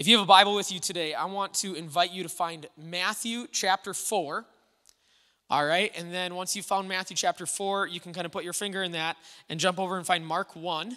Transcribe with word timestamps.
If 0.00 0.08
you 0.08 0.16
have 0.16 0.24
a 0.24 0.26
Bible 0.26 0.54
with 0.54 0.72
you 0.72 0.80
today, 0.80 1.12
I 1.12 1.26
want 1.26 1.52
to 1.56 1.74
invite 1.74 2.10
you 2.10 2.22
to 2.22 2.30
find 2.30 2.66
Matthew 2.74 3.46
chapter 3.52 3.92
4. 3.92 4.46
All 5.50 5.66
right, 5.66 5.92
and 5.94 6.10
then 6.10 6.34
once 6.36 6.56
you've 6.56 6.64
found 6.64 6.88
Matthew 6.88 7.14
chapter 7.14 7.44
4, 7.44 7.86
you 7.86 8.00
can 8.00 8.14
kind 8.14 8.24
of 8.24 8.32
put 8.32 8.42
your 8.42 8.54
finger 8.54 8.82
in 8.82 8.92
that 8.92 9.18
and 9.50 9.60
jump 9.60 9.78
over 9.78 9.98
and 9.98 10.06
find 10.06 10.26
Mark 10.26 10.56
1. 10.56 10.96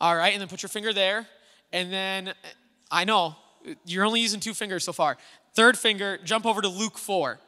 All 0.00 0.16
right, 0.16 0.32
and 0.32 0.40
then 0.40 0.48
put 0.48 0.62
your 0.62 0.70
finger 0.70 0.94
there. 0.94 1.26
And 1.74 1.92
then, 1.92 2.28
uh, 2.28 2.32
I 2.90 3.04
know, 3.04 3.36
you're 3.84 4.06
only 4.06 4.20
using 4.22 4.40
two 4.40 4.54
fingers 4.54 4.82
so 4.82 4.94
far. 4.94 5.18
Third 5.54 5.76
finger, 5.76 6.18
jump 6.24 6.46
over 6.46 6.62
to 6.62 6.68
Luke 6.68 6.96
4, 6.96 7.38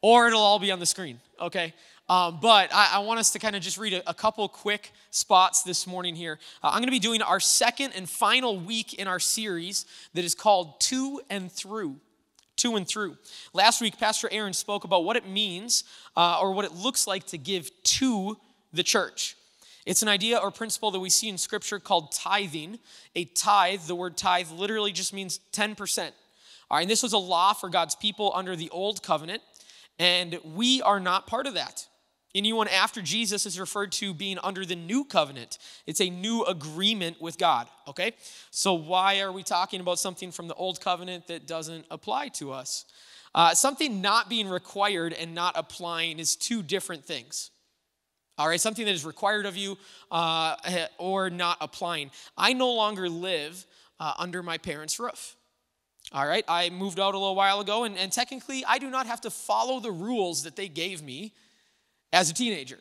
or 0.00 0.26
it'll 0.26 0.40
all 0.40 0.58
be 0.58 0.72
on 0.72 0.78
the 0.78 0.86
screen, 0.86 1.20
okay? 1.38 1.74
Um, 2.08 2.40
but 2.40 2.70
I, 2.74 2.94
I, 2.94 2.98
want 2.98 3.20
us 3.20 3.30
to 3.30 3.38
kind 3.38 3.54
of 3.54 3.62
just 3.62 3.78
read 3.78 3.92
a, 3.92 4.10
a 4.10 4.12
couple 4.12 4.46
quick 4.48 4.92
spots 5.10 5.62
this 5.62 5.86
morning 5.86 6.16
here. 6.16 6.38
Uh, 6.62 6.68
I'm 6.68 6.78
going 6.78 6.86
to 6.86 6.90
be 6.90 6.98
doing 6.98 7.22
our 7.22 7.38
second 7.38 7.92
and 7.94 8.08
final 8.08 8.58
week 8.58 8.94
in 8.94 9.06
our 9.06 9.20
series 9.20 9.86
that 10.14 10.24
is 10.24 10.34
called 10.34 10.80
To 10.82 11.20
and 11.30 11.50
Through. 11.50 11.96
To 12.56 12.76
and 12.76 12.86
Through. 12.86 13.16
Last 13.54 13.80
week, 13.80 13.98
Pastor 13.98 14.28
Aaron 14.32 14.52
spoke 14.52 14.84
about 14.84 15.04
what 15.04 15.16
it 15.16 15.26
means 15.26 15.84
uh, 16.16 16.40
or 16.42 16.52
what 16.52 16.64
it 16.64 16.72
looks 16.74 17.06
like 17.06 17.24
to 17.28 17.38
give 17.38 17.70
to 17.84 18.36
the 18.72 18.82
church. 18.82 19.36
It's 19.86 20.02
an 20.02 20.08
idea 20.08 20.38
or 20.38 20.50
principle 20.50 20.90
that 20.90 21.00
we 21.00 21.10
see 21.10 21.28
in 21.28 21.38
Scripture 21.38 21.78
called 21.78 22.12
tithing. 22.12 22.78
A 23.14 23.24
tithe, 23.26 23.82
the 23.82 23.94
word 23.94 24.16
tithe 24.16 24.50
literally 24.50 24.92
just 24.92 25.12
means 25.12 25.40
10%. 25.52 26.10
All 26.70 26.76
right, 26.76 26.82
and 26.82 26.90
this 26.90 27.02
was 27.02 27.12
a 27.12 27.18
law 27.18 27.52
for 27.52 27.68
God's 27.68 27.94
people 27.94 28.32
under 28.34 28.56
the 28.56 28.70
old 28.70 29.02
covenant, 29.02 29.42
and 29.98 30.38
we 30.54 30.82
are 30.82 31.00
not 31.00 31.26
part 31.26 31.46
of 31.46 31.54
that. 31.54 31.86
Anyone 32.34 32.68
after 32.68 33.02
Jesus 33.02 33.44
is 33.44 33.60
referred 33.60 33.92
to 33.92 34.14
being 34.14 34.38
under 34.42 34.64
the 34.64 34.74
new 34.74 35.04
covenant. 35.04 35.58
It's 35.86 36.00
a 36.00 36.08
new 36.08 36.44
agreement 36.44 37.20
with 37.20 37.36
God, 37.36 37.68
okay? 37.86 38.12
So, 38.50 38.72
why 38.72 39.20
are 39.20 39.30
we 39.30 39.42
talking 39.42 39.80
about 39.80 39.98
something 39.98 40.32
from 40.32 40.48
the 40.48 40.54
old 40.54 40.80
covenant 40.80 41.26
that 41.26 41.46
doesn't 41.46 41.84
apply 41.90 42.28
to 42.28 42.52
us? 42.52 42.86
Uh, 43.34 43.54
something 43.54 44.00
not 44.00 44.30
being 44.30 44.48
required 44.48 45.12
and 45.12 45.34
not 45.34 45.54
applying 45.56 46.18
is 46.18 46.34
two 46.34 46.62
different 46.62 47.04
things. 47.04 47.50
All 48.38 48.48
right, 48.48 48.60
something 48.60 48.86
that 48.86 48.92
is 48.92 49.04
required 49.04 49.44
of 49.44 49.56
you 49.58 49.76
uh, 50.10 50.56
or 50.96 51.28
not 51.28 51.58
applying. 51.60 52.10
I 52.36 52.54
no 52.54 52.72
longer 52.72 53.10
live 53.10 53.66
uh, 54.00 54.14
under 54.18 54.42
my 54.42 54.56
parents' 54.56 54.98
roof. 54.98 55.36
All 56.12 56.26
right, 56.26 56.44
I 56.48 56.70
moved 56.70 56.98
out 56.98 57.14
a 57.14 57.18
little 57.18 57.34
while 57.34 57.60
ago, 57.60 57.84
and, 57.84 57.96
and 57.96 58.10
technically, 58.10 58.64
I 58.66 58.78
do 58.78 58.90
not 58.90 59.06
have 59.06 59.20
to 59.22 59.30
follow 59.30 59.80
the 59.80 59.92
rules 59.92 60.44
that 60.44 60.56
they 60.56 60.68
gave 60.68 61.02
me 61.02 61.34
as 62.12 62.30
a 62.30 62.34
teenager. 62.34 62.78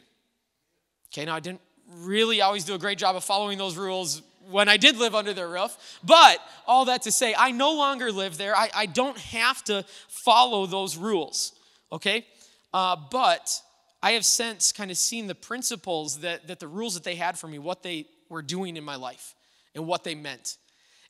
Okay, 1.14 1.26
now 1.26 1.36
I 1.36 1.40
didn't 1.40 1.62
really 1.98 2.42
always 2.42 2.64
do 2.64 2.74
a 2.74 2.80
great 2.80 2.98
job 2.98 3.16
of 3.16 3.24
following 3.24 3.58
those 3.58 3.78
rules 3.78 4.22
when 4.50 4.68
I 4.68 4.78
did 4.78 4.98
live 4.98 5.14
under 5.16 5.34
their 5.34 5.48
roof, 5.48 5.78
but 6.04 6.40
all 6.66 6.86
that 6.86 7.04
to 7.04 7.12
say, 7.12 7.36
I 7.38 7.52
no 7.52 7.74
longer 7.74 8.12
live 8.12 8.38
there. 8.38 8.56
I, 8.56 8.70
I 8.74 8.86
don't 8.86 9.18
have 9.18 9.64
to 9.66 9.86
follow 10.08 10.66
those 10.66 10.98
rules, 10.98 11.54
okay? 11.92 12.26
Uh, 12.74 12.96
but 13.12 13.62
I 14.02 14.12
have 14.12 14.26
since 14.26 14.72
kind 14.72 14.90
of 14.90 14.98
seen 14.98 15.28
the 15.28 15.36
principles 15.36 16.20
that, 16.20 16.48
that 16.48 16.60
the 16.60 16.68
rules 16.68 16.96
that 16.96 17.04
they 17.04 17.16
had 17.16 17.38
for 17.38 17.48
me, 17.48 17.60
what 17.60 17.84
they 17.84 18.08
were 18.30 18.42
doing 18.42 18.78
in 18.78 18.84
my 18.84 18.96
life, 18.96 19.36
and 19.76 19.86
what 19.86 20.04
they 20.04 20.16
meant. 20.16 20.58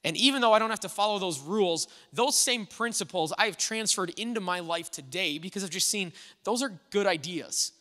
And 0.03 0.17
even 0.17 0.41
though 0.41 0.53
I 0.53 0.59
don't 0.59 0.71
have 0.71 0.79
to 0.81 0.89
follow 0.89 1.19
those 1.19 1.39
rules, 1.39 1.87
those 2.11 2.35
same 2.35 2.65
principles 2.65 3.31
I 3.37 3.45
have 3.45 3.57
transferred 3.57 4.09
into 4.17 4.41
my 4.41 4.59
life 4.59 4.89
today 4.89 5.37
because 5.37 5.63
I've 5.63 5.69
just 5.69 5.87
seen 5.87 6.11
those 6.43 6.63
are 6.63 6.73
good 6.89 7.05
ideas. 7.05 7.71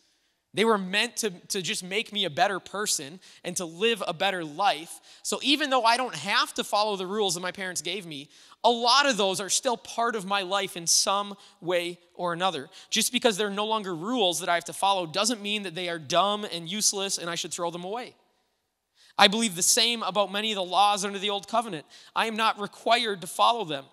They 0.52 0.64
were 0.64 0.78
meant 0.78 1.18
to, 1.18 1.30
to 1.30 1.62
just 1.62 1.84
make 1.84 2.12
me 2.12 2.24
a 2.24 2.30
better 2.30 2.58
person 2.58 3.20
and 3.44 3.56
to 3.58 3.64
live 3.64 4.02
a 4.06 4.12
better 4.12 4.44
life. 4.44 5.00
So 5.22 5.38
even 5.42 5.70
though 5.70 5.84
I 5.84 5.96
don't 5.96 6.14
have 6.14 6.52
to 6.54 6.64
follow 6.64 6.96
the 6.96 7.06
rules 7.06 7.34
that 7.34 7.40
my 7.40 7.52
parents 7.52 7.82
gave 7.82 8.04
me, 8.04 8.28
a 8.64 8.70
lot 8.70 9.08
of 9.08 9.16
those 9.16 9.40
are 9.40 9.48
still 9.48 9.76
part 9.76 10.16
of 10.16 10.26
my 10.26 10.42
life 10.42 10.76
in 10.76 10.88
some 10.88 11.36
way 11.60 11.98
or 12.14 12.32
another. 12.32 12.68
Just 12.90 13.12
because 13.12 13.36
they're 13.36 13.48
no 13.48 13.66
longer 13.66 13.94
rules 13.94 14.40
that 14.40 14.48
I 14.48 14.56
have 14.56 14.64
to 14.64 14.72
follow 14.72 15.06
doesn't 15.06 15.40
mean 15.40 15.62
that 15.62 15.76
they 15.76 15.88
are 15.88 16.00
dumb 16.00 16.44
and 16.44 16.68
useless 16.68 17.16
and 17.16 17.30
I 17.30 17.36
should 17.36 17.52
throw 17.52 17.70
them 17.70 17.84
away. 17.84 18.16
I 19.16 19.28
believe 19.28 19.54
the 19.54 19.62
same 19.62 20.02
about 20.02 20.32
many 20.32 20.50
of 20.50 20.56
the 20.56 20.64
laws 20.64 21.04
under 21.04 21.18
the 21.18 21.30
old 21.30 21.46
covenant. 21.46 21.86
I 22.16 22.26
am 22.26 22.36
not 22.36 22.60
required 22.60 23.20
to 23.20 23.26
follow 23.28 23.64
them, 23.64 23.84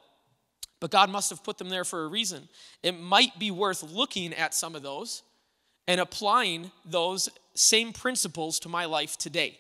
but 0.79 0.89
God 0.89 1.11
must 1.11 1.29
have 1.29 1.43
put 1.43 1.59
them 1.59 1.69
there 1.69 1.85
for 1.85 2.03
a 2.03 2.07
reason. 2.07 2.49
It 2.81 2.99
might 2.99 3.37
be 3.37 3.51
worth 3.51 3.83
looking 3.83 4.33
at 4.33 4.55
some 4.55 4.73
of 4.73 4.81
those 4.81 5.21
and 5.87 6.01
applying 6.01 6.71
those 6.85 7.29
same 7.53 7.93
principles 7.93 8.59
to 8.59 8.69
my 8.69 8.85
life 8.85 9.17
today. 9.17 9.59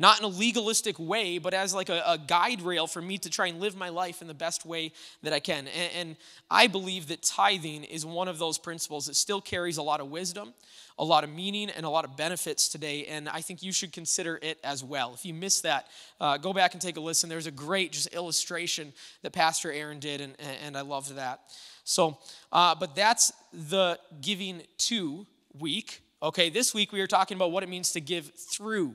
Not 0.00 0.18
in 0.18 0.24
a 0.24 0.28
legalistic 0.28 0.98
way, 0.98 1.36
but 1.36 1.52
as 1.52 1.74
like 1.74 1.90
a, 1.90 2.02
a 2.06 2.16
guide 2.16 2.62
rail 2.62 2.86
for 2.86 3.02
me 3.02 3.18
to 3.18 3.28
try 3.28 3.48
and 3.48 3.60
live 3.60 3.76
my 3.76 3.90
life 3.90 4.22
in 4.22 4.28
the 4.28 4.34
best 4.34 4.64
way 4.64 4.92
that 5.22 5.34
I 5.34 5.40
can. 5.40 5.68
And, 5.68 5.92
and 5.94 6.16
I 6.50 6.68
believe 6.68 7.08
that 7.08 7.22
tithing 7.22 7.84
is 7.84 8.06
one 8.06 8.26
of 8.26 8.38
those 8.38 8.56
principles 8.56 9.04
that 9.06 9.16
still 9.16 9.42
carries 9.42 9.76
a 9.76 9.82
lot 9.82 10.00
of 10.00 10.10
wisdom, 10.10 10.54
a 10.98 11.04
lot 11.04 11.22
of 11.22 11.28
meaning, 11.28 11.68
and 11.68 11.84
a 11.84 11.90
lot 11.90 12.06
of 12.06 12.16
benefits 12.16 12.66
today. 12.66 13.04
And 13.04 13.28
I 13.28 13.42
think 13.42 13.62
you 13.62 13.72
should 13.72 13.92
consider 13.92 14.38
it 14.40 14.58
as 14.64 14.82
well. 14.82 15.12
If 15.12 15.26
you 15.26 15.34
missed 15.34 15.64
that, 15.64 15.88
uh, 16.18 16.38
go 16.38 16.54
back 16.54 16.72
and 16.72 16.80
take 16.80 16.96
a 16.96 17.00
listen. 17.00 17.28
There's 17.28 17.46
a 17.46 17.50
great 17.50 17.92
just 17.92 18.06
illustration 18.14 18.94
that 19.20 19.34
Pastor 19.34 19.70
Aaron 19.70 19.98
did, 19.98 20.22
and, 20.22 20.34
and 20.64 20.78
I 20.78 20.80
loved 20.80 21.14
that. 21.16 21.40
So, 21.84 22.16
uh, 22.52 22.74
but 22.74 22.96
that's 22.96 23.32
the 23.52 23.98
giving 24.22 24.62
to 24.78 25.26
week. 25.58 26.02
Okay, 26.22 26.50
this 26.50 26.74
week 26.74 26.92
we 26.92 27.00
are 27.00 27.06
talking 27.06 27.36
about 27.36 27.52
what 27.52 27.62
it 27.62 27.68
means 27.68 27.92
to 27.92 28.00
give 28.00 28.32
through 28.34 28.94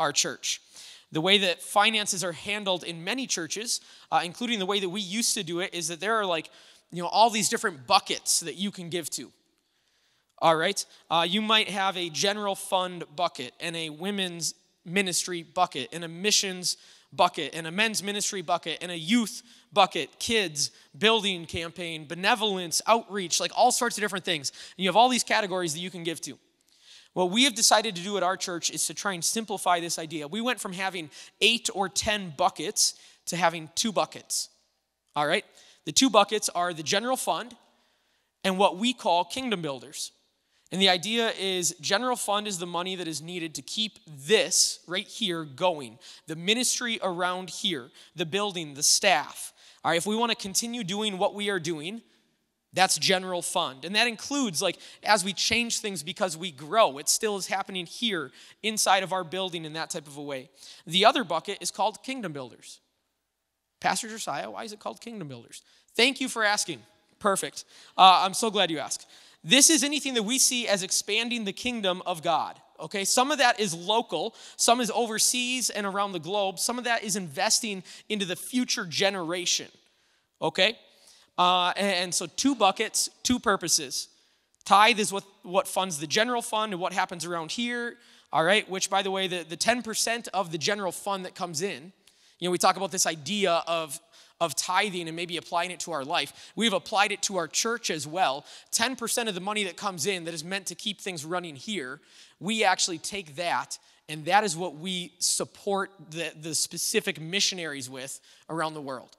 our 0.00 0.12
church. 0.12 0.60
The 1.12 1.20
way 1.20 1.38
that 1.38 1.60
finances 1.60 2.24
are 2.24 2.32
handled 2.32 2.84
in 2.84 3.04
many 3.04 3.26
churches, 3.26 3.80
uh, 4.10 4.22
including 4.24 4.58
the 4.58 4.66
way 4.66 4.80
that 4.80 4.88
we 4.88 5.00
used 5.00 5.34
to 5.34 5.42
do 5.42 5.60
it, 5.60 5.74
is 5.74 5.88
that 5.88 6.00
there 6.00 6.16
are 6.16 6.24
like, 6.24 6.48
you 6.90 7.02
know, 7.02 7.08
all 7.08 7.28
these 7.28 7.50
different 7.50 7.86
buckets 7.86 8.40
that 8.40 8.54
you 8.54 8.70
can 8.70 8.88
give 8.88 9.10
to. 9.10 9.30
All 10.38 10.56
right? 10.56 10.84
Uh, 11.10 11.26
you 11.28 11.42
might 11.42 11.68
have 11.68 11.96
a 11.96 12.08
general 12.08 12.54
fund 12.54 13.04
bucket 13.14 13.52
and 13.60 13.76
a 13.76 13.90
women's 13.90 14.54
ministry 14.84 15.42
bucket 15.42 15.90
and 15.92 16.02
a 16.02 16.08
missions 16.08 16.76
bucket 17.12 17.54
and 17.54 17.66
a 17.66 17.70
men's 17.70 18.02
ministry 18.02 18.42
bucket 18.42 18.78
and 18.80 18.90
a 18.90 18.98
youth 18.98 19.42
bucket, 19.72 20.18
kids, 20.18 20.70
building 20.96 21.46
campaign, 21.46 22.06
benevolence, 22.06 22.82
outreach, 22.86 23.40
like 23.40 23.52
all 23.56 23.72
sorts 23.72 23.96
of 23.96 24.02
different 24.02 24.24
things. 24.24 24.50
And 24.76 24.84
you 24.84 24.88
have 24.88 24.96
all 24.96 25.08
these 25.08 25.24
categories 25.24 25.72
that 25.74 25.80
you 25.80 25.90
can 25.90 26.04
give 26.04 26.20
to. 26.22 26.38
What 27.14 27.30
we 27.30 27.44
have 27.44 27.54
decided 27.54 27.96
to 27.96 28.02
do 28.02 28.16
at 28.16 28.22
our 28.22 28.36
church 28.36 28.70
is 28.70 28.86
to 28.86 28.94
try 28.94 29.12
and 29.12 29.24
simplify 29.24 29.80
this 29.80 29.98
idea. 29.98 30.28
We 30.28 30.40
went 30.40 30.60
from 30.60 30.72
having 30.72 31.10
eight 31.40 31.68
or 31.74 31.88
10 31.88 32.34
buckets 32.36 32.94
to 33.26 33.36
having 33.36 33.68
two 33.74 33.92
buckets. 33.92 34.48
All 35.14 35.26
right? 35.26 35.44
The 35.84 35.92
two 35.92 36.08
buckets 36.08 36.48
are 36.48 36.72
the 36.72 36.82
general 36.82 37.16
fund 37.16 37.54
and 38.44 38.58
what 38.58 38.78
we 38.78 38.92
call 38.92 39.24
kingdom 39.24 39.62
builders. 39.62 40.12
And 40.72 40.80
the 40.80 40.88
idea 40.88 41.32
is 41.38 41.76
general 41.80 42.16
fund 42.16 42.48
is 42.48 42.58
the 42.58 42.66
money 42.66 42.96
that 42.96 43.06
is 43.06 43.20
needed 43.20 43.54
to 43.56 43.62
keep 43.62 43.98
this 44.08 44.80
right 44.88 45.06
here 45.06 45.44
going. 45.44 45.98
The 46.26 46.34
ministry 46.34 46.98
around 47.02 47.50
here, 47.50 47.90
the 48.16 48.24
building, 48.24 48.72
the 48.72 48.82
staff. 48.82 49.52
All 49.84 49.90
right, 49.90 49.98
if 49.98 50.06
we 50.06 50.16
want 50.16 50.30
to 50.30 50.36
continue 50.36 50.82
doing 50.82 51.18
what 51.18 51.34
we 51.34 51.50
are 51.50 51.60
doing, 51.60 52.00
that's 52.72 52.96
general 52.96 53.42
fund. 53.42 53.84
And 53.84 53.94
that 53.94 54.06
includes, 54.06 54.62
like, 54.62 54.78
as 55.02 55.22
we 55.22 55.34
change 55.34 55.80
things 55.80 56.02
because 56.02 56.38
we 56.38 56.50
grow, 56.50 56.96
it 56.96 57.08
still 57.10 57.36
is 57.36 57.48
happening 57.48 57.84
here 57.84 58.30
inside 58.62 59.02
of 59.02 59.12
our 59.12 59.24
building 59.24 59.66
in 59.66 59.74
that 59.74 59.90
type 59.90 60.06
of 60.06 60.16
a 60.16 60.22
way. 60.22 60.48
The 60.86 61.04
other 61.04 61.22
bucket 61.22 61.58
is 61.60 61.70
called 61.70 62.02
kingdom 62.02 62.32
builders. 62.32 62.80
Pastor 63.78 64.08
Josiah, 64.08 64.48
why 64.50 64.64
is 64.64 64.72
it 64.72 64.80
called 64.80 65.02
kingdom 65.02 65.28
builders? 65.28 65.60
Thank 65.94 66.18
you 66.18 66.30
for 66.30 66.44
asking. 66.44 66.80
Perfect. 67.18 67.66
Uh, 67.98 68.22
I'm 68.24 68.32
so 68.32 68.50
glad 68.50 68.70
you 68.70 68.78
asked. 68.78 69.06
This 69.44 69.70
is 69.70 69.82
anything 69.82 70.14
that 70.14 70.22
we 70.22 70.38
see 70.38 70.68
as 70.68 70.82
expanding 70.82 71.44
the 71.44 71.52
kingdom 71.52 72.02
of 72.06 72.22
God. 72.22 72.60
Okay, 72.78 73.04
some 73.04 73.30
of 73.30 73.38
that 73.38 73.60
is 73.60 73.74
local, 73.74 74.34
some 74.56 74.80
is 74.80 74.90
overseas 74.90 75.70
and 75.70 75.86
around 75.86 76.12
the 76.12 76.18
globe, 76.18 76.58
some 76.58 76.78
of 76.78 76.84
that 76.84 77.04
is 77.04 77.14
investing 77.14 77.84
into 78.08 78.24
the 78.24 78.34
future 78.34 78.84
generation. 78.84 79.68
Okay, 80.40 80.76
uh, 81.38 81.72
and, 81.76 81.96
and 81.96 82.14
so 82.14 82.26
two 82.26 82.54
buckets, 82.54 83.08
two 83.22 83.38
purposes. 83.38 84.08
Tithe 84.64 84.98
is 84.98 85.12
what, 85.12 85.24
what 85.42 85.68
funds 85.68 85.98
the 85.98 86.06
general 86.06 86.42
fund 86.42 86.72
and 86.72 86.80
what 86.80 86.92
happens 86.92 87.24
around 87.24 87.52
here. 87.52 87.96
All 88.32 88.44
right, 88.44 88.68
which 88.68 88.88
by 88.88 89.02
the 89.02 89.10
way, 89.10 89.28
the, 89.28 89.44
the 89.48 89.56
10% 89.56 90.28
of 90.28 90.52
the 90.52 90.58
general 90.58 90.92
fund 90.92 91.24
that 91.24 91.34
comes 91.34 91.62
in, 91.62 91.92
you 92.38 92.48
know, 92.48 92.50
we 92.50 92.58
talk 92.58 92.76
about 92.76 92.90
this 92.90 93.06
idea 93.06 93.62
of 93.66 94.00
of 94.42 94.56
tithing 94.56 95.06
and 95.06 95.16
maybe 95.16 95.36
applying 95.36 95.70
it 95.70 95.78
to 95.80 95.92
our 95.92 96.04
life. 96.04 96.52
We've 96.56 96.72
applied 96.72 97.12
it 97.12 97.22
to 97.22 97.36
our 97.36 97.46
church 97.46 97.90
as 97.90 98.08
well. 98.08 98.44
10% 98.72 99.28
of 99.28 99.34
the 99.34 99.40
money 99.40 99.62
that 99.64 99.76
comes 99.76 100.04
in 100.06 100.24
that 100.24 100.34
is 100.34 100.42
meant 100.42 100.66
to 100.66 100.74
keep 100.74 101.00
things 101.00 101.24
running 101.24 101.54
here, 101.54 102.00
we 102.40 102.64
actually 102.64 102.98
take 102.98 103.36
that 103.36 103.78
and 104.08 104.24
that 104.24 104.42
is 104.42 104.56
what 104.56 104.74
we 104.74 105.12
support 105.20 105.90
the, 106.10 106.32
the 106.40 106.54
specific 106.54 107.20
missionaries 107.20 107.88
with 107.88 108.20
around 108.50 108.74
the 108.74 108.80
world. 108.80 109.16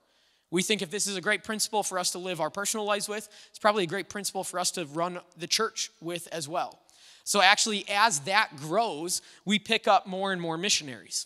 We 0.51 0.61
think 0.61 0.81
if 0.81 0.91
this 0.91 1.07
is 1.07 1.15
a 1.15 1.21
great 1.21 1.43
principle 1.43 1.83
for 1.83 1.97
us 1.97 2.11
to 2.11 2.19
live 2.19 2.41
our 2.41 2.49
personal 2.49 2.85
lives 2.85 3.07
with, 3.07 3.27
it's 3.49 3.59
probably 3.59 3.85
a 3.85 3.87
great 3.87 4.09
principle 4.09 4.43
for 4.43 4.59
us 4.59 4.71
to 4.71 4.85
run 4.85 5.19
the 5.37 5.47
church 5.47 5.89
with 6.01 6.27
as 6.31 6.47
well. 6.47 6.79
So, 7.23 7.41
actually, 7.41 7.85
as 7.89 8.19
that 8.21 8.57
grows, 8.57 9.21
we 9.45 9.57
pick 9.57 9.87
up 9.87 10.05
more 10.05 10.33
and 10.33 10.41
more 10.41 10.57
missionaries. 10.57 11.25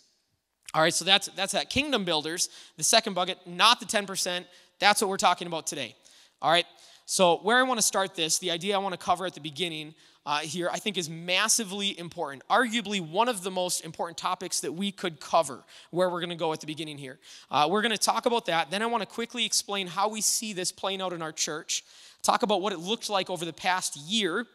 All 0.73 0.81
right, 0.81 0.93
so 0.93 1.05
that's 1.05 1.27
that's 1.29 1.53
that 1.53 1.69
kingdom 1.69 2.03
builders. 2.05 2.49
The 2.75 2.83
second 2.83 3.13
bucket, 3.13 3.37
not 3.45 3.79
the 3.79 3.85
10%. 3.85 4.45
That's 4.79 5.01
what 5.01 5.09
we're 5.09 5.17
talking 5.17 5.47
about 5.47 5.65
today. 5.65 5.95
All 6.41 6.51
right. 6.51 6.65
So 7.05 7.37
where 7.37 7.57
I 7.57 7.63
want 7.63 7.79
to 7.79 7.85
start 7.85 8.15
this, 8.15 8.37
the 8.37 8.51
idea 8.51 8.75
I 8.75 8.79
want 8.79 8.93
to 8.93 9.03
cover 9.03 9.25
at 9.25 9.33
the 9.33 9.39
beginning 9.39 9.95
uh, 10.25 10.39
here, 10.39 10.69
I 10.69 10.77
think 10.77 10.97
is 10.97 11.09
massively 11.09 11.97
important. 11.97 12.43
Arguably 12.49 12.99
one 12.99 13.29
of 13.29 13.43
the 13.43 13.49
most 13.49 13.85
important 13.85 14.17
topics 14.17 14.59
that 14.59 14.73
we 14.73 14.91
could 14.91 15.21
cover. 15.21 15.63
Where 15.91 16.09
we're 16.09 16.19
going 16.19 16.31
to 16.31 16.35
go 16.35 16.51
at 16.51 16.59
the 16.59 16.67
beginning 16.67 16.97
here. 16.97 17.17
Uh, 17.49 17.67
we're 17.71 17.81
going 17.81 17.93
to 17.93 17.97
talk 17.97 18.25
about 18.25 18.45
that. 18.47 18.69
Then 18.69 18.81
I 18.81 18.87
want 18.87 19.01
to 19.01 19.07
quickly 19.07 19.45
explain 19.45 19.87
how 19.87 20.09
we 20.09 20.19
see 20.19 20.51
this 20.51 20.69
playing 20.69 21.01
out 21.01 21.13
in 21.13 21.21
our 21.21 21.31
church. 21.31 21.85
Talk 22.23 22.43
about 22.43 22.61
what 22.61 22.73
it 22.73 22.79
looked 22.79 23.09
like 23.09 23.29
over 23.29 23.45
the 23.45 23.53
past 23.53 23.95
year 23.95 24.45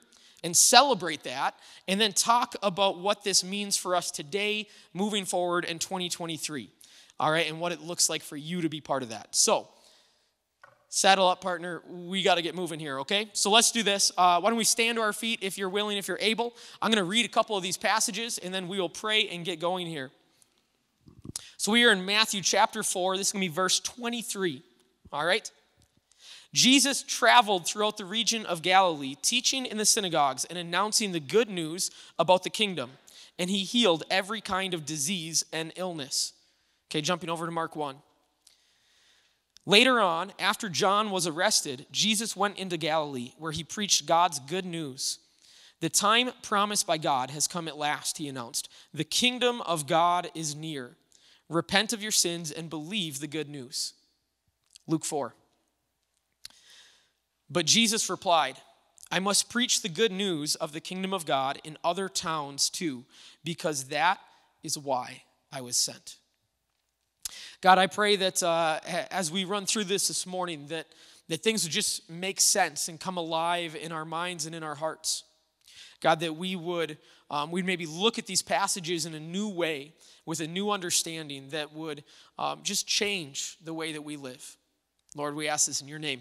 and 0.45 0.57
celebrate 0.57 1.23
that, 1.25 1.55
and 1.87 2.01
then 2.01 2.13
talk 2.13 2.57
about 2.63 2.99
what 2.99 3.25
this 3.25 3.45
means 3.45 3.77
for 3.77 3.95
us 3.95 4.11
today, 4.11 4.69
moving 4.93 5.25
forward 5.25 5.65
in 5.65 5.79
2023. 5.79 6.71
All 7.21 7.31
right, 7.31 7.49
and 7.49 7.61
what 7.61 7.73
it 7.73 7.81
looks 7.81 8.09
like 8.09 8.23
for 8.23 8.37
you 8.37 8.63
to 8.63 8.69
be 8.69 8.81
part 8.81 9.03
of 9.03 9.11
that. 9.11 9.35
So, 9.35 9.69
saddle 10.89 11.29
up, 11.29 11.41
partner. 11.41 11.83
We 11.89 12.23
got 12.23 12.35
to 12.35 12.43
get 12.43 12.55
moving 12.55 12.81
here, 12.81 13.01
okay? 13.01 13.29
So 13.33 13.51
let's 13.51 13.71
do 13.71 13.83
this. 13.83 14.13
Uh, 14.17 14.41
why 14.41 14.51
don't 14.51 14.59
we 14.59 14.65
stand 14.65 14.97
to 14.97 15.03
our 15.03 15.13
feet 15.13 15.39
if 15.43 15.57
you're 15.57 15.71
willing, 15.71 15.97
if 15.97 16.07
you're 16.07 16.19
able? 16.21 16.55
I'm 16.83 16.91
going 16.91 17.03
to 17.03 17.09
read 17.09 17.25
a 17.25 17.31
couple 17.31 17.57
of 17.57 17.63
these 17.63 17.77
passages, 17.77 18.39
and 18.39 18.53
then 18.53 18.69
we 18.69 18.81
will 18.81 18.91
pray 18.91 19.29
and 19.29 19.45
get 19.45 19.61
going 19.61 19.87
here. 19.87 20.11
So 21.57 21.73
we 21.73 21.85
are 21.85 21.93
in 21.93 22.05
Matthew 22.05 22.43
chapter 22.43 22.83
4. 22.83 23.17
This 23.17 23.29
is 23.29 23.33
going 23.33 23.43
to 23.43 23.49
be 23.49 23.55
verse 23.55 23.81
23. 23.81 24.63
All 25.13 25.25
right? 25.25 25.51
Jesus 26.53 27.03
traveled 27.03 27.67
throughout 27.67 27.97
the 27.97 28.05
region 28.05 28.45
of 28.45 28.63
Galilee, 28.63 29.17
teaching 29.23 29.65
in 29.65 29.79
the 29.79 29.87
synagogues 29.87 30.45
and 30.45 30.59
announcing 30.59 31.13
the 31.13 31.21
good 31.21 31.49
news 31.49 31.91
about 32.19 32.43
the 32.43 32.51
kingdom. 32.51 32.91
And 33.39 33.49
he 33.49 33.65
healed 33.65 34.05
every 34.11 34.41
kind 34.41 34.75
of 34.75 34.85
disease 34.85 35.45
and 35.53 35.73
illness. 35.77 36.35
Okay, 36.91 37.01
jumping 37.01 37.31
over 37.31 37.47
to 37.47 37.53
Mark 37.53 37.75
1. 37.75 37.97
Later 39.65 40.01
on, 40.01 40.33
after 40.39 40.69
John 40.69 41.11
was 41.11 41.27
arrested, 41.27 41.87
Jesus 41.91 42.37
went 42.37 42.59
into 42.59 42.77
Galilee, 42.77 43.33
where 43.39 43.53
he 43.53 43.65
preached 43.65 44.07
God's 44.07 44.39
good 44.41 44.67
news. 44.67 45.19
The 45.81 45.89
time 45.89 46.31
promised 46.43 46.87
by 46.87 46.99
God 46.99 47.31
has 47.31 47.49
come 47.49 47.67
at 47.67 47.79
last, 47.79 48.19
he 48.19 48.29
announced. 48.29 48.69
The 48.93 49.05
kingdom 49.05 49.61
of 49.63 49.87
God 49.87 50.31
is 50.35 50.55
near. 50.55 50.97
Repent 51.49 51.93
of 51.93 52.03
your 52.03 52.13
sins 52.13 52.51
and 52.51 52.69
believe 52.69 53.21
the 53.21 53.27
good 53.27 53.49
news. 53.49 53.95
Luke 54.87 55.05
4. 55.05 55.35
But 57.53 57.67
Jesus 57.67 58.09
replied, 58.09 58.57
I 59.11 59.19
must 59.19 59.51
preach 59.51 59.83
the 59.83 59.91
good 59.91 60.11
news 60.11 60.55
of 60.55 60.73
the 60.73 60.81
kingdom 60.81 61.13
of 61.13 61.27
God 61.27 61.61
in 61.65 61.77
other 61.85 62.09
towns 62.09 62.71
too, 62.71 63.05
because 63.45 63.85
that 63.85 64.19
is 64.63 64.79
why 64.79 65.25
I 65.53 65.61
was 65.61 65.77
sent. 65.77 66.17
God, 67.61 67.79
I 67.79 67.89
pray 67.89 68.17
that 68.17 68.43
uh, 68.43 68.81
as 69.11 69.31
we 69.31 69.45
run 69.45 69.67
through 69.67 69.85
this 69.85 70.09
this 70.09 70.27
morning, 70.27 70.67
that, 70.69 70.87
that 71.29 71.43
things 71.43 71.63
would 71.63 71.73
just 71.73 72.09
make 72.11 72.41
sense 72.41 72.89
and 72.89 72.99
come 72.99 73.19
alive 73.19 73.77
in 73.77 73.93
our 73.93 74.07
minds 74.07 74.47
and 74.47 74.55
in 74.55 74.63
our 74.63 74.75
hearts. 74.75 75.25
God, 76.01 76.21
that 76.21 76.35
we 76.35 76.57
would 76.57 76.97
um, 77.31 77.51
we'd 77.51 77.65
maybe 77.65 77.87
look 77.87 78.19
at 78.19 78.27
these 78.27 78.43
passages 78.43 79.07
in 79.07 79.15
a 79.15 79.21
new 79.21 79.49
way 79.49 79.95
with 80.27 80.41
a 80.41 80.47
new 80.47 80.71
understanding 80.71 81.49
that 81.49 81.73
would 81.73 82.05
um, 82.39 82.61
just 82.63 82.87
change 82.87 83.57
the 83.65 83.73
way 83.73 83.93
that 83.93 84.03
we 84.03 84.17
live. 84.17 84.57
Lord, 85.17 85.35
we 85.35 85.49
ask 85.49 85.67
this 85.67 85.81
in 85.81 85.89
your 85.89 85.99
name. 85.99 86.21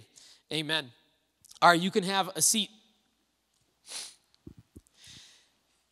Amen. 0.53 0.89
All 1.61 1.69
right, 1.69 1.79
you 1.79 1.91
can 1.91 2.03
have 2.03 2.29
a 2.35 2.41
seat. 2.41 2.71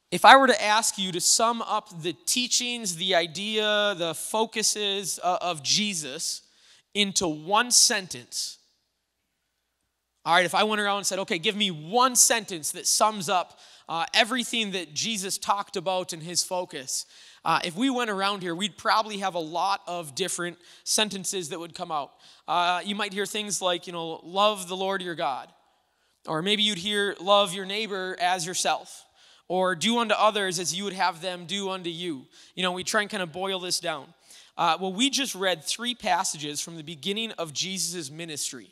If 0.09 0.25
I 0.25 0.35
were 0.37 0.47
to 0.47 0.63
ask 0.63 0.97
you 0.97 1.11
to 1.11 1.21
sum 1.21 1.61
up 1.61 2.01
the 2.01 2.13
teachings, 2.13 2.95
the 2.95 3.13
idea, 3.13 3.93
the 3.95 4.15
focuses 4.15 5.19
uh, 5.21 5.37
of 5.41 5.61
Jesus 5.61 6.41
into 6.95 7.27
one 7.27 7.69
sentence, 7.69 8.57
all 10.25 10.33
right, 10.33 10.45
if 10.45 10.55
I 10.55 10.63
went 10.63 10.81
around 10.81 10.97
and 10.97 11.05
said, 11.05 11.19
okay, 11.19 11.37
give 11.37 11.55
me 11.55 11.69
one 11.69 12.15
sentence 12.15 12.71
that 12.71 12.87
sums 12.87 13.29
up 13.29 13.59
uh, 13.87 14.05
everything 14.15 14.71
that 14.71 14.95
Jesus 14.95 15.37
talked 15.37 15.77
about 15.77 16.13
in 16.13 16.21
his 16.21 16.43
focus, 16.43 17.05
uh, 17.45 17.59
if 17.63 17.75
we 17.75 17.91
went 17.91 18.09
around 18.09 18.41
here, 18.41 18.55
we'd 18.55 18.77
probably 18.77 19.19
have 19.19 19.35
a 19.35 19.39
lot 19.39 19.81
of 19.87 20.15
different 20.15 20.57
sentences 20.83 21.49
that 21.49 21.59
would 21.59 21.75
come 21.75 21.91
out. 21.91 22.11
Uh, 22.47 22.81
you 22.83 22.95
might 22.95 23.13
hear 23.13 23.27
things 23.27 23.61
like, 23.61 23.85
you 23.85 23.93
know, 23.93 24.19
love 24.23 24.67
the 24.67 24.75
Lord 24.75 25.03
your 25.03 25.15
God. 25.15 25.51
Or 26.27 26.41
maybe 26.41 26.63
you'd 26.63 26.77
hear, 26.77 27.15
love 27.19 27.53
your 27.53 27.65
neighbor 27.65 28.17
as 28.19 28.45
yourself. 28.45 29.05
Or 29.47 29.75
do 29.75 29.97
unto 29.97 30.13
others 30.13 30.59
as 30.59 30.75
you 30.75 30.83
would 30.83 30.93
have 30.93 31.21
them 31.21 31.45
do 31.45 31.69
unto 31.69 31.89
you. 31.89 32.25
You 32.55 32.63
know, 32.63 32.71
we 32.71 32.83
try 32.83 33.01
and 33.01 33.09
kind 33.09 33.23
of 33.23 33.31
boil 33.31 33.59
this 33.59 33.79
down. 33.79 34.13
Uh, 34.57 34.77
well, 34.79 34.93
we 34.93 35.09
just 35.09 35.33
read 35.35 35.63
three 35.63 35.95
passages 35.95 36.61
from 36.61 36.75
the 36.75 36.83
beginning 36.83 37.31
of 37.33 37.53
Jesus' 37.53 38.11
ministry. 38.11 38.69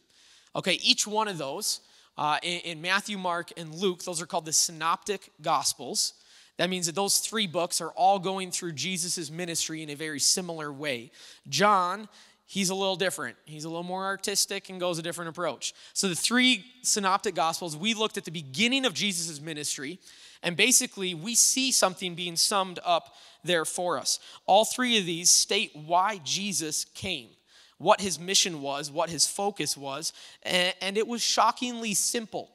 Okay, 0.56 0.74
each 0.84 1.08
one 1.08 1.28
of 1.28 1.38
those 1.38 1.80
uh, 2.18 2.38
in, 2.44 2.60
in 2.62 2.82
Matthew, 2.82 3.18
Mark, 3.18 3.52
and 3.58 3.74
Luke, 3.74 4.04
those 4.04 4.22
are 4.22 4.26
called 4.26 4.46
the 4.46 4.54
synoptic 4.54 5.32
gospels. 5.42 6.14
That 6.58 6.70
means 6.70 6.88
that 6.88 6.96
those 6.96 7.20
three 7.20 7.46
books 7.46 7.82
are 7.82 7.92
all 7.92 8.18
going 8.18 8.52
through 8.52 8.74
Jesus' 8.74 9.30
ministry 9.30 9.84
in 9.84 9.92
a 9.92 9.96
very 9.96 10.20
similar 10.20 10.74
way. 10.74 11.12
John 11.48 12.10
he's 12.48 12.70
a 12.70 12.76
little 12.76 12.96
different. 12.96 13.36
He's 13.46 13.66
a 13.66 13.70
little 13.70 13.84
more 13.84 14.06
artistic 14.06 14.70
and 14.70 14.80
goes 14.80 14.98
a 14.98 15.04
different 15.04 15.30
approach. 15.30 15.74
So, 15.94 16.08
the 16.08 16.16
three 16.16 16.66
synoptic 16.82 17.36
gospels, 17.36 17.78
we 17.78 17.94
looked 17.94 18.18
at 18.18 18.26
the 18.26 18.32
beginning 18.32 18.86
of 18.86 18.94
Jesus' 18.94 19.40
ministry, 19.40 20.00
and 20.42 20.58
basically, 20.58 21.14
we 21.14 21.36
see 21.36 21.72
something 21.72 22.16
being 22.16 22.36
summed 22.36 22.80
up 22.84 23.16
there 23.44 23.66
for 23.66 24.00
us. 24.00 24.20
All 24.48 24.66
three 24.66 24.98
of 24.98 25.06
these 25.06 25.30
state 25.30 25.72
why 25.76 26.20
Jesus 26.24 26.86
came, 26.86 27.30
what 27.78 28.02
his 28.02 28.20
mission 28.20 28.62
was, 28.62 28.90
what 28.90 29.10
his 29.10 29.28
focus 29.28 29.78
was, 29.78 30.14
and 30.42 30.98
it 30.98 31.08
was 31.08 31.22
shockingly 31.22 31.94
simple. 31.94 32.50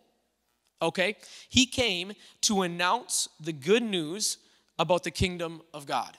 Okay? 0.80 1.16
He 1.48 1.66
came 1.66 2.12
to 2.42 2.62
announce 2.62 3.28
the 3.38 3.52
good 3.52 3.82
news 3.82 4.38
about 4.78 5.04
the 5.04 5.10
kingdom 5.10 5.62
of 5.72 5.86
God. 5.86 6.16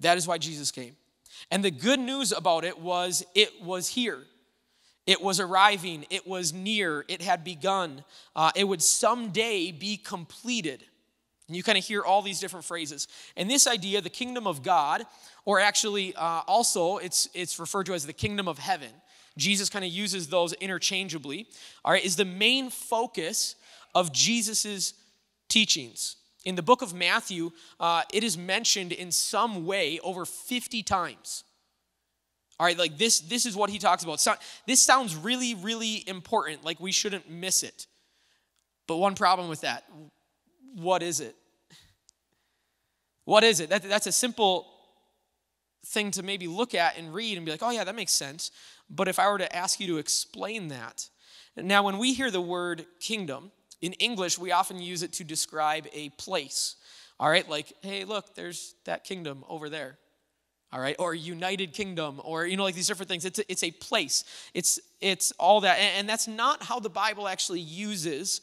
That 0.00 0.18
is 0.18 0.26
why 0.26 0.38
Jesus 0.38 0.70
came. 0.70 0.94
And 1.50 1.64
the 1.64 1.70
good 1.70 2.00
news 2.00 2.32
about 2.32 2.64
it 2.64 2.78
was 2.78 3.24
it 3.34 3.62
was 3.62 3.88
here. 3.88 4.24
It 5.06 5.22
was 5.22 5.38
arriving. 5.38 6.04
It 6.10 6.26
was 6.26 6.52
near. 6.52 7.04
It 7.08 7.22
had 7.22 7.44
begun. 7.44 8.04
Uh, 8.34 8.50
it 8.56 8.64
would 8.64 8.82
someday 8.82 9.70
be 9.70 9.96
completed. 9.96 10.84
And 11.46 11.56
you 11.56 11.62
kind 11.62 11.78
of 11.78 11.84
hear 11.84 12.02
all 12.02 12.22
these 12.22 12.40
different 12.40 12.64
phrases. 12.64 13.06
And 13.36 13.48
this 13.48 13.68
idea, 13.68 14.00
the 14.00 14.10
kingdom 14.10 14.48
of 14.48 14.64
God, 14.64 15.06
or 15.44 15.60
actually 15.60 16.14
uh, 16.16 16.42
also 16.48 16.96
it's, 16.96 17.28
it's 17.34 17.60
referred 17.60 17.86
to 17.86 17.94
as 17.94 18.04
the 18.04 18.12
kingdom 18.12 18.48
of 18.48 18.58
heaven. 18.58 18.90
Jesus 19.38 19.68
kind 19.68 19.84
of 19.84 19.90
uses 19.92 20.28
those 20.28 20.54
interchangeably, 20.54 21.46
all 21.84 21.92
right, 21.92 22.04
is 22.04 22.16
the 22.16 22.24
main 22.24 22.70
focus 22.70 23.54
of 23.94 24.12
Jesus's 24.12 24.94
teachings. 25.48 26.16
In 26.46 26.54
the 26.54 26.62
book 26.62 26.80
of 26.80 26.94
Matthew, 26.94 27.50
uh, 27.80 28.02
it 28.12 28.22
is 28.22 28.38
mentioned 28.38 28.92
in 28.92 29.10
some 29.10 29.66
way 29.66 29.98
over 30.04 30.24
50 30.24 30.84
times. 30.84 31.42
All 32.58 32.64
right, 32.64 32.78
like 32.78 32.96
this, 32.96 33.18
this 33.18 33.46
is 33.46 33.56
what 33.56 33.68
he 33.68 33.80
talks 33.80 34.04
about. 34.04 34.20
So, 34.20 34.32
this 34.64 34.80
sounds 34.80 35.16
really, 35.16 35.56
really 35.56 36.08
important, 36.08 36.64
like 36.64 36.78
we 36.78 36.92
shouldn't 36.92 37.28
miss 37.28 37.64
it. 37.64 37.88
But 38.86 38.96
one 38.98 39.16
problem 39.16 39.48
with 39.48 39.62
that 39.62 39.84
what 40.76 41.02
is 41.02 41.20
it? 41.20 41.34
What 43.24 43.42
is 43.42 43.60
it? 43.60 43.70
That, 43.70 43.82
that's 43.82 44.06
a 44.06 44.12
simple 44.12 44.68
thing 45.86 46.10
to 46.12 46.22
maybe 46.22 46.46
look 46.46 46.74
at 46.74 46.96
and 46.96 47.12
read 47.12 47.36
and 47.36 47.44
be 47.44 47.50
like, 47.50 47.62
oh, 47.62 47.70
yeah, 47.70 47.82
that 47.82 47.94
makes 47.96 48.12
sense. 48.12 48.50
But 48.88 49.08
if 49.08 49.18
I 49.18 49.28
were 49.30 49.38
to 49.38 49.56
ask 49.56 49.80
you 49.80 49.86
to 49.88 49.96
explain 49.96 50.68
that, 50.68 51.08
now 51.56 51.82
when 51.82 51.98
we 51.98 52.12
hear 52.12 52.30
the 52.30 52.40
word 52.40 52.84
kingdom, 53.00 53.50
in 53.80 53.92
English, 53.94 54.38
we 54.38 54.52
often 54.52 54.80
use 54.80 55.02
it 55.02 55.12
to 55.14 55.24
describe 55.24 55.86
a 55.92 56.08
place. 56.10 56.76
All 57.18 57.28
right, 57.28 57.48
like, 57.48 57.72
hey, 57.82 58.04
look, 58.04 58.34
there's 58.34 58.74
that 58.84 59.04
kingdom 59.04 59.44
over 59.48 59.68
there. 59.68 59.98
All 60.72 60.80
right, 60.80 60.96
or 60.98 61.14
United 61.14 61.72
Kingdom, 61.72 62.20
or 62.24 62.44
you 62.44 62.56
know, 62.56 62.64
like 62.64 62.74
these 62.74 62.88
different 62.88 63.08
things. 63.08 63.24
It's 63.24 63.38
a, 63.38 63.50
it's 63.50 63.62
a 63.62 63.70
place. 63.70 64.24
It's 64.52 64.80
it's 65.00 65.32
all 65.38 65.60
that, 65.60 65.78
and, 65.78 66.00
and 66.00 66.08
that's 66.08 66.26
not 66.26 66.62
how 66.62 66.80
the 66.80 66.90
Bible 66.90 67.28
actually 67.28 67.60
uses 67.60 68.40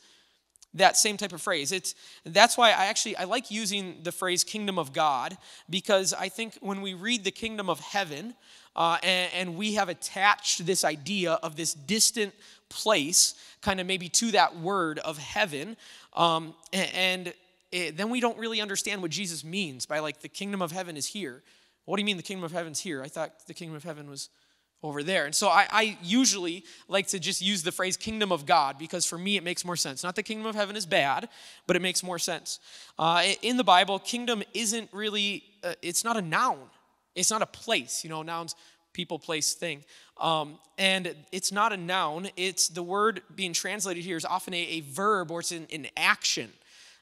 that 0.73 0.97
same 0.97 1.17
type 1.17 1.33
of 1.33 1.41
phrase. 1.41 1.71
It's 1.71 1.95
that's 2.25 2.57
why 2.57 2.69
I 2.69 2.85
actually 2.85 3.17
I 3.17 3.25
like 3.25 3.51
using 3.51 3.97
the 4.03 4.11
phrase 4.11 4.43
kingdom 4.43 4.79
of 4.79 4.93
God 4.93 5.37
because 5.69 6.13
I 6.13 6.29
think 6.29 6.57
when 6.61 6.81
we 6.81 6.93
read 6.93 7.23
the 7.23 7.31
kingdom 7.31 7.69
of 7.69 7.79
heaven, 7.79 8.33
uh, 8.75 8.97
and, 9.03 9.31
and, 9.33 9.55
we 9.55 9.75
have 9.75 9.87
attached 9.87 10.65
this 10.65 10.83
idea 10.83 11.33
of 11.43 11.55
this 11.55 11.75
distant 11.75 12.33
place, 12.73 13.35
kind 13.61 13.79
of 13.79 13.87
maybe 13.87 14.09
to 14.09 14.31
that 14.31 14.57
word 14.57 14.99
of 14.99 15.17
heaven. 15.17 15.77
Um, 16.13 16.53
and 16.73 17.33
it, 17.71 17.97
then 17.97 18.09
we 18.09 18.19
don't 18.19 18.37
really 18.37 18.61
understand 18.61 19.01
what 19.01 19.11
Jesus 19.11 19.43
means 19.43 19.85
by 19.85 19.99
like 19.99 20.21
the 20.21 20.27
kingdom 20.27 20.61
of 20.61 20.71
heaven 20.71 20.97
is 20.97 21.05
here. 21.05 21.41
What 21.85 21.97
do 21.97 22.01
you 22.01 22.05
mean 22.05 22.17
the 22.17 22.23
kingdom 22.23 22.43
of 22.43 22.51
heaven's 22.51 22.79
here? 22.79 23.01
I 23.01 23.07
thought 23.07 23.47
the 23.47 23.53
kingdom 23.53 23.75
of 23.75 23.83
heaven 23.83 24.09
was 24.09 24.29
over 24.83 25.01
there. 25.01 25.25
And 25.25 25.33
so 25.33 25.47
I, 25.47 25.65
I, 25.71 25.97
usually 26.03 26.65
like 26.89 27.07
to 27.07 27.19
just 27.19 27.41
use 27.41 27.63
the 27.63 27.71
phrase 27.71 27.95
kingdom 27.95 28.33
of 28.33 28.45
God 28.45 28.77
because 28.77 29.05
for 29.05 29.17
me 29.17 29.37
it 29.37 29.43
makes 29.43 29.63
more 29.63 29.77
sense. 29.77 30.03
Not 30.03 30.15
the 30.15 30.23
kingdom 30.23 30.45
of 30.45 30.55
heaven 30.55 30.75
is 30.75 30.85
bad, 30.85 31.29
but 31.65 31.77
it 31.77 31.81
makes 31.81 32.03
more 32.03 32.19
sense. 32.19 32.59
Uh, 32.99 33.23
in 33.41 33.55
the 33.55 33.63
Bible, 33.63 33.97
kingdom 33.97 34.43
isn't 34.53 34.89
really, 34.91 35.43
uh, 35.63 35.73
it's 35.81 36.03
not 36.03 36.17
a 36.17 36.21
noun, 36.21 36.59
it's 37.15 37.31
not 37.31 37.41
a 37.41 37.45
place. 37.45 38.03
You 38.03 38.09
know, 38.09 38.23
nouns, 38.23 38.55
people, 38.91 39.19
place, 39.19 39.53
thing. 39.53 39.85
Um, 40.19 40.59
and 40.77 41.15
it's 41.31 41.51
not 41.51 41.73
a 41.73 41.77
noun, 41.77 42.29
it's 42.37 42.67
the 42.67 42.83
word 42.83 43.21
being 43.35 43.53
translated 43.53 44.03
here 44.03 44.17
is 44.17 44.25
often 44.25 44.53
a, 44.53 44.57
a 44.57 44.81
verb 44.81 45.31
or 45.31 45.39
it's 45.39 45.51
an, 45.51 45.67
an 45.71 45.87
action. 45.97 46.51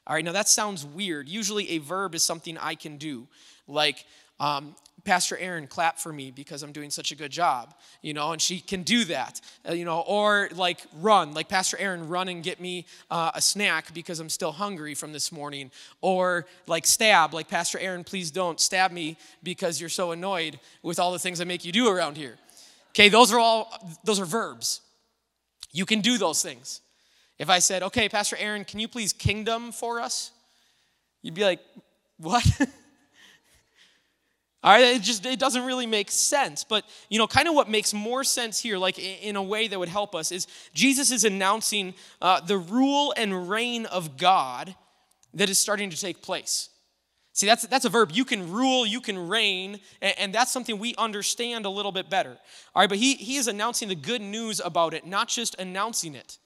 All 0.06 0.14
right, 0.14 0.24
now 0.24 0.32
that 0.32 0.48
sounds 0.48 0.84
weird. 0.84 1.28
Usually 1.28 1.70
a 1.70 1.78
verb 1.78 2.14
is 2.14 2.22
something 2.22 2.58
I 2.58 2.74
can 2.74 2.96
do. 2.96 3.28
Like, 3.68 4.04
um, 4.40 4.74
Pastor 5.04 5.36
Aaron, 5.36 5.66
clap 5.66 5.98
for 5.98 6.12
me 6.12 6.30
because 6.30 6.62
I'm 6.62 6.70
doing 6.70 6.90
such 6.90 7.10
a 7.10 7.16
good 7.16 7.32
job, 7.32 7.74
you 8.02 8.14
know, 8.14 8.32
and 8.32 8.40
she 8.40 8.60
can 8.60 8.84
do 8.84 9.04
that, 9.06 9.40
uh, 9.68 9.72
you 9.72 9.84
know, 9.84 10.00
or 10.06 10.48
like 10.54 10.80
run, 11.00 11.34
like 11.34 11.48
Pastor 11.48 11.76
Aaron, 11.78 12.08
run 12.08 12.28
and 12.28 12.42
get 12.42 12.60
me 12.60 12.86
uh, 13.10 13.32
a 13.34 13.40
snack 13.40 13.92
because 13.94 14.20
I'm 14.20 14.28
still 14.28 14.52
hungry 14.52 14.94
from 14.94 15.12
this 15.12 15.32
morning, 15.32 15.72
or 16.00 16.46
like 16.68 16.86
stab, 16.86 17.34
like 17.34 17.48
Pastor 17.48 17.80
Aaron, 17.80 18.04
please 18.04 18.30
don't 18.30 18.60
stab 18.60 18.92
me 18.92 19.16
because 19.42 19.80
you're 19.80 19.90
so 19.90 20.12
annoyed 20.12 20.60
with 20.82 21.00
all 21.00 21.12
the 21.12 21.18
things 21.18 21.40
I 21.40 21.44
make 21.44 21.64
you 21.64 21.72
do 21.72 21.88
around 21.88 22.16
here. 22.16 22.36
Okay, 22.94 23.08
those 23.08 23.32
are 23.32 23.38
all, 23.38 23.98
those 24.04 24.20
are 24.20 24.24
verbs. 24.24 24.82
You 25.72 25.86
can 25.86 26.00
do 26.00 26.18
those 26.18 26.42
things. 26.42 26.80
If 27.38 27.48
I 27.48 27.58
said, 27.58 27.82
okay, 27.82 28.08
Pastor 28.08 28.36
Aaron, 28.38 28.64
can 28.64 28.78
you 28.78 28.88
please 28.88 29.12
kingdom 29.12 29.72
for 29.72 30.00
us? 30.00 30.30
You'd 31.22 31.34
be 31.34 31.44
like, 31.44 31.60
what? 32.18 32.46
All 34.64 34.72
right, 34.72 34.96
it 34.96 35.02
just 35.02 35.26
it 35.26 35.40
doesn't 35.40 35.64
really 35.64 35.86
make 35.86 36.08
sense. 36.10 36.62
But 36.62 36.84
you 37.08 37.18
know, 37.18 37.26
kind 37.26 37.48
of 37.48 37.54
what 37.54 37.68
makes 37.68 37.92
more 37.92 38.22
sense 38.22 38.60
here, 38.60 38.78
like 38.78 38.96
in 38.98 39.34
a 39.34 39.42
way 39.42 39.66
that 39.66 39.76
would 39.76 39.88
help 39.88 40.14
us, 40.14 40.30
is 40.30 40.46
Jesus 40.72 41.10
is 41.10 41.24
announcing 41.24 41.94
uh, 42.20 42.40
the 42.40 42.58
rule 42.58 43.12
and 43.16 43.50
reign 43.50 43.86
of 43.86 44.16
God 44.16 44.76
that 45.34 45.50
is 45.50 45.58
starting 45.58 45.90
to 45.90 46.00
take 46.00 46.22
place. 46.22 46.68
See, 47.34 47.46
that's 47.46 47.66
that's 47.66 47.84
a 47.86 47.88
verb. 47.88 48.10
You 48.12 48.24
can 48.24 48.52
rule, 48.52 48.84
you 48.84 49.00
can 49.00 49.28
reign, 49.28 49.80
and, 50.02 50.14
and 50.18 50.34
that's 50.34 50.52
something 50.52 50.78
we 50.78 50.94
understand 50.96 51.64
a 51.64 51.70
little 51.70 51.92
bit 51.92 52.10
better. 52.10 52.36
All 52.74 52.82
right, 52.82 52.88
but 52.88 52.98
he 52.98 53.14
he 53.14 53.36
is 53.36 53.48
announcing 53.48 53.88
the 53.88 53.94
good 53.94 54.20
news 54.20 54.60
about 54.62 54.92
it, 54.92 55.06
not 55.06 55.28
just 55.28 55.58
announcing 55.58 56.14
it. 56.14 56.38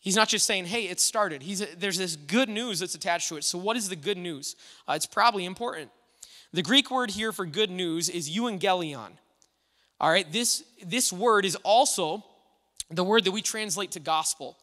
He's 0.00 0.16
not 0.16 0.28
just 0.28 0.46
saying, 0.46 0.66
hey, 0.66 0.84
it 0.84 1.00
started. 1.00 1.42
He's, 1.42 1.66
there's 1.76 1.98
this 1.98 2.14
good 2.14 2.48
news 2.48 2.78
that's 2.80 2.94
attached 2.94 3.28
to 3.28 3.36
it. 3.36 3.44
So, 3.44 3.58
what 3.58 3.76
is 3.76 3.88
the 3.88 3.96
good 3.96 4.16
news? 4.16 4.54
Uh, 4.86 4.92
it's 4.92 5.06
probably 5.06 5.44
important. 5.44 5.90
The 6.52 6.62
Greek 6.62 6.90
word 6.90 7.10
here 7.10 7.32
for 7.32 7.44
good 7.44 7.70
news 7.70 8.08
is 8.08 8.30
euangelion. 8.30 9.10
All 10.00 10.10
right, 10.10 10.30
this, 10.30 10.64
this 10.86 11.12
word 11.12 11.44
is 11.44 11.56
also 11.56 12.24
the 12.88 13.04
word 13.04 13.24
that 13.24 13.32
we 13.32 13.42
translate 13.42 13.90
to 13.92 14.00
gospel. 14.00 14.56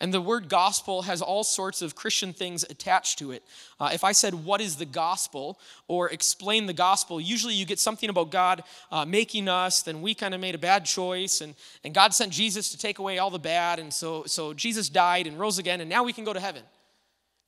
And 0.00 0.14
the 0.14 0.20
word 0.20 0.48
gospel 0.48 1.02
has 1.02 1.20
all 1.20 1.42
sorts 1.42 1.82
of 1.82 1.96
Christian 1.96 2.32
things 2.32 2.64
attached 2.70 3.18
to 3.18 3.32
it. 3.32 3.42
Uh, 3.80 3.90
if 3.92 4.04
I 4.04 4.12
said, 4.12 4.32
What 4.32 4.60
is 4.60 4.76
the 4.76 4.86
gospel? 4.86 5.58
or 5.88 6.10
explain 6.10 6.66
the 6.66 6.72
gospel, 6.72 7.20
usually 7.20 7.54
you 7.54 7.64
get 7.64 7.78
something 7.78 8.10
about 8.10 8.30
God 8.30 8.62
uh, 8.92 9.04
making 9.04 9.48
us, 9.48 9.82
then 9.82 10.02
we 10.02 10.14
kind 10.14 10.34
of 10.34 10.40
made 10.40 10.54
a 10.54 10.58
bad 10.58 10.84
choice, 10.84 11.40
and, 11.40 11.54
and 11.82 11.94
God 11.94 12.12
sent 12.12 12.30
Jesus 12.30 12.70
to 12.72 12.78
take 12.78 12.98
away 12.98 13.18
all 13.18 13.30
the 13.30 13.38
bad, 13.38 13.78
and 13.78 13.92
so, 13.92 14.24
so 14.26 14.52
Jesus 14.52 14.90
died 14.90 15.26
and 15.26 15.38
rose 15.38 15.58
again, 15.58 15.80
and 15.80 15.88
now 15.88 16.04
we 16.04 16.12
can 16.12 16.24
go 16.24 16.34
to 16.34 16.40
heaven. 16.40 16.62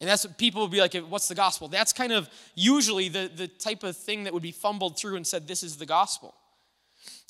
And 0.00 0.08
that's 0.08 0.26
what 0.26 0.38
people 0.38 0.62
would 0.62 0.70
be 0.70 0.80
like, 0.80 0.94
what's 0.94 1.28
the 1.28 1.34
gospel? 1.34 1.68
That's 1.68 1.92
kind 1.92 2.12
of 2.12 2.30
usually 2.54 3.10
the, 3.10 3.30
the 3.34 3.46
type 3.46 3.82
of 3.82 3.96
thing 3.96 4.24
that 4.24 4.32
would 4.32 4.42
be 4.42 4.52
fumbled 4.52 4.98
through 4.98 5.16
and 5.16 5.26
said, 5.26 5.46
this 5.46 5.62
is 5.62 5.76
the 5.76 5.84
gospel. 5.84 6.34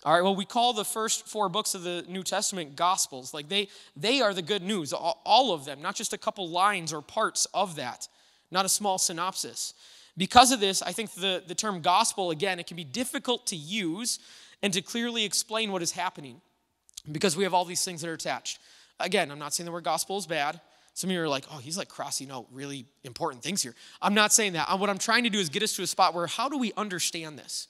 All 0.03 0.15
right, 0.15 0.23
well, 0.23 0.35
we 0.35 0.47
call 0.47 0.73
the 0.73 0.85
first 0.85 1.27
four 1.27 1.51
books 1.51 1.75
of 1.75 1.83
the 1.83 2.05
New 2.09 2.23
Testament 2.23 2.75
gospels. 2.75 3.35
Like 3.35 3.49
they, 3.49 3.69
they 3.95 4.23
are 4.23 4.33
the 4.33 4.43
good 4.43 4.63
news, 4.63 4.95
all 4.95 5.53
of 5.53 5.67
them, 5.67 5.83
not 5.83 5.95
just 5.95 6.15
a 6.15 6.19
couple 6.19 6.49
lines 6.49 6.93
or 6.93 7.03
parts 7.03 7.47
of 7.53 7.77
that, 7.77 8.09
not 8.51 8.65
a 8.65 8.69
small 8.69 8.97
synopsis. 8.97 9.75
Because 10.17 10.53
of 10.53 10.61
this, 10.61 10.81
I 10.81 10.93
think 10.93 11.13
the, 11.13 11.43
the 11.47 11.55
term 11.55 11.83
gospel, 11.83 12.31
again, 12.31 12.59
it 12.59 12.67
can 12.67 12.77
be 12.77 12.85
difficult 12.85 13.47
to 13.49 13.57
use 13.57 14.19
and 14.63 14.73
to 14.73 14.81
clearly 14.81 15.25
explain 15.25 15.71
what 15.71 15.83
is 15.83 15.93
happening 15.93 16.41
because 17.11 17.37
we 17.37 17.45
have 17.45 17.55
all 17.55 17.65
these 17.65 17.85
things 17.85 18.01
that 18.01 18.09
are 18.09 18.15
attached. 18.15 18.59
Again, 18.99 19.31
I'm 19.31 19.39
not 19.39 19.55
saying 19.55 19.67
the 19.67 19.73
word 19.73 19.85
gospel 19.85 20.19
is 20.19 20.27
bad. 20.27 20.61
Some 20.95 21.09
of 21.11 21.15
you 21.15 21.23
are 21.23 21.29
like, 21.29 21.45
oh, 21.53 21.59
he's 21.59 21.79
like 21.79 21.89
crossing 21.89 22.31
out 22.31 22.47
really 22.53 22.87
important 23.05 23.43
things 23.43 23.63
here. 23.63 23.75
I'm 24.03 24.15
not 24.15 24.33
saying 24.33 24.55
that. 24.55 24.69
Uh, 24.69 24.77
what 24.77 24.91
I'm 24.91 24.99
trying 24.99 25.25
to 25.25 25.31
do 25.31 25.39
is 25.39 25.49
get 25.49 25.63
us 25.63 25.75
to 25.77 25.83
a 25.83 25.87
spot 25.87 26.15
where 26.15 26.27
how 26.27 26.49
do 26.49 26.59
we 26.59 26.73
understand 26.77 27.39
this? 27.39 27.69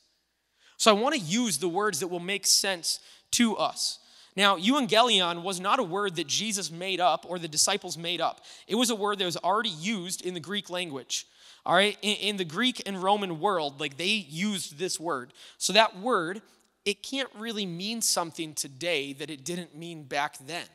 So 0.80 0.90
I 0.90 0.98
want 0.98 1.14
to 1.14 1.20
use 1.20 1.58
the 1.58 1.68
words 1.68 2.00
that 2.00 2.08
will 2.08 2.20
make 2.20 2.46
sense 2.46 3.00
to 3.32 3.54
us. 3.58 3.98
Now, 4.34 4.56
euangelion 4.56 5.42
was 5.42 5.60
not 5.60 5.78
a 5.78 5.82
word 5.82 6.16
that 6.16 6.26
Jesus 6.26 6.70
made 6.70 7.00
up 7.00 7.26
or 7.28 7.38
the 7.38 7.48
disciples 7.48 7.98
made 7.98 8.22
up. 8.22 8.40
It 8.66 8.76
was 8.76 8.88
a 8.88 8.94
word 8.94 9.18
that 9.18 9.26
was 9.26 9.36
already 9.36 9.68
used 9.68 10.24
in 10.24 10.32
the 10.32 10.40
Greek 10.40 10.70
language. 10.70 11.26
All 11.66 11.74
right, 11.74 11.98
in, 12.00 12.16
in 12.16 12.36
the 12.38 12.46
Greek 12.46 12.80
and 12.86 13.02
Roman 13.02 13.40
world, 13.40 13.78
like 13.78 13.98
they 13.98 14.06
used 14.06 14.78
this 14.78 14.98
word. 14.98 15.34
So 15.58 15.74
that 15.74 16.00
word, 16.00 16.40
it 16.86 17.02
can't 17.02 17.28
really 17.38 17.66
mean 17.66 18.00
something 18.00 18.54
today 18.54 19.12
that 19.12 19.28
it 19.28 19.44
didn't 19.44 19.76
mean 19.76 20.04
back 20.04 20.38
then 20.46 20.66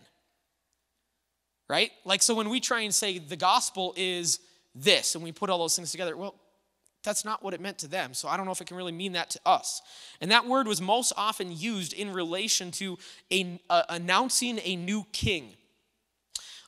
right? 1.68 1.92
Like, 2.04 2.22
so 2.22 2.36
when 2.36 2.50
we 2.50 2.60
try 2.60 2.82
and 2.82 2.94
say 2.94 3.18
the 3.18 3.36
gospel 3.36 3.94
is 3.98 4.40
this 4.74 5.16
and 5.16 5.24
we 5.24 5.32
put 5.32 5.50
all 5.50 5.58
those 5.58 5.76
things 5.76 5.92
together, 5.92 6.16
well, 6.16 6.36
that's 7.06 7.24
not 7.24 7.42
what 7.44 7.54
it 7.54 7.62
meant 7.62 7.78
to 7.80 7.88
them. 7.88 8.14
So 8.14 8.28
I 8.28 8.36
don't 8.36 8.46
know 8.46 8.52
if 8.52 8.60
it 8.60 8.68
can 8.68 8.76
really 8.76 8.92
mean 8.92 9.14
that 9.14 9.30
to 9.32 9.40
us. 9.46 9.82
And 10.20 10.32
that 10.32 10.46
word 10.46 10.68
was 10.68 10.82
most 10.82 11.14
often 11.16 11.56
used 11.56 11.94
in 11.94 12.12
relation 12.12 12.72
to 12.72 12.98
a, 13.32 13.62
uh, 13.70 13.84
announcing 13.90 14.60
a 14.64 14.76
new 14.76 15.06
king. 15.14 15.54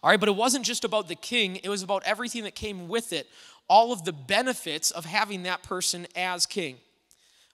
All 0.03 0.11
right, 0.11 0.19
but 0.19 0.29
it 0.29 0.35
wasn't 0.35 0.65
just 0.65 0.85
about 0.85 1.07
the 1.07 1.15
king, 1.15 1.57
it 1.57 1.69
was 1.69 1.83
about 1.83 2.03
everything 2.05 2.43
that 2.43 2.55
came 2.55 2.87
with 2.87 3.11
it, 3.11 3.27
all 3.67 3.91
of 3.91 4.05
the 4.05 4.13
benefits 4.13 4.91
of 4.91 5.05
having 5.05 5.43
that 5.43 5.63
person 5.63 6.07
as 6.15 6.45
king. 6.45 6.77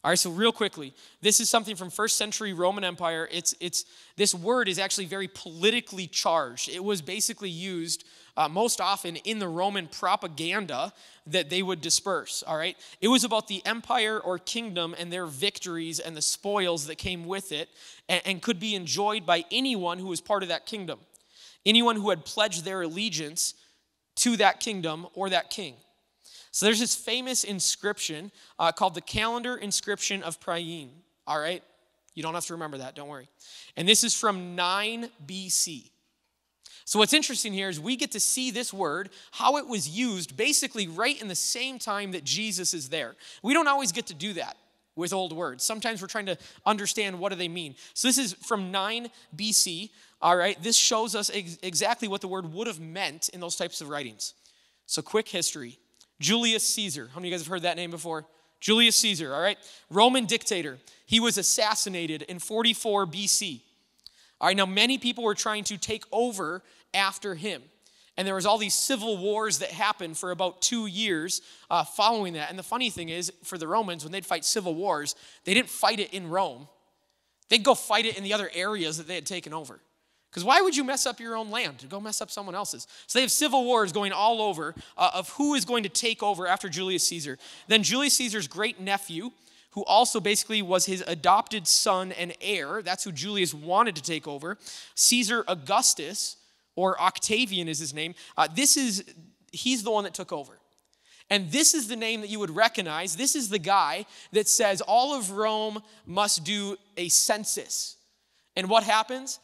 All 0.04 0.12
right, 0.12 0.20
so 0.20 0.30
real 0.30 0.52
quickly, 0.52 0.94
this 1.22 1.40
is 1.40 1.50
something 1.50 1.78
from 1.78 1.90
first 1.90 2.18
century 2.18 2.52
Roman 2.52 2.84
Empire. 2.84 3.30
It's, 3.32 3.56
it's, 3.62 3.86
this 4.18 4.36
word 4.36 4.68
is 4.68 4.78
actually 4.78 5.06
very 5.06 5.30
politically 5.30 6.08
charged. 6.08 6.68
It 6.68 6.84
was 6.84 7.02
basically 7.02 7.50
used 7.50 8.04
uh, 8.36 8.48
most 8.48 8.82
often 8.82 9.16
in 9.18 9.40
the 9.40 9.48
Roman 9.48 9.88
propaganda 9.88 10.94
that 11.28 11.50
they 11.50 11.62
would 11.62 11.82
disperse. 11.82 12.44
All 12.46 12.58
right, 12.58 12.78
it 13.02 13.08
was 13.08 13.24
about 13.24 13.48
the 13.48 13.66
empire 13.66 14.20
or 14.20 14.40
kingdom 14.40 14.96
and 14.98 15.12
their 15.12 15.26
victories 15.26 16.00
and 16.00 16.16
the 16.16 16.22
spoils 16.22 16.88
that 16.88 16.98
came 16.98 17.26
with 17.26 17.52
it 17.52 17.70
and, 18.10 18.22
and 18.26 18.42
could 18.42 18.60
be 18.60 18.76
enjoyed 18.76 19.26
by 19.26 19.46
anyone 19.52 20.00
who 20.00 20.08
was 20.08 20.22
part 20.22 20.44
of 20.44 20.50
that 20.50 20.66
kingdom, 20.66 21.00
anyone 21.66 21.96
who 21.96 22.10
had 22.10 22.26
pledged 22.26 22.66
their 22.66 22.82
allegiance 22.82 23.54
to 24.16 24.38
that 24.38 24.60
kingdom 24.60 25.08
or 25.14 25.30
that 25.30 25.50
king. 25.50 25.76
So 26.52 26.68
there's 26.68 26.80
this 26.80 26.96
famous 26.96 27.44
inscription 27.44 28.32
uh, 28.60 28.72
called 28.72 28.94
the 28.94 29.02
Calendar 29.02 29.56
Inscription 29.56 30.22
of 30.22 30.40
Priene. 30.40 30.92
All 31.26 31.40
right? 31.40 31.64
You 32.14 32.22
don't 32.22 32.36
have 32.36 32.46
to 32.46 32.54
remember 32.54 32.78
that, 32.78 32.96
don't 32.96 33.08
worry. 33.08 33.28
And 33.76 33.88
this 33.88 34.04
is 34.04 34.14
from 34.14 34.56
9 34.56 35.10
BC. 35.26 35.90
So, 36.86 37.00
what's 37.00 37.14
interesting 37.14 37.54
here 37.54 37.70
is 37.70 37.80
we 37.80 37.96
get 37.96 38.12
to 38.12 38.20
see 38.20 38.52
this 38.52 38.74
word, 38.74 39.10
how 39.32 39.58
it 39.58 39.68
was 39.68 39.88
used 39.88 40.36
basically 40.36 40.88
right 40.88 41.20
in 41.22 41.28
the 41.28 41.36
same 41.36 41.80
time 41.80 42.12
that 42.12 42.24
Jesus 42.24 42.74
is 42.74 42.90
there. 42.90 43.16
We 43.42 43.54
don't 43.54 43.68
always 43.68 43.92
get 43.92 44.08
to 44.08 44.14
do 44.14 44.34
that 44.34 44.58
with 44.96 45.14
old 45.14 45.34
words. 45.34 45.64
Sometimes 45.64 46.02
we're 46.02 46.08
trying 46.08 46.28
to 46.28 46.38
understand 46.66 47.20
what 47.20 47.30
do 47.30 47.36
they 47.36 47.48
mean. 47.48 47.76
So, 47.94 48.08
this 48.08 48.18
is 48.18 48.34
from 48.34 48.72
9 48.72 49.08
BC. 49.36 49.90
All 50.22 50.36
right, 50.36 50.62
this 50.62 50.76
shows 50.76 51.16
us 51.16 51.32
ex- 51.34 51.58
exactly 51.64 52.08
what 52.08 52.22
the 52.22 52.28
word 52.28 52.52
would 52.54 52.68
have 52.68 52.80
meant 52.80 53.30
in 53.30 53.40
those 53.40 53.56
types 53.56 53.82
of 53.82 53.90
writings. 53.90 54.34
So, 54.86 55.02
quick 55.02 55.30
history 55.30 55.80
Julius 56.20 56.68
Caesar. 56.76 57.10
How 57.14 57.20
many 57.20 57.30
of 57.30 57.32
you 57.32 57.38
guys 57.38 57.46
have 57.46 57.52
heard 57.52 57.62
that 57.64 57.78
name 57.78 57.92
before? 57.92 58.26
Julius 58.60 58.96
Caesar, 58.98 59.34
all 59.34 59.42
right? 59.42 59.58
Roman 59.90 60.26
dictator. 60.26 60.78
He 61.06 61.20
was 61.20 61.38
assassinated 61.38 62.22
in 62.24 62.40
44 62.40 63.06
BC. 63.06 63.60
All 64.42 64.48
right, 64.48 64.58
now 64.58 64.66
many 64.66 64.98
people 64.98 65.24
were 65.24 65.36
trying 65.36 65.64
to 65.66 65.78
take 65.78 66.04
over 66.12 66.64
after 66.94 67.36
him. 67.36 67.62
And 68.16 68.28
there 68.28 68.36
was 68.36 68.46
all 68.46 68.58
these 68.58 68.76
civil 68.76 69.18
wars 69.18 69.60
that 69.60 69.72
happened 69.72 70.18
for 70.18 70.32
about 70.32 70.62
two 70.62 70.86
years 70.86 71.42
uh, 71.72 71.84
following 71.84 72.34
that. 72.34 72.50
And 72.50 72.60
the 72.60 72.64
funny 72.64 72.90
thing 72.90 73.10
is, 73.10 73.32
for 73.44 73.58
the 73.58 73.68
Romans, 73.68 74.04
when 74.04 74.12
they'd 74.12 74.26
fight 74.26 74.46
civil 74.46 74.76
wars, 74.76 75.16
they 75.46 75.54
didn't 75.54 75.70
fight 75.70 76.00
it 76.00 76.14
in 76.14 76.30
Rome. 76.30 76.68
They'd 77.50 77.64
go 77.64 77.74
fight 77.74 78.06
it 78.06 78.18
in 78.18 78.24
the 78.24 78.34
other 78.34 78.52
areas 78.54 78.98
that 78.98 79.08
they 79.08 79.16
had 79.16 79.26
taken 79.26 79.54
over. 79.54 79.80
Because 80.30 80.44
why 80.44 80.62
would 80.62 80.76
you 80.76 80.84
mess 80.84 81.06
up 81.06 81.20
your 81.20 81.36
own 81.36 81.52
land 81.52 81.80
to 81.80 81.88
go 81.88 82.00
mess 82.00 82.22
up 82.22 82.32
someone 82.32 82.56
else's? 82.56 82.88
So 83.06 83.20
they 83.20 83.22
have 83.22 83.32
civil 83.32 83.66
wars 83.66 83.92
going 83.92 84.12
all 84.12 84.42
over 84.42 84.74
uh, 84.98 85.12
of 85.14 85.30
who 85.30 85.54
is 85.54 85.64
going 85.64 85.84
to 85.84 85.90
take 85.90 86.24
over 86.24 86.48
after 86.48 86.70
Julius 86.70 87.06
Caesar. 87.08 87.38
Then 87.68 87.84
Julius 87.84 88.16
Caesar's 88.16 88.48
great 88.48 88.80
nephew, 88.80 89.32
who 89.74 89.84
also 89.86 90.20
basically 90.20 90.62
was 90.62 90.86
his 90.86 91.04
adopted 91.08 91.68
son 91.68 92.12
and 92.12 92.34
heir, 92.42 92.82
that's 92.82 93.04
who 93.04 93.12
Julius 93.12 93.54
wanted 93.54 93.96
to 93.96 94.04
take 94.04 94.28
over, 94.28 94.58
Caesar 94.96 95.44
Augustus, 95.48 96.38
or 96.76 97.00
Octavian 97.02 97.68
is 97.68 97.80
his 97.80 97.94
name. 97.94 98.16
Uh, 98.38 98.48
this 98.54 98.78
is, 98.78 99.04
he's 99.52 99.84
the 99.84 99.92
one 99.92 100.04
that 100.04 100.14
took 100.14 100.32
over. 100.32 100.54
And 101.30 101.52
this 101.52 101.74
is 101.74 101.88
the 101.88 101.96
name 101.96 102.22
that 102.22 102.30
you 102.30 102.40
would 102.40 102.52
recognize. 102.52 103.16
This 103.16 103.36
is 103.36 103.50
the 103.50 103.60
guy 103.60 104.06
that 104.32 104.48
says 104.48 104.82
all 104.82 105.18
of 105.18 105.32
Rome 105.32 105.82
must 106.06 106.44
do 106.44 106.78
a 106.98 107.10
census. 107.10 107.98
And 108.56 108.70
what 108.70 108.84
happens? 108.84 109.40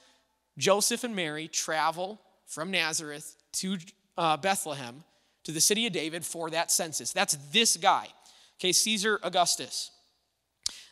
Joseph 0.57 1.03
and 1.03 1.15
Mary 1.15 1.47
travel 1.47 2.21
from 2.45 2.69
Nazareth 2.69 3.35
to 3.53 3.77
uh, 4.17 4.37
Bethlehem 4.37 5.03
to 5.45 5.51
the 5.51 5.61
city 5.61 5.87
of 5.87 5.93
David 5.93 6.23
for 6.23 6.49
that 6.51 6.69
census. 6.69 7.13
That's 7.13 7.35
this 7.51 7.77
guy, 7.77 8.07
okay, 8.59 8.71
Caesar 8.71 9.19
Augustus. 9.23 9.89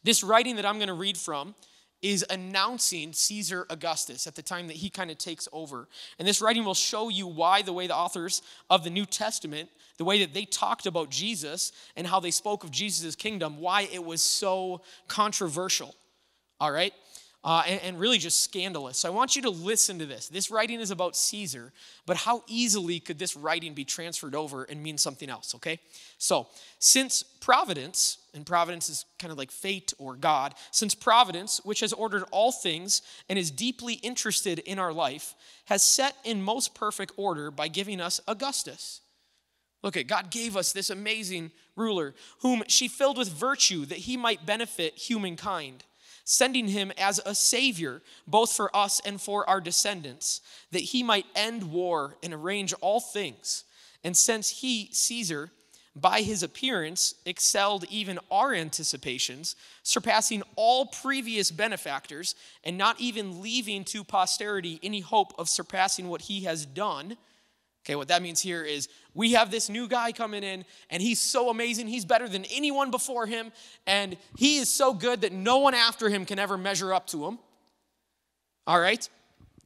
This 0.04 0.24
writing 0.24 0.56
that 0.58 0.66
I'm 0.66 0.78
going 0.78 0.88
to 0.88 0.94
read 0.94 1.18
from 1.18 1.56
is 2.02 2.24
announcing 2.30 3.12
Caesar 3.12 3.66
Augustus 3.70 4.28
at 4.28 4.36
the 4.36 4.42
time 4.42 4.68
that 4.68 4.76
he 4.76 4.90
kind 4.90 5.10
of 5.10 5.18
takes 5.18 5.48
over. 5.52 5.88
And 6.20 6.28
this 6.28 6.42
writing 6.42 6.64
will 6.64 6.76
show 6.76 7.10
you 7.10 7.26
why 7.26 7.64
the 7.64 7.74
way 7.74 7.88
the 7.88 7.96
authors 7.96 8.42
of 8.70 8.84
the 8.84 8.90
New 8.90 9.06
Testament, 9.06 9.70
the 9.98 10.06
way 10.06 10.20
that 10.20 10.34
they 10.34 10.46
talked 10.46 10.86
about 10.86 11.10
Jesus 11.10 11.72
and 11.96 12.06
how 12.06 12.20
they 12.20 12.32
spoke 12.32 12.64
of 12.64 12.72
Jesus' 12.72 13.16
kingdom, 13.16 13.60
why 13.60 13.90
it 13.92 14.04
was 14.04 14.22
so 14.22 14.82
controversial. 15.08 15.96
All 16.60 16.72
right? 16.72 16.94
Uh, 17.48 17.64
and, 17.66 17.82
and 17.82 18.00
really 18.00 18.18
just 18.18 18.42
scandalous. 18.44 18.98
So 18.98 19.08
I 19.08 19.12
want 19.16 19.38
you 19.38 19.42
to 19.44 19.50
listen 19.50 20.00
to 20.00 20.06
this. 20.06 20.28
This 20.28 20.52
writing 20.52 20.82
is 20.82 20.92
about 20.92 21.16
Caesar, 21.16 21.72
but 22.06 22.18
how 22.18 22.44
easily 22.46 23.00
could 23.00 23.18
this 23.18 23.38
writing 23.38 23.74
be 23.74 23.86
transferred 23.86 24.36
over 24.36 24.66
and 24.66 24.84
mean 24.84 24.98
something 24.98 25.30
else, 25.30 25.56
okay? 25.56 25.80
So, 26.18 26.48
since 26.80 27.24
providence, 27.24 28.18
and 28.34 28.46
providence 28.46 28.90
is 28.90 29.06
kind 29.18 29.32
of 29.32 29.38
like 29.38 29.50
fate 29.50 29.94
or 29.98 30.18
God, 30.18 30.56
since 30.72 30.94
providence, 30.94 31.62
which 31.64 31.80
has 31.80 31.94
ordered 31.94 32.26
all 32.32 32.52
things 32.52 33.02
and 33.30 33.40
is 33.40 33.50
deeply 33.50 33.94
interested 33.94 34.60
in 34.60 34.78
our 34.78 34.92
life, 34.92 35.34
has 35.68 35.84
set 35.84 36.18
in 36.26 36.42
most 36.44 36.76
perfect 36.76 37.14
order 37.16 37.50
by 37.50 37.70
giving 37.70 38.02
us 38.02 38.20
Augustus. 38.28 39.00
Look 39.84 39.96
at 39.96 40.08
God 40.08 40.32
gave 40.32 40.58
us 40.58 40.74
this 40.74 40.90
amazing 40.90 41.52
ruler, 41.78 42.14
whom 42.42 42.64
she 42.68 42.90
filled 42.90 43.18
with 43.18 43.30
virtue 43.30 43.86
that 43.86 44.00
he 44.00 44.18
might 44.18 44.46
benefit 44.46 44.98
humankind 44.98 45.86
sending 46.30 46.68
him 46.68 46.92
as 46.98 47.22
a 47.26 47.34
savior, 47.34 48.02
both 48.28 48.52
for 48.52 48.76
us 48.76 49.00
and 49.06 49.22
for 49.22 49.50
our 49.50 49.62
descendants, 49.62 50.42
that 50.72 50.82
he 50.82 51.02
might 51.02 51.26
end 51.34 51.72
war 51.72 52.18
and 52.22 52.34
arrange 52.34 52.74
all 52.82 53.00
things. 53.00 53.64
And 54.04 54.16
since 54.16 54.50
he, 54.50 54.90
Caesar, 54.92 55.52
by 55.96 56.24
his 56.24 56.44
appearance, 56.44 57.16
excelled 57.26 57.86
even 57.90 58.20
our 58.30 58.54
anticipations, 58.54 59.56
surpassing 59.84 60.44
all 60.58 60.88
previous 60.88 61.50
benefactors, 61.50 62.36
and 62.62 62.78
not 62.78 63.00
even 63.00 63.42
leaving 63.42 63.86
to 63.86 64.04
posterity 64.04 64.82
any 64.84 65.00
hope 65.00 65.34
of 65.40 65.48
surpassing 65.48 66.10
what 66.10 66.24
he 66.24 66.42
has 66.42 66.66
done 66.66 67.16
Okay, 67.88 67.96
what 67.96 68.10
that 68.10 68.22
means 68.22 68.42
here 68.42 68.66
is 68.66 68.90
we 69.14 69.32
have 69.32 69.50
this 69.50 69.70
new 69.70 69.88
guy 69.88 70.12
coming 70.12 70.44
in, 70.44 70.66
and 70.90 71.02
he's 71.02 71.22
so 71.22 71.50
amazing. 71.50 71.88
He's 71.88 72.04
better 72.04 72.28
than 72.28 72.44
anyone 72.52 72.92
before 72.92 73.26
him, 73.26 73.54
and 73.86 74.18
he 74.36 74.58
is 74.58 74.68
so 74.68 74.94
good 74.94 75.22
that 75.22 75.32
no 75.32 75.60
one 75.60 75.74
after 75.74 76.10
him 76.10 76.26
can 76.26 76.38
ever 76.38 76.58
measure 76.58 76.94
up 76.94 77.08
to 77.08 77.26
him. 77.26 77.40
All 78.66 78.78
right? 78.78 79.08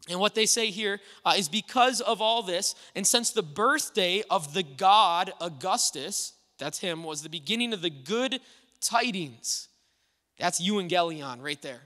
And 0.08 0.20
what 0.20 0.36
they 0.36 0.46
say 0.46 0.68
here 0.70 1.00
uh, 1.25 1.34
is 1.36 1.50
because 1.50 2.00
of 2.00 2.22
all 2.22 2.44
this, 2.44 2.75
and 2.96 3.08
since 3.08 3.32
the 3.32 3.42
birthday 3.42 4.22
of 4.30 4.54
the 4.54 4.62
god 4.62 5.34
Augustus, 5.42 6.34
that's 6.60 6.78
him, 6.78 7.04
was 7.04 7.24
the 7.24 7.30
beginning 7.30 7.74
of 7.74 7.82
the 7.82 7.90
good 7.90 8.40
tidings. 8.82 9.68
That's 10.38 10.62
euangelion 10.62 11.42
right 11.42 11.62
there 11.63 11.82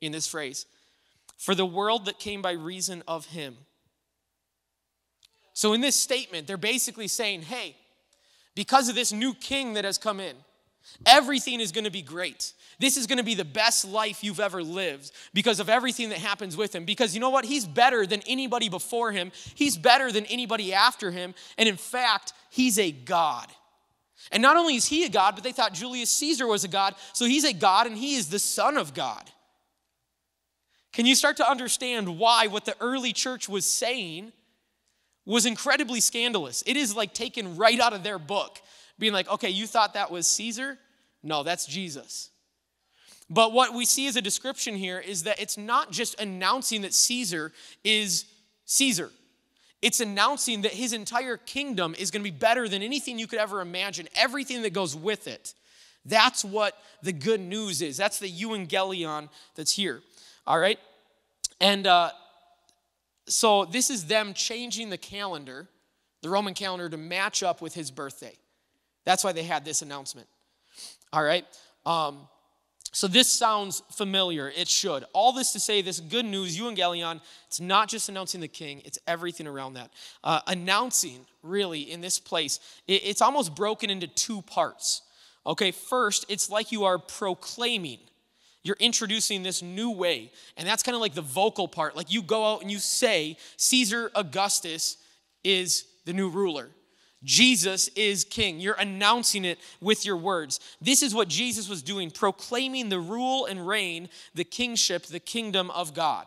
in 0.00 0.12
this 0.12 0.26
phrase. 0.26 0.64
For 1.36 1.54
the 1.54 1.66
world 1.66 2.06
that 2.06 2.18
came 2.18 2.40
by 2.40 2.52
reason 2.52 3.02
of 3.06 3.26
him. 3.26 3.58
So, 5.54 5.72
in 5.72 5.80
this 5.80 5.96
statement, 5.96 6.46
they're 6.46 6.56
basically 6.56 7.08
saying, 7.08 7.42
hey, 7.42 7.76
because 8.54 8.88
of 8.88 8.94
this 8.94 9.12
new 9.12 9.34
king 9.34 9.74
that 9.74 9.84
has 9.84 9.98
come 9.98 10.20
in, 10.20 10.36
everything 11.06 11.60
is 11.60 11.72
going 11.72 11.84
to 11.84 11.90
be 11.90 12.02
great. 12.02 12.52
This 12.80 12.96
is 12.96 13.06
going 13.06 13.18
to 13.18 13.24
be 13.24 13.34
the 13.34 13.44
best 13.44 13.84
life 13.84 14.24
you've 14.24 14.40
ever 14.40 14.62
lived 14.64 15.12
because 15.32 15.60
of 15.60 15.68
everything 15.68 16.08
that 16.08 16.18
happens 16.18 16.56
with 16.56 16.74
him. 16.74 16.84
Because 16.84 17.14
you 17.14 17.20
know 17.20 17.30
what? 17.30 17.44
He's 17.44 17.66
better 17.66 18.04
than 18.04 18.20
anybody 18.26 18.68
before 18.68 19.12
him, 19.12 19.30
he's 19.54 19.78
better 19.78 20.10
than 20.10 20.26
anybody 20.26 20.74
after 20.74 21.12
him. 21.12 21.34
And 21.56 21.68
in 21.68 21.76
fact, 21.76 22.32
he's 22.50 22.78
a 22.78 22.90
God. 22.90 23.46
And 24.32 24.42
not 24.42 24.56
only 24.56 24.74
is 24.74 24.86
he 24.86 25.04
a 25.04 25.08
God, 25.08 25.34
but 25.34 25.44
they 25.44 25.52
thought 25.52 25.74
Julius 25.74 26.10
Caesar 26.10 26.46
was 26.46 26.64
a 26.64 26.68
God. 26.68 26.94
So 27.12 27.26
he's 27.26 27.44
a 27.44 27.52
God 27.52 27.86
and 27.86 27.96
he 27.96 28.16
is 28.16 28.28
the 28.28 28.38
Son 28.38 28.76
of 28.76 28.94
God. 28.94 29.30
Can 30.92 31.06
you 31.06 31.14
start 31.14 31.36
to 31.38 31.48
understand 31.48 32.18
why 32.18 32.46
what 32.46 32.64
the 32.64 32.76
early 32.80 33.12
church 33.12 33.48
was 33.48 33.66
saying 33.66 34.32
was 35.26 35.46
incredibly 35.46 36.00
scandalous. 36.00 36.62
It 36.66 36.76
is 36.76 36.94
like 36.94 37.14
taken 37.14 37.56
right 37.56 37.80
out 37.80 37.92
of 37.92 38.02
their 38.02 38.18
book, 38.18 38.60
being 38.98 39.12
like, 39.12 39.28
okay, 39.30 39.50
you 39.50 39.66
thought 39.66 39.94
that 39.94 40.10
was 40.10 40.26
Caesar? 40.26 40.78
No, 41.22 41.42
that's 41.42 41.66
Jesus. 41.66 42.30
But 43.30 43.52
what 43.52 43.72
we 43.72 43.86
see 43.86 44.06
as 44.06 44.16
a 44.16 44.22
description 44.22 44.76
here 44.76 44.98
is 44.98 45.22
that 45.22 45.40
it's 45.40 45.56
not 45.56 45.90
just 45.90 46.20
announcing 46.20 46.82
that 46.82 46.92
Caesar 46.92 47.52
is 47.82 48.26
Caesar. 48.66 49.10
It's 49.80 50.00
announcing 50.00 50.62
that 50.62 50.72
his 50.72 50.92
entire 50.92 51.36
kingdom 51.36 51.94
is 51.98 52.10
going 52.10 52.22
to 52.22 52.30
be 52.30 52.36
better 52.36 52.68
than 52.68 52.82
anything 52.82 53.18
you 53.18 53.26
could 53.26 53.38
ever 53.38 53.60
imagine, 53.60 54.08
everything 54.14 54.62
that 54.62 54.72
goes 54.72 54.94
with 54.94 55.26
it. 55.26 55.54
That's 56.04 56.44
what 56.44 56.76
the 57.02 57.12
good 57.12 57.40
news 57.40 57.80
is. 57.80 57.96
That's 57.96 58.18
the 58.18 58.30
euangelion 58.30 59.28
that's 59.54 59.72
here. 59.72 60.02
All 60.46 60.58
right? 60.58 60.78
And 61.60 61.86
uh, 61.86 62.10
so 63.26 63.64
this 63.64 63.90
is 63.90 64.06
them 64.06 64.34
changing 64.34 64.90
the 64.90 64.98
calendar, 64.98 65.68
the 66.22 66.30
Roman 66.30 66.54
calendar, 66.54 66.88
to 66.88 66.96
match 66.96 67.42
up 67.42 67.62
with 67.62 67.74
his 67.74 67.90
birthday. 67.90 68.36
That's 69.04 69.24
why 69.24 69.32
they 69.32 69.44
had 69.44 69.64
this 69.64 69.82
announcement. 69.82 70.28
All 71.12 71.22
right. 71.22 71.44
Um, 71.86 72.28
so 72.94 73.08
this 73.08 73.28
sounds 73.28 73.82
familiar. 73.90 74.52
It 74.56 74.68
should. 74.68 75.04
All 75.12 75.32
this 75.32 75.52
to 75.52 75.60
say, 75.60 75.82
this 75.82 75.98
good 75.98 76.24
news, 76.24 76.56
euangelion, 76.56 77.20
it's 77.48 77.60
not 77.60 77.88
just 77.88 78.08
announcing 78.08 78.40
the 78.40 78.48
king, 78.48 78.82
it's 78.84 79.00
everything 79.06 79.48
around 79.48 79.74
that. 79.74 79.90
Uh, 80.22 80.40
announcing, 80.46 81.26
really, 81.42 81.80
in 81.90 82.00
this 82.00 82.20
place, 82.20 82.60
it, 82.86 83.02
it's 83.04 83.20
almost 83.20 83.56
broken 83.56 83.90
into 83.90 84.06
two 84.06 84.42
parts. 84.42 85.02
Okay, 85.44 85.72
first, 85.72 86.24
it's 86.28 86.48
like 86.48 86.70
you 86.70 86.84
are 86.84 86.98
proclaiming. 86.98 87.98
You're 88.64 88.76
introducing 88.80 89.42
this 89.42 89.62
new 89.62 89.90
way. 89.90 90.32
And 90.56 90.66
that's 90.66 90.82
kind 90.82 90.96
of 90.96 91.02
like 91.02 91.14
the 91.14 91.20
vocal 91.20 91.68
part. 91.68 91.94
Like 91.94 92.10
you 92.10 92.22
go 92.22 92.44
out 92.44 92.62
and 92.62 92.70
you 92.70 92.78
say, 92.78 93.36
Caesar 93.58 94.10
Augustus 94.14 94.96
is 95.44 95.84
the 96.06 96.14
new 96.14 96.30
ruler. 96.30 96.70
Jesus 97.22 97.88
is 97.88 98.24
king. 98.24 98.60
You're 98.60 98.74
announcing 98.74 99.44
it 99.44 99.58
with 99.80 100.04
your 100.04 100.16
words. 100.16 100.60
This 100.80 101.02
is 101.02 101.14
what 101.14 101.28
Jesus 101.28 101.68
was 101.68 101.82
doing, 101.82 102.10
proclaiming 102.10 102.88
the 102.88 103.00
rule 103.00 103.46
and 103.46 103.66
reign, 103.66 104.08
the 104.34 104.44
kingship, 104.44 105.04
the 105.04 105.20
kingdom 105.20 105.70
of 105.70 105.94
God. 105.94 106.26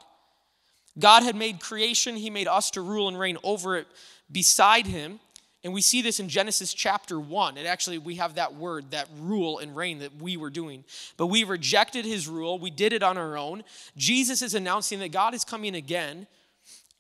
God 0.97 1.21
had 1.21 1.35
made 1.35 1.59
creation, 1.59 2.15
He 2.15 2.31
made 2.31 2.47
us 2.47 2.71
to 2.71 2.81
rule 2.81 3.07
and 3.07 3.19
reign 3.19 3.37
over 3.43 3.77
it 3.77 3.87
beside 4.31 4.87
Him. 4.87 5.19
And 5.67 5.73
we 5.73 5.81
see 5.81 6.01
this 6.01 6.21
in 6.21 6.29
Genesis 6.29 6.73
chapter 6.73 7.19
1. 7.19 7.57
And 7.57 7.67
actually, 7.67 7.97
we 7.97 8.15
have 8.15 8.35
that 8.35 8.55
word, 8.55 8.91
that 8.91 9.09
rule 9.19 9.59
and 9.59 9.75
reign 9.75 9.99
that 9.99 10.15
we 10.15 10.37
were 10.37 10.49
doing. 10.49 10.85
But 11.17 11.27
we 11.27 11.43
rejected 11.43 12.05
his 12.05 12.25
rule. 12.25 12.57
We 12.57 12.69
did 12.69 12.93
it 12.93 13.03
on 13.03 13.17
our 13.17 13.37
own. 13.37 13.65
Jesus 13.97 14.41
is 14.41 14.55
announcing 14.55 14.99
that 14.99 15.11
God 15.11 15.33
is 15.33 15.43
coming 15.43 15.75
again, 15.75 16.25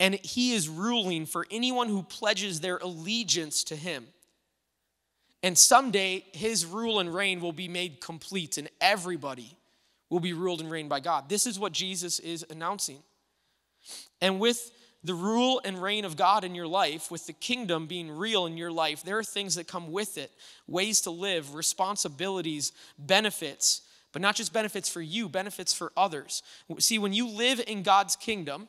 and 0.01 0.15
he 0.15 0.51
is 0.51 0.67
ruling 0.67 1.25
for 1.25 1.47
anyone 1.49 1.87
who 1.87 2.03
pledges 2.03 2.59
their 2.59 2.75
allegiance 2.79 3.63
to 3.63 3.75
him. 3.77 4.05
And 5.41 5.57
someday, 5.57 6.25
his 6.33 6.65
rule 6.65 6.99
and 6.99 7.15
reign 7.15 7.39
will 7.39 7.53
be 7.53 7.69
made 7.69 8.01
complete, 8.01 8.57
and 8.57 8.69
everybody 8.81 9.55
will 10.09 10.19
be 10.19 10.33
ruled 10.33 10.59
and 10.59 10.69
reigned 10.69 10.89
by 10.89 10.99
God. 10.99 11.29
This 11.29 11.47
is 11.47 11.57
what 11.57 11.71
Jesus 11.71 12.19
is 12.19 12.45
announcing. 12.49 13.01
And 14.19 14.41
with 14.41 14.73
the 15.07 15.13
rule 15.13 15.61
and 15.63 15.81
reign 15.81 16.03
of 16.03 16.17
God 16.17 16.43
in 16.43 16.53
your 16.53 16.67
life, 16.67 17.09
with 17.09 17.27
the 17.27 17.33
kingdom 17.33 17.87
being 17.87 18.11
real 18.11 18.45
in 18.45 18.57
your 18.57 18.71
life, 18.71 19.03
there 19.03 19.17
are 19.17 19.23
things 19.23 19.55
that 19.55 19.65
come 19.65 19.91
with 19.91 20.17
it 20.17 20.31
ways 20.67 20.99
to 21.01 21.11
live, 21.11 21.55
responsibilities, 21.55 22.73
benefits, 22.99 23.83
but 24.11 24.21
not 24.21 24.35
just 24.35 24.51
benefits 24.51 24.89
for 24.89 25.01
you, 25.01 25.29
benefits 25.29 25.73
for 25.73 25.93
others. 25.95 26.43
See, 26.79 26.99
when 26.99 27.13
you 27.13 27.29
live 27.29 27.61
in 27.65 27.83
God's 27.83 28.17
kingdom, 28.17 28.67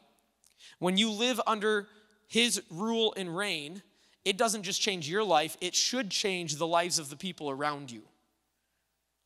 when 0.78 0.96
you 0.96 1.10
live 1.10 1.40
under 1.44 1.88
His 2.28 2.62
rule 2.70 3.12
and 3.16 3.36
reign, 3.36 3.82
it 4.24 4.36
doesn't 4.36 4.62
just 4.62 4.80
change 4.80 5.08
your 5.08 5.24
life, 5.24 5.56
it 5.60 5.74
should 5.74 6.08
change 6.08 6.56
the 6.56 6.66
lives 6.68 7.00
of 7.00 7.10
the 7.10 7.16
people 7.16 7.50
around 7.50 7.90
you. 7.90 8.02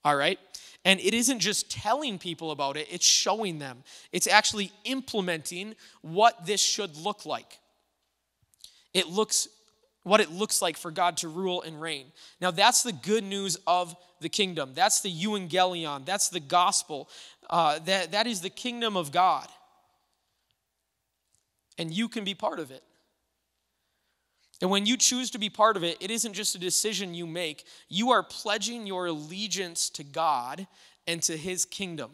All 0.04 0.16
right? 0.16 0.38
And 0.84 0.98
it 1.00 1.14
isn't 1.14 1.38
just 1.38 1.70
telling 1.70 2.18
people 2.18 2.50
about 2.50 2.76
it, 2.76 2.88
it's 2.90 3.06
showing 3.06 3.58
them. 3.58 3.84
It's 4.10 4.26
actually 4.26 4.72
implementing 4.84 5.74
what 6.00 6.44
this 6.44 6.60
should 6.60 6.96
look 6.96 7.24
like. 7.24 7.58
It 8.92 9.08
looks 9.08 9.48
what 10.04 10.20
it 10.20 10.32
looks 10.32 10.60
like 10.60 10.76
for 10.76 10.90
God 10.90 11.18
to 11.18 11.28
rule 11.28 11.62
and 11.62 11.80
reign. 11.80 12.06
Now 12.40 12.50
that's 12.50 12.82
the 12.82 12.92
good 12.92 13.22
news 13.22 13.56
of 13.66 13.94
the 14.20 14.28
kingdom. 14.28 14.72
That's 14.74 15.00
the 15.00 15.12
euangelion. 15.12 16.04
That's 16.04 16.28
the 16.28 16.40
gospel. 16.40 17.08
Uh, 17.48 17.78
that, 17.80 18.12
that 18.12 18.26
is 18.26 18.40
the 18.40 18.50
kingdom 18.50 18.96
of 18.96 19.12
God. 19.12 19.46
And 21.78 21.92
you 21.92 22.08
can 22.08 22.24
be 22.24 22.34
part 22.34 22.58
of 22.58 22.70
it. 22.70 22.82
And 24.62 24.70
when 24.70 24.86
you 24.86 24.96
choose 24.96 25.28
to 25.32 25.38
be 25.38 25.50
part 25.50 25.76
of 25.76 25.82
it, 25.82 25.98
it 26.00 26.12
isn't 26.12 26.34
just 26.34 26.54
a 26.54 26.58
decision 26.58 27.14
you 27.14 27.26
make, 27.26 27.66
you 27.88 28.12
are 28.12 28.22
pledging 28.22 28.86
your 28.86 29.06
allegiance 29.06 29.90
to 29.90 30.04
God 30.04 30.68
and 31.08 31.20
to 31.24 31.36
His 31.36 31.64
kingdom. 31.64 32.12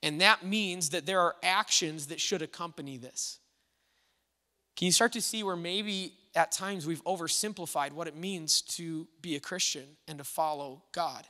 And 0.00 0.20
that 0.20 0.46
means 0.46 0.90
that 0.90 1.04
there 1.04 1.20
are 1.20 1.34
actions 1.42 2.06
that 2.06 2.20
should 2.20 2.42
accompany 2.42 2.96
this. 2.96 3.40
Can 4.76 4.86
you 4.86 4.92
start 4.92 5.12
to 5.14 5.20
see 5.20 5.42
where 5.42 5.56
maybe 5.56 6.12
at 6.36 6.52
times 6.52 6.86
we've 6.86 7.02
oversimplified 7.02 7.90
what 7.90 8.06
it 8.06 8.16
means 8.16 8.62
to 8.62 9.08
be 9.20 9.34
a 9.34 9.40
Christian 9.40 9.96
and 10.06 10.18
to 10.18 10.24
follow 10.24 10.84
God? 10.92 11.26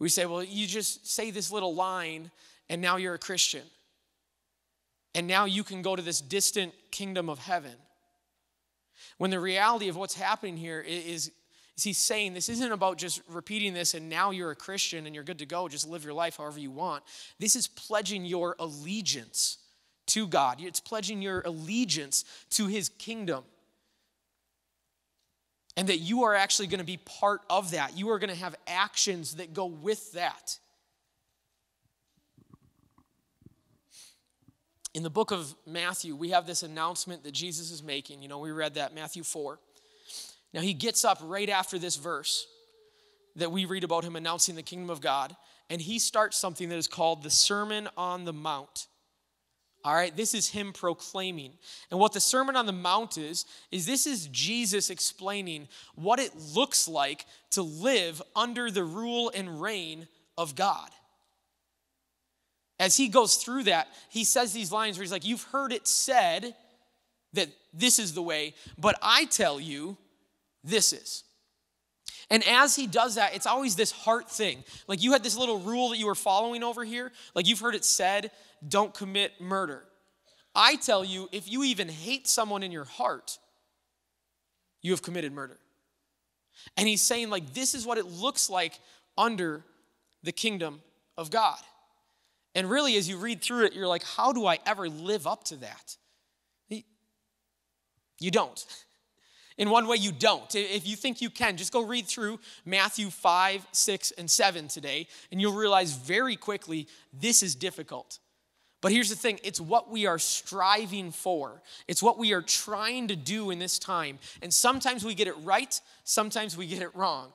We 0.00 0.08
say, 0.08 0.26
well, 0.26 0.42
you 0.42 0.66
just 0.66 1.06
say 1.06 1.30
this 1.30 1.52
little 1.52 1.76
line 1.76 2.32
and 2.68 2.82
now 2.82 2.96
you're 2.96 3.14
a 3.14 3.18
Christian. 3.18 3.62
And 5.14 5.28
now 5.28 5.44
you 5.44 5.62
can 5.62 5.82
go 5.82 5.94
to 5.94 6.02
this 6.02 6.20
distant 6.20 6.72
kingdom 6.90 7.28
of 7.28 7.38
heaven. 7.38 7.76
When 9.20 9.30
the 9.30 9.38
reality 9.38 9.90
of 9.90 9.96
what's 9.96 10.14
happening 10.14 10.56
here 10.56 10.80
is, 10.80 11.30
is 11.76 11.84
he's 11.84 11.98
saying 11.98 12.32
this 12.32 12.48
isn't 12.48 12.72
about 12.72 12.96
just 12.96 13.20
repeating 13.28 13.74
this 13.74 13.92
and 13.92 14.08
now 14.08 14.30
you're 14.30 14.50
a 14.50 14.56
Christian 14.56 15.04
and 15.04 15.14
you're 15.14 15.24
good 15.24 15.40
to 15.40 15.44
go, 15.44 15.68
just 15.68 15.86
live 15.86 16.04
your 16.04 16.14
life 16.14 16.38
however 16.38 16.58
you 16.58 16.70
want. 16.70 17.04
This 17.38 17.54
is 17.54 17.68
pledging 17.68 18.24
your 18.24 18.56
allegiance 18.58 19.58
to 20.06 20.26
God, 20.26 20.62
it's 20.62 20.80
pledging 20.80 21.20
your 21.20 21.42
allegiance 21.42 22.24
to 22.52 22.66
his 22.66 22.88
kingdom. 22.88 23.44
And 25.76 25.86
that 25.90 25.98
you 25.98 26.24
are 26.24 26.34
actually 26.34 26.68
going 26.68 26.80
to 26.80 26.86
be 26.86 26.96
part 26.96 27.42
of 27.50 27.72
that. 27.72 27.98
You 27.98 28.08
are 28.12 28.18
going 28.18 28.30
to 28.30 28.40
have 28.40 28.54
actions 28.66 29.34
that 29.34 29.52
go 29.52 29.66
with 29.66 30.12
that. 30.12 30.58
In 34.94 35.02
the 35.02 35.10
book 35.10 35.30
of 35.30 35.54
Matthew, 35.66 36.16
we 36.16 36.30
have 36.30 36.46
this 36.46 36.62
announcement 36.62 37.22
that 37.24 37.32
Jesus 37.32 37.70
is 37.70 37.82
making. 37.82 38.22
You 38.22 38.28
know, 38.28 38.38
we 38.38 38.50
read 38.50 38.74
that, 38.74 38.94
Matthew 38.94 39.22
4. 39.22 39.58
Now, 40.52 40.60
he 40.60 40.74
gets 40.74 41.04
up 41.04 41.18
right 41.22 41.48
after 41.48 41.78
this 41.78 41.96
verse 41.96 42.46
that 43.36 43.52
we 43.52 43.64
read 43.64 43.84
about 43.84 44.02
him 44.02 44.16
announcing 44.16 44.56
the 44.56 44.62
kingdom 44.62 44.90
of 44.90 45.00
God, 45.00 45.36
and 45.68 45.80
he 45.80 46.00
starts 46.00 46.36
something 46.36 46.68
that 46.68 46.76
is 46.76 46.88
called 46.88 47.22
the 47.22 47.30
Sermon 47.30 47.88
on 47.96 48.24
the 48.24 48.32
Mount. 48.32 48.88
All 49.84 49.94
right, 49.94 50.14
this 50.14 50.34
is 50.34 50.48
him 50.48 50.72
proclaiming. 50.72 51.52
And 51.90 52.00
what 52.00 52.12
the 52.12 52.20
Sermon 52.20 52.56
on 52.56 52.66
the 52.66 52.72
Mount 52.72 53.16
is, 53.16 53.46
is 53.70 53.86
this 53.86 54.06
is 54.06 54.26
Jesus 54.26 54.90
explaining 54.90 55.68
what 55.94 56.18
it 56.18 56.32
looks 56.36 56.88
like 56.88 57.24
to 57.52 57.62
live 57.62 58.20
under 58.34 58.70
the 58.70 58.84
rule 58.84 59.30
and 59.34 59.62
reign 59.62 60.08
of 60.36 60.54
God 60.54 60.90
as 62.80 62.96
he 62.96 63.08
goes 63.08 63.36
through 63.36 63.64
that, 63.64 63.88
he 64.08 64.24
says 64.24 64.52
these 64.52 64.72
lines 64.72 64.96
where 64.96 65.04
he's 65.04 65.12
like, 65.12 65.24
You've 65.24 65.44
heard 65.44 65.72
it 65.72 65.86
said 65.86 66.56
that 67.34 67.48
this 67.72 68.00
is 68.00 68.14
the 68.14 68.22
way, 68.22 68.54
but 68.76 68.98
I 69.00 69.26
tell 69.26 69.60
you, 69.60 69.96
this 70.64 70.92
is. 70.92 71.22
And 72.30 72.42
as 72.46 72.74
he 72.74 72.86
does 72.86 73.16
that, 73.16 73.34
it's 73.34 73.46
always 73.46 73.76
this 73.76 73.92
heart 73.92 74.30
thing. 74.30 74.64
Like 74.88 75.02
you 75.02 75.12
had 75.12 75.22
this 75.22 75.36
little 75.36 75.58
rule 75.58 75.90
that 75.90 75.98
you 75.98 76.06
were 76.06 76.14
following 76.14 76.62
over 76.62 76.84
here. 76.84 77.12
Like 77.34 77.46
you've 77.46 77.60
heard 77.60 77.74
it 77.74 77.84
said, 77.84 78.30
don't 78.66 78.94
commit 78.94 79.40
murder. 79.40 79.84
I 80.54 80.76
tell 80.76 81.04
you, 81.04 81.28
if 81.32 81.50
you 81.50 81.64
even 81.64 81.88
hate 81.88 82.26
someone 82.26 82.62
in 82.62 82.72
your 82.72 82.84
heart, 82.84 83.38
you 84.82 84.92
have 84.92 85.02
committed 85.02 85.32
murder. 85.32 85.58
And 86.76 86.88
he's 86.88 87.02
saying, 87.02 87.30
like, 87.30 87.52
this 87.54 87.74
is 87.74 87.86
what 87.86 87.98
it 87.98 88.06
looks 88.06 88.50
like 88.50 88.78
under 89.16 89.64
the 90.22 90.32
kingdom 90.32 90.80
of 91.16 91.30
God. 91.30 91.58
And 92.54 92.68
really, 92.68 92.96
as 92.96 93.08
you 93.08 93.16
read 93.16 93.42
through 93.42 93.66
it, 93.66 93.74
you're 93.74 93.86
like, 93.86 94.04
how 94.04 94.32
do 94.32 94.46
I 94.46 94.58
ever 94.66 94.88
live 94.88 95.26
up 95.26 95.44
to 95.44 95.56
that? 95.56 95.96
You 98.20 98.30
don't. 98.30 98.64
In 99.56 99.70
one 99.70 99.86
way, 99.86 99.96
you 99.96 100.12
don't. 100.12 100.54
If 100.54 100.86
you 100.86 100.94
think 100.94 101.20
you 101.20 101.30
can, 101.30 101.56
just 101.56 101.72
go 101.72 101.84
read 101.84 102.06
through 102.06 102.38
Matthew 102.64 103.10
5, 103.10 103.66
6, 103.72 104.10
and 104.12 104.30
7 104.30 104.68
today, 104.68 105.08
and 105.32 105.40
you'll 105.40 105.54
realize 105.54 105.94
very 105.94 106.36
quickly 106.36 106.86
this 107.18 107.42
is 107.42 107.54
difficult. 107.54 108.18
But 108.80 108.92
here's 108.92 109.10
the 109.10 109.16
thing 109.16 109.38
it's 109.42 109.60
what 109.60 109.90
we 109.90 110.06
are 110.06 110.18
striving 110.18 111.12
for, 111.12 111.62
it's 111.88 112.02
what 112.02 112.18
we 112.18 112.32
are 112.32 112.42
trying 112.42 113.08
to 113.08 113.16
do 113.16 113.50
in 113.50 113.58
this 113.58 113.78
time. 113.78 114.18
And 114.40 114.52
sometimes 114.52 115.04
we 115.04 115.14
get 115.14 115.28
it 115.28 115.36
right, 115.42 115.78
sometimes 116.04 116.56
we 116.56 116.66
get 116.66 116.82
it 116.82 116.94
wrong. 116.94 117.32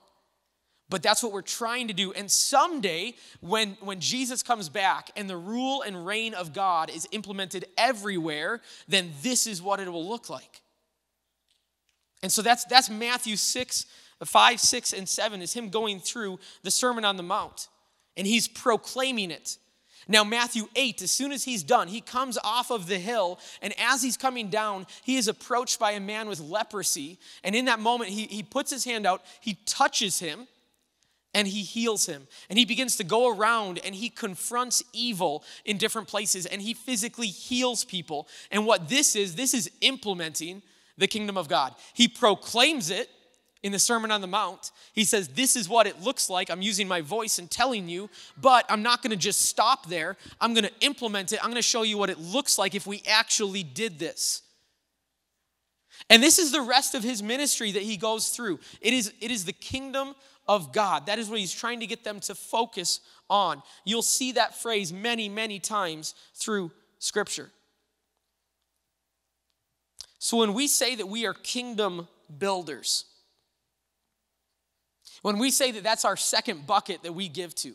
But 0.88 1.02
that's 1.02 1.22
what 1.22 1.32
we're 1.32 1.42
trying 1.42 1.88
to 1.88 1.94
do. 1.94 2.12
And 2.12 2.30
someday, 2.30 3.14
when, 3.40 3.76
when 3.80 4.00
Jesus 4.00 4.42
comes 4.42 4.68
back 4.68 5.10
and 5.16 5.28
the 5.28 5.36
rule 5.36 5.82
and 5.82 6.06
reign 6.06 6.32
of 6.32 6.52
God 6.52 6.90
is 6.90 7.08
implemented 7.10 7.64
everywhere, 7.76 8.60
then 8.86 9.10
this 9.22 9.46
is 9.46 9.60
what 9.60 9.80
it 9.80 9.90
will 9.90 10.08
look 10.08 10.30
like. 10.30 10.62
And 12.22 12.30
so 12.30 12.40
that's, 12.40 12.64
that's 12.64 12.88
Matthew 12.88 13.36
6, 13.36 13.86
5, 14.24 14.60
6, 14.60 14.92
and 14.92 15.08
7 15.08 15.42
is 15.42 15.52
him 15.52 15.70
going 15.70 15.98
through 15.98 16.38
the 16.62 16.70
Sermon 16.70 17.04
on 17.04 17.16
the 17.16 17.22
Mount. 17.22 17.68
And 18.16 18.26
he's 18.26 18.46
proclaiming 18.46 19.32
it. 19.32 19.58
Now, 20.08 20.22
Matthew 20.22 20.68
8, 20.76 21.02
as 21.02 21.10
soon 21.10 21.32
as 21.32 21.42
he's 21.42 21.64
done, 21.64 21.88
he 21.88 22.00
comes 22.00 22.38
off 22.44 22.70
of 22.70 22.86
the 22.86 22.98
hill, 22.98 23.40
and 23.60 23.74
as 23.76 24.02
he's 24.04 24.16
coming 24.16 24.50
down, 24.50 24.86
he 25.02 25.16
is 25.16 25.26
approached 25.26 25.80
by 25.80 25.92
a 25.92 26.00
man 26.00 26.28
with 26.28 26.38
leprosy. 26.38 27.18
And 27.42 27.56
in 27.56 27.64
that 27.64 27.80
moment, 27.80 28.10
he, 28.10 28.26
he 28.26 28.44
puts 28.44 28.70
his 28.70 28.84
hand 28.84 29.04
out, 29.04 29.22
he 29.40 29.58
touches 29.66 30.20
him, 30.20 30.46
and 31.34 31.46
he 31.46 31.62
heals 31.62 32.06
him. 32.06 32.26
And 32.48 32.58
he 32.58 32.64
begins 32.64 32.96
to 32.96 33.04
go 33.04 33.34
around 33.34 33.78
and 33.84 33.94
he 33.94 34.08
confronts 34.08 34.82
evil 34.92 35.44
in 35.64 35.76
different 35.76 36.08
places 36.08 36.46
and 36.46 36.62
he 36.62 36.74
physically 36.74 37.26
heals 37.26 37.84
people. 37.84 38.28
And 38.50 38.66
what 38.66 38.88
this 38.88 39.14
is, 39.14 39.34
this 39.34 39.54
is 39.54 39.70
implementing 39.80 40.62
the 40.96 41.06
kingdom 41.06 41.36
of 41.36 41.48
God. 41.48 41.74
He 41.92 42.08
proclaims 42.08 42.90
it 42.90 43.10
in 43.62 43.72
the 43.72 43.78
Sermon 43.78 44.10
on 44.10 44.20
the 44.20 44.26
Mount. 44.26 44.70
He 44.92 45.04
says, 45.04 45.28
This 45.28 45.56
is 45.56 45.68
what 45.68 45.86
it 45.86 46.00
looks 46.00 46.30
like. 46.30 46.50
I'm 46.50 46.62
using 46.62 46.88
my 46.88 47.00
voice 47.00 47.38
and 47.38 47.50
telling 47.50 47.88
you, 47.88 48.08
but 48.40 48.64
I'm 48.68 48.82
not 48.82 49.02
going 49.02 49.10
to 49.10 49.16
just 49.16 49.42
stop 49.42 49.86
there. 49.86 50.16
I'm 50.40 50.54
going 50.54 50.64
to 50.64 50.72
implement 50.80 51.32
it. 51.32 51.40
I'm 51.42 51.50
going 51.50 51.56
to 51.56 51.62
show 51.62 51.82
you 51.82 51.98
what 51.98 52.10
it 52.10 52.18
looks 52.18 52.58
like 52.58 52.74
if 52.74 52.86
we 52.86 53.02
actually 53.06 53.62
did 53.62 53.98
this. 53.98 54.42
And 56.08 56.22
this 56.22 56.38
is 56.38 56.52
the 56.52 56.60
rest 56.60 56.94
of 56.94 57.02
his 57.02 57.22
ministry 57.22 57.72
that 57.72 57.82
he 57.82 57.96
goes 57.96 58.28
through. 58.28 58.60
It 58.80 58.92
is, 58.92 59.12
it 59.20 59.30
is 59.30 59.44
the 59.44 59.52
kingdom 59.52 60.14
of 60.48 60.72
God. 60.72 61.06
That 61.06 61.18
is 61.18 61.28
what 61.28 61.38
he's 61.38 61.54
trying 61.54 61.80
to 61.80 61.86
get 61.86 62.04
them 62.04 62.20
to 62.20 62.34
focus 62.34 63.00
on. 63.28 63.62
You'll 63.84 64.02
see 64.02 64.32
that 64.32 64.54
phrase 64.54 64.92
many, 64.92 65.28
many 65.28 65.58
times 65.58 66.14
through 66.34 66.70
Scripture. 66.98 67.50
So 70.18 70.38
when 70.38 70.54
we 70.54 70.66
say 70.66 70.96
that 70.96 71.06
we 71.06 71.26
are 71.26 71.34
kingdom 71.34 72.08
builders, 72.38 73.04
when 75.22 75.38
we 75.38 75.50
say 75.50 75.72
that 75.72 75.82
that's 75.82 76.04
our 76.04 76.16
second 76.16 76.66
bucket 76.66 77.02
that 77.02 77.12
we 77.12 77.28
give 77.28 77.54
to, 77.56 77.74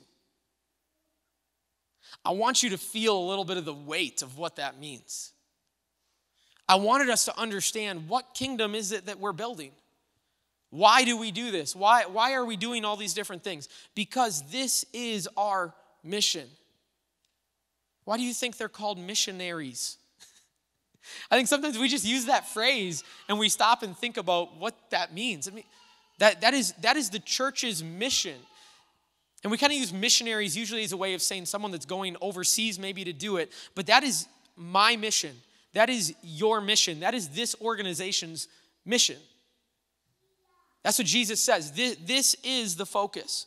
I 2.23 2.31
want 2.31 2.61
you 2.61 2.69
to 2.71 2.77
feel 2.77 3.17
a 3.17 3.25
little 3.27 3.45
bit 3.45 3.57
of 3.57 3.65
the 3.65 3.73
weight 3.73 4.21
of 4.21 4.37
what 4.37 4.57
that 4.57 4.79
means. 4.79 5.33
I 6.67 6.75
wanted 6.75 7.09
us 7.09 7.25
to 7.25 7.37
understand 7.39 8.07
what 8.07 8.33
kingdom 8.33 8.75
is 8.75 8.91
it 8.91 9.07
that 9.07 9.19
we're 9.19 9.33
building? 9.33 9.71
Why 10.71 11.03
do 11.03 11.17
we 11.17 11.31
do 11.31 11.51
this? 11.51 11.75
Why, 11.75 12.05
why 12.05 12.33
are 12.33 12.45
we 12.45 12.55
doing 12.55 12.85
all 12.85 12.95
these 12.95 13.13
different 13.13 13.43
things? 13.43 13.67
Because 13.93 14.41
this 14.51 14.85
is 14.93 15.27
our 15.37 15.73
mission. 16.03 16.47
Why 18.05 18.17
do 18.17 18.23
you 18.23 18.33
think 18.33 18.57
they're 18.57 18.69
called 18.69 18.97
missionaries? 18.97 19.97
I 21.31 21.35
think 21.35 21.49
sometimes 21.49 21.77
we 21.77 21.89
just 21.89 22.05
use 22.05 22.25
that 22.25 22.47
phrase 22.47 23.03
and 23.27 23.37
we 23.37 23.49
stop 23.49 23.83
and 23.83 23.95
think 23.95 24.15
about 24.15 24.57
what 24.57 24.75
that 24.91 25.13
means. 25.13 25.47
I 25.47 25.51
mean, 25.51 25.65
that, 26.19 26.41
that, 26.41 26.53
is, 26.53 26.71
that 26.81 26.95
is 26.95 27.09
the 27.09 27.19
church's 27.19 27.83
mission. 27.83 28.37
And 29.43 29.51
we 29.51 29.57
kind 29.57 29.73
of 29.73 29.77
use 29.77 29.91
missionaries 29.91 30.55
usually 30.55 30.83
as 30.83 30.93
a 30.93 30.97
way 30.97 31.13
of 31.15 31.21
saying 31.21 31.47
someone 31.47 31.71
that's 31.71 31.85
going 31.85 32.15
overseas 32.21 32.79
maybe 32.79 33.03
to 33.03 33.13
do 33.13 33.37
it, 33.37 33.51
but 33.75 33.87
that 33.87 34.03
is 34.03 34.27
my 34.55 34.95
mission. 34.95 35.35
That 35.73 35.89
is 35.89 36.13
your 36.21 36.61
mission. 36.61 37.01
That 37.01 37.13
is 37.13 37.29
this 37.29 37.55
organization's 37.59 38.47
mission. 38.85 39.17
That's 40.83 40.97
what 40.97 41.07
Jesus 41.07 41.39
says. 41.39 41.71
This, 41.71 41.97
this 42.03 42.35
is 42.43 42.75
the 42.75 42.85
focus. 42.85 43.45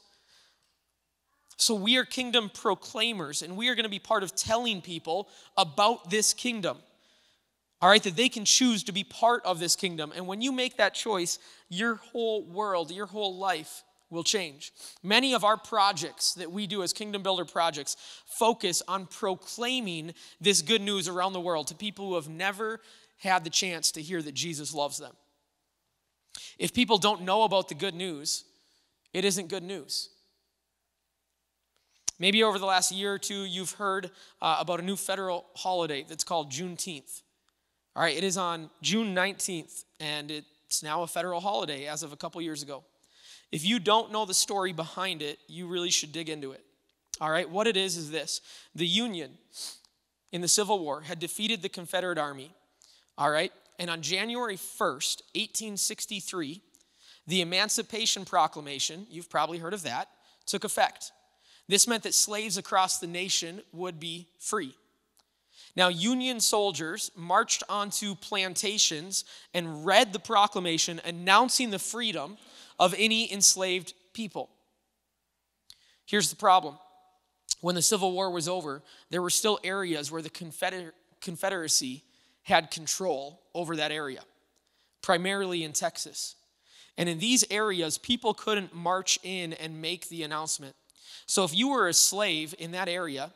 So 1.56 1.74
we 1.74 1.96
are 1.96 2.04
kingdom 2.04 2.50
proclaimers, 2.52 3.42
and 3.42 3.56
we 3.56 3.68
are 3.68 3.74
going 3.74 3.84
to 3.84 3.90
be 3.90 3.98
part 3.98 4.22
of 4.22 4.34
telling 4.34 4.80
people 4.80 5.28
about 5.56 6.10
this 6.10 6.32
kingdom. 6.32 6.78
All 7.80 7.88
right, 7.88 8.02
that 8.02 8.16
they 8.16 8.28
can 8.28 8.44
choose 8.44 8.84
to 8.84 8.92
be 8.92 9.04
part 9.04 9.44
of 9.44 9.60
this 9.60 9.76
kingdom. 9.76 10.12
And 10.14 10.26
when 10.26 10.40
you 10.40 10.52
make 10.52 10.78
that 10.78 10.94
choice, 10.94 11.38
your 11.68 11.96
whole 11.96 12.44
world, 12.44 12.90
your 12.90 13.06
whole 13.06 13.36
life 13.36 13.82
will 14.10 14.24
change. 14.24 14.72
Many 15.02 15.34
of 15.34 15.44
our 15.44 15.56
projects 15.56 16.34
that 16.34 16.50
we 16.50 16.66
do 16.66 16.82
as 16.82 16.92
Kingdom 16.92 17.22
Builder 17.22 17.44
projects 17.44 17.96
focus 18.26 18.82
on 18.88 19.06
proclaiming 19.06 20.14
this 20.40 20.62
good 20.62 20.80
news 20.80 21.08
around 21.08 21.32
the 21.32 21.40
world 21.40 21.66
to 21.68 21.74
people 21.74 22.08
who 22.08 22.14
have 22.14 22.28
never 22.28 22.80
had 23.18 23.44
the 23.44 23.50
chance 23.50 23.90
to 23.92 24.02
hear 24.02 24.22
that 24.22 24.34
Jesus 24.34 24.72
loves 24.72 24.98
them. 24.98 25.14
If 26.58 26.72
people 26.72 26.98
don't 26.98 27.22
know 27.22 27.42
about 27.42 27.68
the 27.68 27.74
good 27.74 27.94
news, 27.94 28.44
it 29.12 29.24
isn't 29.24 29.48
good 29.48 29.62
news. 29.62 30.10
Maybe 32.18 32.42
over 32.42 32.58
the 32.58 32.66
last 32.66 32.92
year 32.92 33.14
or 33.14 33.18
two, 33.18 33.44
you've 33.44 33.72
heard 33.72 34.10
uh, 34.40 34.56
about 34.60 34.80
a 34.80 34.82
new 34.82 34.96
federal 34.96 35.46
holiday 35.56 36.04
that's 36.08 36.24
called 36.24 36.50
Juneteenth. 36.50 37.22
All 37.96 38.02
right, 38.02 38.16
it 38.16 38.24
is 38.24 38.36
on 38.36 38.70
June 38.82 39.14
19th, 39.14 39.84
and 40.00 40.30
it's 40.30 40.82
now 40.82 41.02
a 41.02 41.06
federal 41.06 41.40
holiday 41.40 41.86
as 41.86 42.02
of 42.02 42.12
a 42.12 42.16
couple 42.16 42.40
years 42.40 42.62
ago. 42.62 42.84
If 43.52 43.64
you 43.64 43.78
don't 43.78 44.10
know 44.10 44.24
the 44.24 44.34
story 44.34 44.72
behind 44.72 45.22
it, 45.22 45.38
you 45.48 45.66
really 45.68 45.90
should 45.90 46.12
dig 46.12 46.28
into 46.28 46.52
it. 46.52 46.64
All 47.20 47.30
right, 47.30 47.48
what 47.48 47.66
it 47.66 47.76
is 47.76 47.96
is 47.96 48.10
this 48.10 48.40
the 48.74 48.86
Union 48.86 49.32
in 50.32 50.40
the 50.40 50.48
Civil 50.48 50.80
War 50.80 51.02
had 51.02 51.20
defeated 51.20 51.62
the 51.62 51.68
Confederate 51.68 52.18
Army. 52.18 52.52
All 53.16 53.30
right, 53.30 53.52
and 53.78 53.90
on 53.90 54.02
January 54.02 54.56
1st, 54.56 55.22
1863, 55.34 56.60
the 57.26 57.40
Emancipation 57.40 58.24
Proclamation, 58.24 59.06
you've 59.10 59.30
probably 59.30 59.58
heard 59.58 59.74
of 59.74 59.82
that, 59.82 60.08
took 60.46 60.64
effect. 60.64 61.12
This 61.68 61.88
meant 61.88 62.02
that 62.02 62.14
slaves 62.14 62.58
across 62.58 62.98
the 62.98 63.06
nation 63.06 63.62
would 63.72 63.98
be 63.98 64.28
free. 64.38 64.74
Now, 65.76 65.88
Union 65.88 66.40
soldiers 66.40 67.10
marched 67.16 67.62
onto 67.68 68.14
plantations 68.14 69.24
and 69.52 69.84
read 69.84 70.12
the 70.12 70.18
proclamation 70.18 71.00
announcing 71.04 71.70
the 71.70 71.78
freedom 71.78 72.36
of 72.78 72.94
any 72.96 73.32
enslaved 73.32 73.94
people. 74.12 74.50
Here's 76.06 76.30
the 76.30 76.36
problem 76.36 76.78
when 77.60 77.74
the 77.74 77.82
Civil 77.82 78.12
War 78.12 78.30
was 78.30 78.46
over, 78.46 78.82
there 79.10 79.22
were 79.22 79.30
still 79.30 79.58
areas 79.64 80.12
where 80.12 80.22
the 80.22 80.30
Confeder- 80.30 80.92
Confederacy 81.20 82.04
had 82.44 82.70
control 82.70 83.42
over 83.54 83.76
that 83.76 83.90
area, 83.90 84.22
primarily 85.02 85.64
in 85.64 85.72
Texas. 85.72 86.36
And 86.96 87.08
in 87.08 87.18
these 87.18 87.44
areas, 87.50 87.98
people 87.98 88.34
couldn't 88.34 88.74
march 88.74 89.18
in 89.22 89.52
and 89.54 89.82
make 89.82 90.08
the 90.08 90.22
announcement. 90.22 90.76
So 91.26 91.44
if 91.44 91.54
you 91.54 91.70
were 91.70 91.88
a 91.88 91.94
slave 91.94 92.54
in 92.58 92.72
that 92.72 92.88
area, 92.88 93.32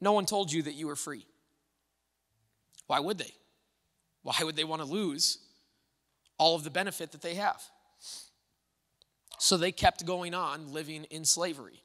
no 0.00 0.12
one 0.12 0.26
told 0.26 0.50
you 0.52 0.62
that 0.62 0.74
you 0.74 0.86
were 0.86 0.96
free. 0.96 1.26
Why 2.86 3.00
would 3.00 3.18
they? 3.18 3.32
Why 4.22 4.36
would 4.42 4.56
they 4.56 4.64
want 4.64 4.82
to 4.82 4.88
lose 4.88 5.38
all 6.38 6.56
of 6.56 6.64
the 6.64 6.70
benefit 6.70 7.12
that 7.12 7.22
they 7.22 7.34
have? 7.34 7.62
So 9.38 9.56
they 9.56 9.72
kept 9.72 10.06
going 10.06 10.34
on 10.34 10.72
living 10.72 11.04
in 11.04 11.24
slavery. 11.24 11.82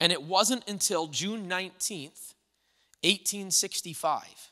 And 0.00 0.12
it 0.12 0.22
wasn't 0.22 0.68
until 0.68 1.06
June 1.08 1.48
19th, 1.48 2.34
1865. 3.02 4.51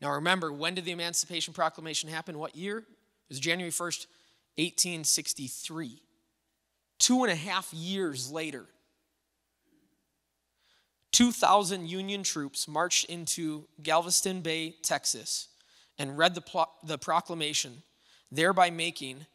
Now 0.00 0.12
remember, 0.12 0.52
when 0.52 0.74
did 0.74 0.84
the 0.84 0.92
Emancipation 0.92 1.52
Proclamation 1.54 2.10
happen? 2.10 2.38
What 2.38 2.56
year? 2.56 2.78
It 2.78 2.84
was 3.28 3.40
January 3.40 3.72
1st, 3.72 4.06
1863. 4.56 6.00
Two 6.98 7.24
and 7.24 7.32
a 7.32 7.36
half 7.36 7.72
years 7.72 8.30
later, 8.30 8.66
2,000 11.12 11.88
Union 11.88 12.22
troops 12.22 12.66
marched 12.66 13.04
into 13.06 13.66
Galveston 13.82 14.40
Bay, 14.40 14.74
Texas, 14.82 15.48
and 15.98 16.18
read 16.18 16.34
the, 16.34 16.66
the 16.82 16.98
proclamation, 16.98 17.82
thereby 18.32 18.70
making 18.70 19.26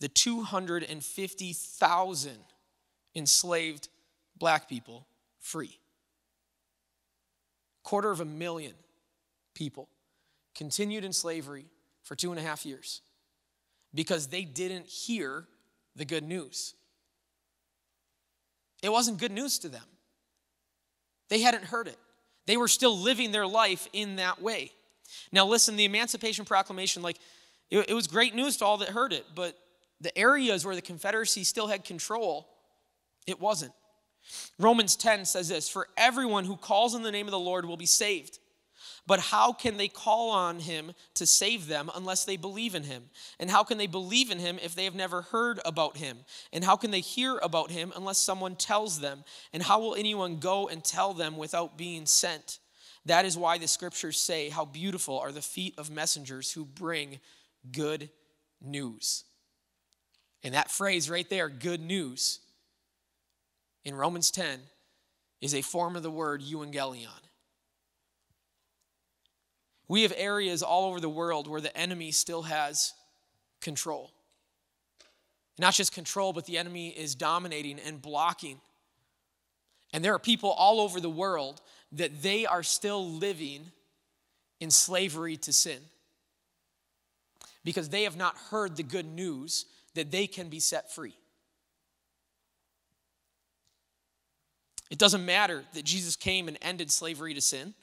the 0.00 0.08
250,000 0.08 2.32
enslaved 3.14 3.88
black 4.36 4.68
people 4.68 5.06
free. 5.38 5.78
Quarter 7.84 8.10
of 8.10 8.20
a 8.20 8.24
million 8.24 8.74
people 9.54 9.88
continued 10.54 11.04
in 11.04 11.12
slavery 11.12 11.66
for 12.02 12.14
two 12.14 12.30
and 12.30 12.38
a 12.38 12.42
half 12.42 12.66
years 12.66 13.02
because 13.94 14.28
they 14.28 14.42
didn't 14.42 14.86
hear 14.86 15.46
the 15.96 16.04
good 16.04 16.24
news. 16.24 16.74
It 18.82 18.90
wasn't 18.90 19.18
good 19.18 19.32
news 19.32 19.58
to 19.60 19.68
them. 19.68 19.84
They 21.28 21.40
hadn't 21.40 21.64
heard 21.64 21.86
it. 21.86 21.98
They 22.46 22.56
were 22.56 22.68
still 22.68 22.96
living 22.96 23.30
their 23.30 23.46
life 23.46 23.86
in 23.92 24.16
that 24.16 24.42
way. 24.42 24.72
Now, 25.30 25.46
listen, 25.46 25.76
the 25.76 25.84
Emancipation 25.84 26.44
Proclamation, 26.44 27.02
like, 27.02 27.18
it, 27.70 27.90
it 27.90 27.94
was 27.94 28.06
great 28.06 28.34
news 28.34 28.56
to 28.58 28.64
all 28.64 28.78
that 28.78 28.88
heard 28.88 29.12
it, 29.12 29.24
but 29.34 29.56
the 30.00 30.16
areas 30.18 30.64
where 30.64 30.74
the 30.74 30.82
Confederacy 30.82 31.44
still 31.44 31.68
had 31.68 31.84
control, 31.84 32.48
it 33.26 33.40
wasn't. 33.40 33.72
Romans 34.58 34.96
10 34.96 35.24
says 35.24 35.48
this 35.48 35.68
For 35.68 35.86
everyone 35.96 36.44
who 36.44 36.56
calls 36.56 36.94
on 36.94 37.02
the 37.02 37.12
name 37.12 37.26
of 37.26 37.32
the 37.32 37.38
Lord 37.38 37.64
will 37.64 37.76
be 37.76 37.86
saved. 37.86 38.39
But 39.10 39.18
how 39.18 39.52
can 39.52 39.76
they 39.76 39.88
call 39.88 40.30
on 40.30 40.60
him 40.60 40.92
to 41.14 41.26
save 41.26 41.66
them 41.66 41.90
unless 41.96 42.24
they 42.24 42.36
believe 42.36 42.76
in 42.76 42.84
him? 42.84 43.10
And 43.40 43.50
how 43.50 43.64
can 43.64 43.76
they 43.76 43.88
believe 43.88 44.30
in 44.30 44.38
him 44.38 44.56
if 44.62 44.76
they 44.76 44.84
have 44.84 44.94
never 44.94 45.22
heard 45.22 45.58
about 45.64 45.96
him? 45.96 46.18
And 46.52 46.62
how 46.62 46.76
can 46.76 46.92
they 46.92 47.00
hear 47.00 47.36
about 47.38 47.72
him 47.72 47.92
unless 47.96 48.18
someone 48.18 48.54
tells 48.54 49.00
them? 49.00 49.24
And 49.52 49.64
how 49.64 49.80
will 49.80 49.96
anyone 49.96 50.36
go 50.36 50.68
and 50.68 50.84
tell 50.84 51.12
them 51.12 51.36
without 51.36 51.76
being 51.76 52.06
sent? 52.06 52.60
That 53.04 53.24
is 53.24 53.36
why 53.36 53.58
the 53.58 53.66
scriptures 53.66 54.16
say, 54.16 54.48
How 54.48 54.64
beautiful 54.64 55.18
are 55.18 55.32
the 55.32 55.42
feet 55.42 55.74
of 55.76 55.90
messengers 55.90 56.52
who 56.52 56.64
bring 56.64 57.18
good 57.72 58.10
news. 58.60 59.24
And 60.44 60.54
that 60.54 60.70
phrase 60.70 61.10
right 61.10 61.28
there, 61.28 61.48
good 61.48 61.80
news, 61.80 62.38
in 63.84 63.96
Romans 63.96 64.30
10 64.30 64.60
is 65.40 65.52
a 65.52 65.62
form 65.62 65.96
of 65.96 66.04
the 66.04 66.12
word 66.12 66.42
euangelion. 66.42 67.08
We 69.90 70.02
have 70.02 70.12
areas 70.16 70.62
all 70.62 70.88
over 70.88 71.00
the 71.00 71.08
world 71.08 71.48
where 71.48 71.60
the 71.60 71.76
enemy 71.76 72.12
still 72.12 72.42
has 72.42 72.92
control. 73.60 74.12
Not 75.58 75.74
just 75.74 75.92
control, 75.92 76.32
but 76.32 76.46
the 76.46 76.58
enemy 76.58 76.90
is 76.90 77.16
dominating 77.16 77.80
and 77.80 78.00
blocking. 78.00 78.60
And 79.92 80.04
there 80.04 80.14
are 80.14 80.20
people 80.20 80.50
all 80.50 80.80
over 80.80 81.00
the 81.00 81.10
world 81.10 81.60
that 81.90 82.22
they 82.22 82.46
are 82.46 82.62
still 82.62 83.04
living 83.04 83.62
in 84.60 84.70
slavery 84.70 85.36
to 85.38 85.52
sin 85.52 85.80
because 87.64 87.88
they 87.88 88.04
have 88.04 88.16
not 88.16 88.36
heard 88.50 88.76
the 88.76 88.84
good 88.84 89.06
news 89.06 89.66
that 89.94 90.12
they 90.12 90.28
can 90.28 90.48
be 90.48 90.60
set 90.60 90.94
free. 90.94 91.16
It 94.88 94.98
doesn't 94.98 95.26
matter 95.26 95.64
that 95.74 95.84
Jesus 95.84 96.14
came 96.14 96.46
and 96.46 96.56
ended 96.62 96.92
slavery 96.92 97.34
to 97.34 97.40
sin. 97.40 97.74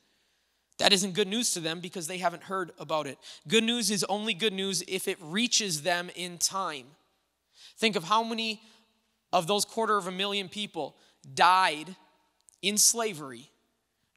That 0.78 0.94
isn't 0.94 1.14
good 1.14 1.28
news 1.28 1.54
to 1.54 1.60
them 1.60 1.80
because 1.80 2.08
they 2.08 2.20
haven't 2.20 2.44
heard 2.44 2.72
about 2.78 3.08
it. 3.08 3.18
Good 3.48 3.64
news 3.64 3.90
is 3.90 4.04
only 4.10 4.34
good 4.34 4.54
news 4.54 4.84
if 4.88 5.08
it 5.08 5.18
reaches 5.22 5.82
them 5.82 6.12
in 6.16 6.38
time. 6.38 6.86
Think 7.78 7.96
of 7.96 8.04
how 8.04 8.24
many 8.24 8.62
of 9.34 9.48
those 9.48 9.66
quarter 9.66 9.98
of 9.98 10.08
a 10.08 10.12
million 10.12 10.50
people 10.50 10.96
died 11.34 11.96
in 12.62 12.78
slavery 12.78 13.50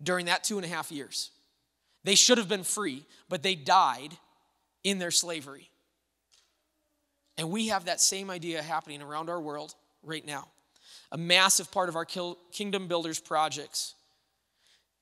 during 0.02 0.26
that 0.26 0.44
two 0.44 0.56
and 0.56 0.64
a 0.64 0.68
half 0.68 0.92
years. 0.92 1.30
They 2.04 2.14
should 2.14 2.38
have 2.38 2.48
been 2.48 2.64
free, 2.64 3.04
but 3.28 3.42
they 3.42 3.54
died 3.54 4.16
in 4.84 4.98
their 4.98 5.10
slavery. 5.10 5.70
And 7.36 7.50
we 7.50 7.68
have 7.68 7.86
that 7.86 8.00
same 8.00 8.30
idea 8.30 8.62
happening 8.62 9.02
around 9.02 9.30
our 9.30 9.40
world 9.40 9.74
right 10.02 10.26
now. 10.26 10.48
A 11.12 11.18
massive 11.18 11.70
part 11.70 11.88
of 11.88 11.96
our 11.96 12.06
Kingdom 12.52 12.86
Builders 12.86 13.18
projects 13.18 13.94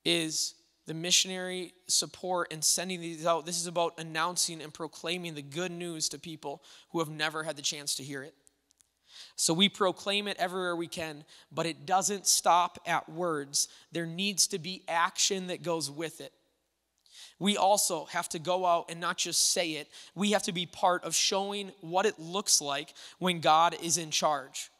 is 0.05 0.55
the 0.89 0.95
missionary 0.95 1.73
support 1.87 2.53
and 2.53 2.65
sending 2.65 3.01
these 3.01 3.25
out. 3.25 3.47
This 3.47 3.61
is 3.61 3.69
about 3.69 3.95
announcing 3.99 4.61
and 4.61 4.75
proclaiming 4.75 5.35
the 5.35 5.43
good 5.43 5.71
news 5.71 6.09
to 6.09 6.19
people 6.19 6.63
who 6.91 6.99
have 6.99 7.09
never 7.09 7.45
had 7.45 7.57
the 7.57 7.63
chance 7.63 7.95
to 7.97 8.03
hear 8.03 8.23
it. 8.23 8.35
So 9.37 9.55
we 9.55 9.69
proclaim 9.69 10.27
it 10.27 10.37
everywhere 10.39 10.75
we 10.75 10.89
can, 10.89 11.25
but 11.53 11.67
it 11.67 11.87
doesn't 11.87 12.27
stop 12.27 12.79
at 12.87 13.09
words. 13.09 13.69
There 13.93 14.07
needs 14.07 14.49
to 14.49 14.59
be 14.59 14.83
action 14.89 15.47
that 15.47 15.63
goes 15.63 15.91
with 15.91 16.21
it 16.21 16.33
we 17.39 17.57
also 17.57 18.07
have 18.07 18.29
to 18.31 18.39
go 18.39 18.67
out 18.67 18.87
and 18.91 19.01
not 19.01 19.17
just 19.17 19.53
say 19.53 19.73
it, 19.73 19.89
we 20.15 20.33
have 20.33 20.43
to 20.45 20.53
be 20.53 20.67
part 20.67 21.05
of 21.05 21.15
showing 21.15 21.73
what 21.81 22.07
it 22.07 22.19
looks 22.19 22.61
like 22.61 22.95
when 23.19 23.41
God 23.41 23.77
is 23.83 23.99
in 23.99 24.11
charge. 24.11 24.71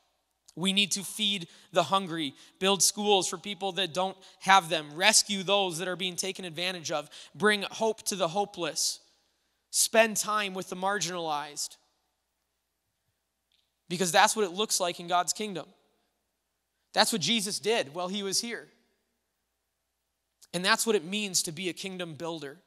We 0.59 0.73
need 0.73 0.91
to 0.93 1.05
feed 1.05 1.47
the 1.73 1.85
hungry, 1.85 2.35
build 2.59 2.83
schools 2.83 3.29
for 3.29 3.39
people 3.39 3.73
that 3.73 3.95
don't 3.95 4.17
have 4.41 4.69
them, 4.69 4.89
rescue 4.95 5.43
those 5.43 5.79
that 5.79 5.89
are 5.89 5.97
being 5.97 6.17
taken 6.17 6.45
advantage 6.45 6.91
of, 6.91 7.09
bring 7.35 7.63
hope 7.71 8.03
to 8.05 8.17
the 8.17 8.29
hopeless, 8.29 8.99
spend 9.71 10.17
time 10.17 10.55
with 10.55 10.69
the 10.69 10.77
marginalized. 10.77 11.77
Because 13.89 14.11
that's 14.11 14.35
what 14.35 14.45
it 14.45 14.53
looks 14.53 14.81
like 14.81 14.99
in 14.99 15.07
God's 15.07 15.33
kingdom. 15.33 15.67
That's 16.93 17.13
what 17.13 17.23
Jesus 17.23 17.61
did 17.61 17.95
while 17.95 18.09
he 18.09 18.25
was 18.25 18.41
here. 18.41 18.67
And 20.53 20.65
that's 20.65 20.87
what 20.87 20.97
it 20.97 21.05
means 21.05 21.43
to 21.45 21.53
be 21.53 21.69
a 21.69 21.73
kingdom 21.73 22.15
builder. 22.15 22.59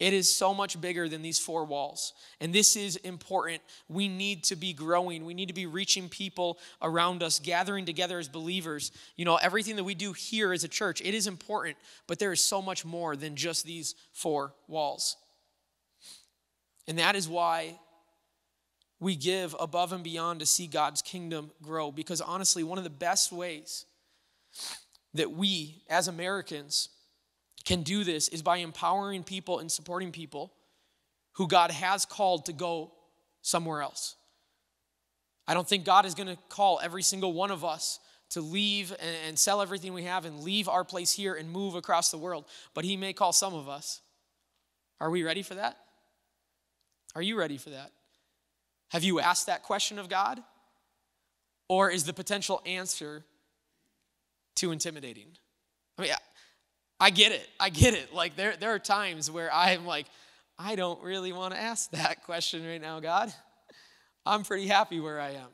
It 0.00 0.14
is 0.14 0.34
so 0.34 0.54
much 0.54 0.80
bigger 0.80 1.10
than 1.10 1.20
these 1.20 1.38
four 1.38 1.66
walls. 1.66 2.14
And 2.40 2.54
this 2.54 2.74
is 2.74 2.96
important. 2.96 3.60
We 3.86 4.08
need 4.08 4.44
to 4.44 4.56
be 4.56 4.72
growing. 4.72 5.26
We 5.26 5.34
need 5.34 5.48
to 5.48 5.54
be 5.54 5.66
reaching 5.66 6.08
people 6.08 6.58
around 6.80 7.22
us, 7.22 7.38
gathering 7.38 7.84
together 7.84 8.18
as 8.18 8.26
believers. 8.26 8.92
You 9.16 9.26
know, 9.26 9.36
everything 9.36 9.76
that 9.76 9.84
we 9.84 9.94
do 9.94 10.14
here 10.14 10.54
as 10.54 10.64
a 10.64 10.68
church, 10.68 11.02
it 11.02 11.12
is 11.12 11.26
important, 11.26 11.76
but 12.06 12.18
there 12.18 12.32
is 12.32 12.40
so 12.40 12.62
much 12.62 12.82
more 12.82 13.14
than 13.14 13.36
just 13.36 13.66
these 13.66 13.94
four 14.14 14.54
walls. 14.68 15.18
And 16.88 16.98
that 16.98 17.14
is 17.14 17.28
why 17.28 17.78
we 19.00 19.16
give 19.16 19.54
above 19.60 19.92
and 19.92 20.02
beyond 20.02 20.40
to 20.40 20.46
see 20.46 20.66
God's 20.66 21.02
kingdom 21.02 21.50
grow. 21.62 21.92
Because 21.92 22.22
honestly, 22.22 22.64
one 22.64 22.78
of 22.78 22.84
the 22.84 22.90
best 22.90 23.32
ways 23.32 23.84
that 25.12 25.30
we 25.30 25.82
as 25.90 26.08
Americans 26.08 26.88
can 27.64 27.82
do 27.82 28.04
this 28.04 28.28
is 28.28 28.42
by 28.42 28.58
empowering 28.58 29.22
people 29.22 29.58
and 29.58 29.70
supporting 29.70 30.12
people 30.12 30.52
who 31.34 31.46
God 31.46 31.70
has 31.70 32.04
called 32.04 32.46
to 32.46 32.52
go 32.52 32.92
somewhere 33.42 33.82
else. 33.82 34.16
I 35.46 35.54
don't 35.54 35.68
think 35.68 35.84
God 35.84 36.06
is 36.06 36.14
going 36.14 36.28
to 36.28 36.38
call 36.48 36.80
every 36.82 37.02
single 37.02 37.32
one 37.32 37.50
of 37.50 37.64
us 37.64 37.98
to 38.30 38.40
leave 38.40 38.94
and, 39.26 39.38
sell 39.38 39.60
everything 39.60 39.92
we 39.92 40.04
have 40.04 40.24
and 40.24 40.40
leave 40.40 40.68
our 40.68 40.84
place 40.84 41.12
here 41.12 41.34
and 41.34 41.50
move 41.50 41.74
across 41.74 42.10
the 42.10 42.18
world, 42.18 42.44
but 42.74 42.84
He 42.84 42.96
may 42.96 43.12
call 43.12 43.32
some 43.32 43.54
of 43.54 43.68
us. 43.68 44.00
Are 45.00 45.10
we 45.10 45.22
ready 45.22 45.42
for 45.42 45.56
that? 45.56 45.76
Are 47.14 47.22
you 47.22 47.36
ready 47.36 47.56
for 47.56 47.70
that? 47.70 47.90
Have 48.90 49.02
you 49.02 49.18
asked 49.18 49.46
that 49.46 49.62
question 49.62 49.98
of 49.98 50.08
God? 50.08 50.40
Or 51.68 51.90
is 51.90 52.04
the 52.04 52.12
potential 52.12 52.60
answer 52.64 53.24
too 54.54 54.72
intimidating? 54.72 55.28
I 57.00 57.08
get 57.10 57.32
it. 57.32 57.48
I 57.58 57.70
get 57.70 57.94
it. 57.94 58.12
Like, 58.14 58.36
there, 58.36 58.54
there 58.56 58.74
are 58.74 58.78
times 58.78 59.30
where 59.30 59.52
I'm 59.52 59.86
like, 59.86 60.06
I 60.58 60.76
don't 60.76 61.02
really 61.02 61.32
want 61.32 61.54
to 61.54 61.60
ask 61.60 61.90
that 61.92 62.22
question 62.26 62.66
right 62.66 62.80
now, 62.80 63.00
God. 63.00 63.32
I'm 64.26 64.44
pretty 64.44 64.66
happy 64.66 65.00
where 65.00 65.18
I 65.18 65.30
am. 65.30 65.48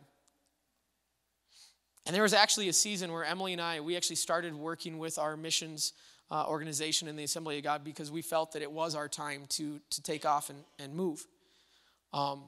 And 2.05 2.15
there 2.15 2.25
was 2.25 2.35
actually 2.35 2.69
a 2.69 2.73
season 2.73 3.13
where 3.13 3.25
Emily 3.25 3.53
and 3.53 3.61
I, 3.61 3.81
we 3.81 3.97
actually 3.97 4.17
started 4.17 4.55
working 4.55 4.99
with 4.99 5.19
our 5.19 5.37
missions 5.37 5.93
uh, 6.31 6.45
organization 6.49 7.07
in 7.07 7.15
the 7.15 7.23
Assembly 7.23 7.59
of 7.59 7.65
God 7.65 7.85
because 7.85 8.11
we 8.11 8.23
felt 8.23 8.53
that 8.53 8.63
it 8.63 8.71
was 8.71 8.97
our 8.97 9.09
time 9.09 9.43
to, 9.51 9.81
to 9.91 10.03
take 10.03 10.27
off 10.27 10.51
and, 10.51 10.59
and 10.81 10.95
move. 10.95 11.25
Um, 12.13 12.43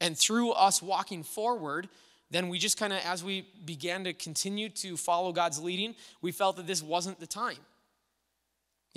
and 0.00 0.16
through 0.16 0.52
us 0.52 0.80
walking 0.80 1.24
forward, 1.24 1.88
then 2.30 2.48
we 2.48 2.58
just 2.58 2.78
kind 2.78 2.92
of, 2.92 3.00
as 3.04 3.24
we 3.24 3.48
began 3.64 4.04
to 4.04 4.12
continue 4.12 4.68
to 4.68 4.96
follow 4.96 5.32
God's 5.32 5.60
leading, 5.60 5.96
we 6.22 6.30
felt 6.30 6.56
that 6.56 6.66
this 6.66 6.82
wasn't 6.82 7.18
the 7.18 7.26
time. 7.26 7.58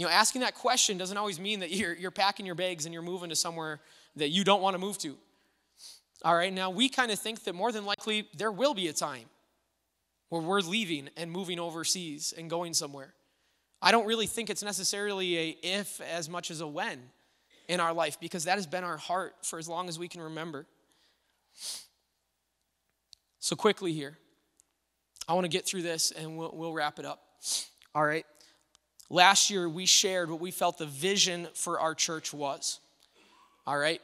You 0.01 0.07
know, 0.07 0.13
asking 0.13 0.41
that 0.41 0.55
question 0.55 0.97
doesn't 0.97 1.15
always 1.15 1.39
mean 1.39 1.59
that 1.59 1.69
you're, 1.69 1.93
you're 1.93 2.09
packing 2.09 2.43
your 2.43 2.55
bags 2.55 2.85
and 2.85 2.93
you're 2.93 3.03
moving 3.03 3.29
to 3.29 3.35
somewhere 3.35 3.79
that 4.15 4.29
you 4.29 4.43
don't 4.43 4.59
want 4.59 4.73
to 4.73 4.79
move 4.79 4.97
to. 4.97 5.15
All 6.25 6.35
right, 6.35 6.51
now 6.51 6.71
we 6.71 6.89
kind 6.89 7.11
of 7.11 7.19
think 7.19 7.43
that 7.43 7.53
more 7.53 7.71
than 7.71 7.85
likely 7.85 8.27
there 8.35 8.51
will 8.51 8.73
be 8.73 8.87
a 8.87 8.93
time 8.93 9.25
where 10.29 10.41
we're 10.41 10.61
leaving 10.61 11.11
and 11.17 11.29
moving 11.29 11.59
overseas 11.59 12.33
and 12.35 12.49
going 12.49 12.73
somewhere. 12.73 13.13
I 13.79 13.91
don't 13.91 14.07
really 14.07 14.25
think 14.25 14.49
it's 14.49 14.63
necessarily 14.63 15.37
a 15.37 15.49
if 15.61 16.01
as 16.01 16.27
much 16.27 16.49
as 16.49 16.61
a 16.61 16.67
when 16.67 16.99
in 17.67 17.79
our 17.79 17.93
life 17.93 18.19
because 18.19 18.45
that 18.45 18.55
has 18.55 18.65
been 18.65 18.83
our 18.83 18.97
heart 18.97 19.35
for 19.43 19.59
as 19.59 19.69
long 19.69 19.87
as 19.87 19.99
we 19.99 20.07
can 20.07 20.21
remember. 20.21 20.65
So, 23.37 23.55
quickly 23.55 23.93
here, 23.93 24.17
I 25.27 25.35
want 25.35 25.45
to 25.45 25.49
get 25.49 25.67
through 25.67 25.83
this 25.83 26.09
and 26.09 26.39
we'll, 26.39 26.55
we'll 26.55 26.73
wrap 26.73 26.97
it 26.97 27.05
up. 27.05 27.21
All 27.93 28.03
right. 28.03 28.25
Last 29.11 29.49
year, 29.49 29.67
we 29.67 29.85
shared 29.85 30.29
what 30.29 30.39
we 30.39 30.51
felt 30.51 30.77
the 30.77 30.85
vision 30.85 31.49
for 31.53 31.81
our 31.81 31.93
church 31.93 32.33
was. 32.33 32.79
All 33.67 33.77
right? 33.77 34.01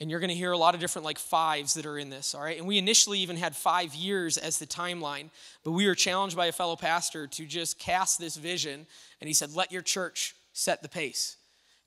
And 0.00 0.10
you're 0.10 0.18
going 0.18 0.30
to 0.30 0.34
hear 0.34 0.52
a 0.52 0.56
lot 0.56 0.74
of 0.74 0.80
different 0.80 1.04
like 1.04 1.18
fives 1.18 1.74
that 1.74 1.84
are 1.84 1.98
in 1.98 2.08
this 2.08 2.34
all 2.34 2.40
right? 2.40 2.56
And 2.56 2.66
we 2.66 2.78
initially 2.78 3.18
even 3.18 3.36
had 3.36 3.54
five 3.54 3.94
years 3.94 4.38
as 4.38 4.58
the 4.58 4.66
timeline 4.66 5.30
but 5.64 5.72
we 5.72 5.86
were 5.86 5.94
challenged 5.94 6.36
by 6.36 6.46
a 6.46 6.52
fellow 6.52 6.76
pastor 6.76 7.26
to 7.26 7.44
just 7.44 7.78
cast 7.78 8.20
this 8.20 8.36
vision 8.36 8.86
and 9.20 9.28
he 9.28 9.34
said 9.34 9.54
let 9.54 9.72
your 9.72 9.82
church 9.82 10.36
set 10.52 10.82
the 10.82 10.88
pace. 10.88 11.36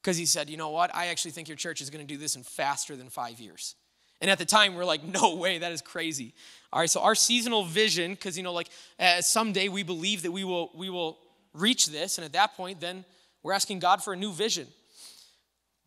Because 0.01 0.17
he 0.17 0.25
said 0.25 0.49
you 0.49 0.57
know 0.57 0.69
what? 0.69 0.93
I 0.93 1.07
actually 1.07 1.31
think 1.31 1.47
your 1.47 1.57
church 1.57 1.81
is 1.81 1.89
going 1.89 2.05
to 2.05 2.13
do 2.13 2.19
this 2.19 2.35
in 2.35 2.43
faster 2.43 2.97
than 2.97 3.09
five 3.09 3.39
years. 3.39 3.75
And 4.19 4.29
at 4.29 4.37
the 4.37 4.45
time 4.45 4.75
we're 4.75 4.85
like 4.85 5.03
no 5.03 5.35
way 5.35 5.57
that 5.59 5.71
is 5.71 5.81
crazy. 5.81 6.33
All 6.73 6.81
right 6.81 6.89
so 6.89 7.01
our 7.01 7.15
seasonal 7.15 7.63
vision 7.63 8.11
because 8.11 8.37
you 8.37 8.43
know 8.43 8.53
like 8.53 8.69
uh, 8.99 9.21
someday 9.21 9.69
we 9.69 9.83
believe 9.83 10.23
that 10.23 10.31
we 10.31 10.43
will 10.43 10.69
we 10.75 10.89
will 10.89 11.17
reach 11.53 11.87
this 11.87 12.17
and 12.17 12.25
at 12.25 12.33
that 12.33 12.55
point 12.55 12.79
then 12.79 13.03
we're 13.43 13.53
asking 13.53 13.79
god 13.79 14.03
for 14.03 14.13
a 14.13 14.17
new 14.17 14.31
vision 14.31 14.67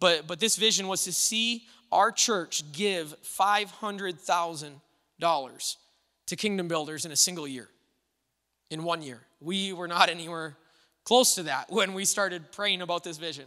but, 0.02 0.26
but 0.26 0.40
this 0.40 0.56
vision 0.56 0.88
was 0.88 1.04
to 1.04 1.12
see 1.12 1.62
our 1.92 2.10
church 2.10 2.64
give 2.72 3.14
$500,000 3.22 5.76
to 6.26 6.36
kingdom 6.36 6.66
builders 6.66 7.04
in 7.04 7.12
a 7.12 7.16
single 7.16 7.46
year, 7.46 7.68
in 8.68 8.82
one 8.82 9.02
year. 9.02 9.20
We 9.40 9.72
were 9.72 9.86
not 9.86 10.10
anywhere 10.10 10.56
close 11.04 11.36
to 11.36 11.44
that 11.44 11.70
when 11.70 11.94
we 11.94 12.04
started 12.04 12.50
praying 12.50 12.82
about 12.82 13.04
this 13.04 13.18
vision. 13.18 13.44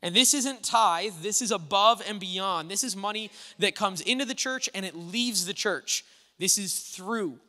And 0.00 0.14
this 0.14 0.34
isn't 0.34 0.62
tithe, 0.62 1.14
this 1.20 1.42
is 1.42 1.50
above 1.50 2.00
and 2.08 2.20
beyond. 2.20 2.70
This 2.70 2.84
is 2.84 2.94
money 2.94 3.32
that 3.58 3.74
comes 3.74 4.00
into 4.00 4.24
the 4.24 4.36
church 4.36 4.70
and 4.76 4.86
it 4.86 4.94
leaves 4.94 5.46
the 5.46 5.52
church. 5.52 6.04
This 6.38 6.58
is 6.58 6.78
through, 6.78 7.40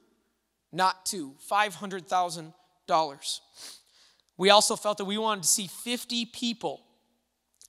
not 0.71 1.05
to. 1.05 1.35
$500,000. 1.51 3.39
We 4.39 4.51
also 4.51 4.77
felt 4.77 4.97
that 4.99 5.05
we 5.05 5.17
wanted 5.17 5.43
to 5.43 5.49
see 5.49 5.67
50 5.67 6.25
people 6.27 6.79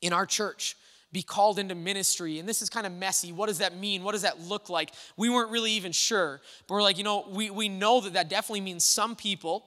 in 0.00 0.12
our 0.12 0.24
church 0.24 0.76
be 1.10 1.20
called 1.20 1.58
into 1.58 1.74
ministry. 1.74 2.38
And 2.38 2.48
this 2.48 2.62
is 2.62 2.70
kind 2.70 2.86
of 2.86 2.92
messy. 2.92 3.32
What 3.32 3.48
does 3.48 3.58
that 3.58 3.76
mean? 3.76 4.04
What 4.04 4.12
does 4.12 4.22
that 4.22 4.40
look 4.40 4.70
like? 4.70 4.92
We 5.16 5.28
weren't 5.28 5.50
really 5.50 5.72
even 5.72 5.90
sure. 5.90 6.40
But 6.68 6.74
we're 6.74 6.82
like, 6.82 6.96
you 6.96 7.02
know, 7.02 7.26
we, 7.28 7.50
we 7.50 7.68
know 7.68 8.00
that 8.02 8.12
that 8.12 8.30
definitely 8.30 8.60
means 8.60 8.84
some 8.84 9.16
people 9.16 9.66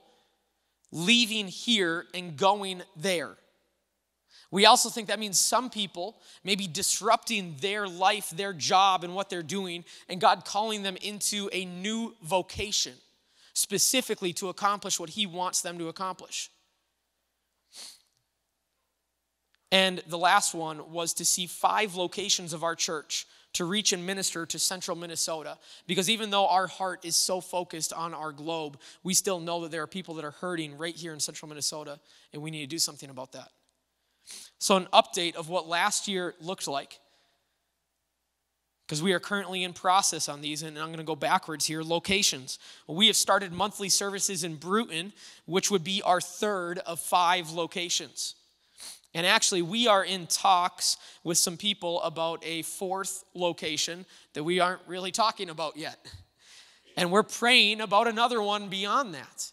leaving 0.90 1.46
here 1.46 2.06
and 2.14 2.38
going 2.38 2.80
there. 2.96 3.36
We 4.50 4.64
also 4.64 4.88
think 4.88 5.08
that 5.08 5.18
means 5.18 5.38
some 5.38 5.68
people 5.68 6.16
maybe 6.42 6.66
disrupting 6.66 7.56
their 7.60 7.86
life, 7.86 8.30
their 8.30 8.54
job, 8.54 9.04
and 9.04 9.14
what 9.14 9.28
they're 9.28 9.42
doing, 9.42 9.84
and 10.08 10.22
God 10.22 10.46
calling 10.46 10.82
them 10.82 10.96
into 11.02 11.50
a 11.52 11.66
new 11.66 12.14
vocation, 12.22 12.94
specifically 13.52 14.32
to 14.34 14.48
accomplish 14.48 14.98
what 14.98 15.10
He 15.10 15.26
wants 15.26 15.60
them 15.60 15.76
to 15.78 15.88
accomplish. 15.88 16.50
And 19.74 20.04
the 20.06 20.18
last 20.18 20.54
one 20.54 20.92
was 20.92 21.14
to 21.14 21.24
see 21.24 21.48
five 21.48 21.96
locations 21.96 22.52
of 22.52 22.62
our 22.62 22.76
church 22.76 23.26
to 23.54 23.64
reach 23.64 23.92
and 23.92 24.06
minister 24.06 24.46
to 24.46 24.56
central 24.56 24.96
Minnesota. 24.96 25.58
Because 25.88 26.08
even 26.08 26.30
though 26.30 26.46
our 26.46 26.68
heart 26.68 27.04
is 27.04 27.16
so 27.16 27.40
focused 27.40 27.92
on 27.92 28.14
our 28.14 28.30
globe, 28.30 28.78
we 29.02 29.14
still 29.14 29.40
know 29.40 29.62
that 29.62 29.72
there 29.72 29.82
are 29.82 29.88
people 29.88 30.14
that 30.14 30.24
are 30.24 30.30
hurting 30.30 30.78
right 30.78 30.94
here 30.94 31.12
in 31.12 31.18
central 31.18 31.48
Minnesota, 31.48 31.98
and 32.32 32.40
we 32.40 32.52
need 32.52 32.60
to 32.60 32.68
do 32.68 32.78
something 32.78 33.10
about 33.10 33.32
that. 33.32 33.48
So, 34.60 34.76
an 34.76 34.86
update 34.92 35.34
of 35.34 35.48
what 35.48 35.66
last 35.66 36.06
year 36.06 36.36
looked 36.40 36.68
like. 36.68 37.00
Because 38.86 39.02
we 39.02 39.12
are 39.12 39.18
currently 39.18 39.64
in 39.64 39.72
process 39.72 40.28
on 40.28 40.40
these, 40.40 40.62
and 40.62 40.78
I'm 40.78 40.86
going 40.86 40.98
to 40.98 41.04
go 41.04 41.16
backwards 41.16 41.66
here. 41.66 41.82
Locations. 41.82 42.60
We 42.86 43.08
have 43.08 43.16
started 43.16 43.52
monthly 43.52 43.88
services 43.88 44.44
in 44.44 44.54
Bruton, 44.54 45.12
which 45.46 45.68
would 45.72 45.82
be 45.82 46.00
our 46.02 46.20
third 46.20 46.78
of 46.78 47.00
five 47.00 47.50
locations. 47.50 48.36
And 49.14 49.24
actually, 49.26 49.62
we 49.62 49.86
are 49.86 50.04
in 50.04 50.26
talks 50.26 50.96
with 51.22 51.38
some 51.38 51.56
people 51.56 52.02
about 52.02 52.42
a 52.44 52.62
fourth 52.62 53.24
location 53.34 54.06
that 54.32 54.42
we 54.42 54.58
aren't 54.58 54.80
really 54.88 55.12
talking 55.12 55.50
about 55.50 55.76
yet. 55.76 56.04
And 56.96 57.10
we're 57.10 57.22
praying 57.22 57.80
about 57.80 58.08
another 58.08 58.42
one 58.42 58.68
beyond 58.68 59.14
that. 59.14 59.52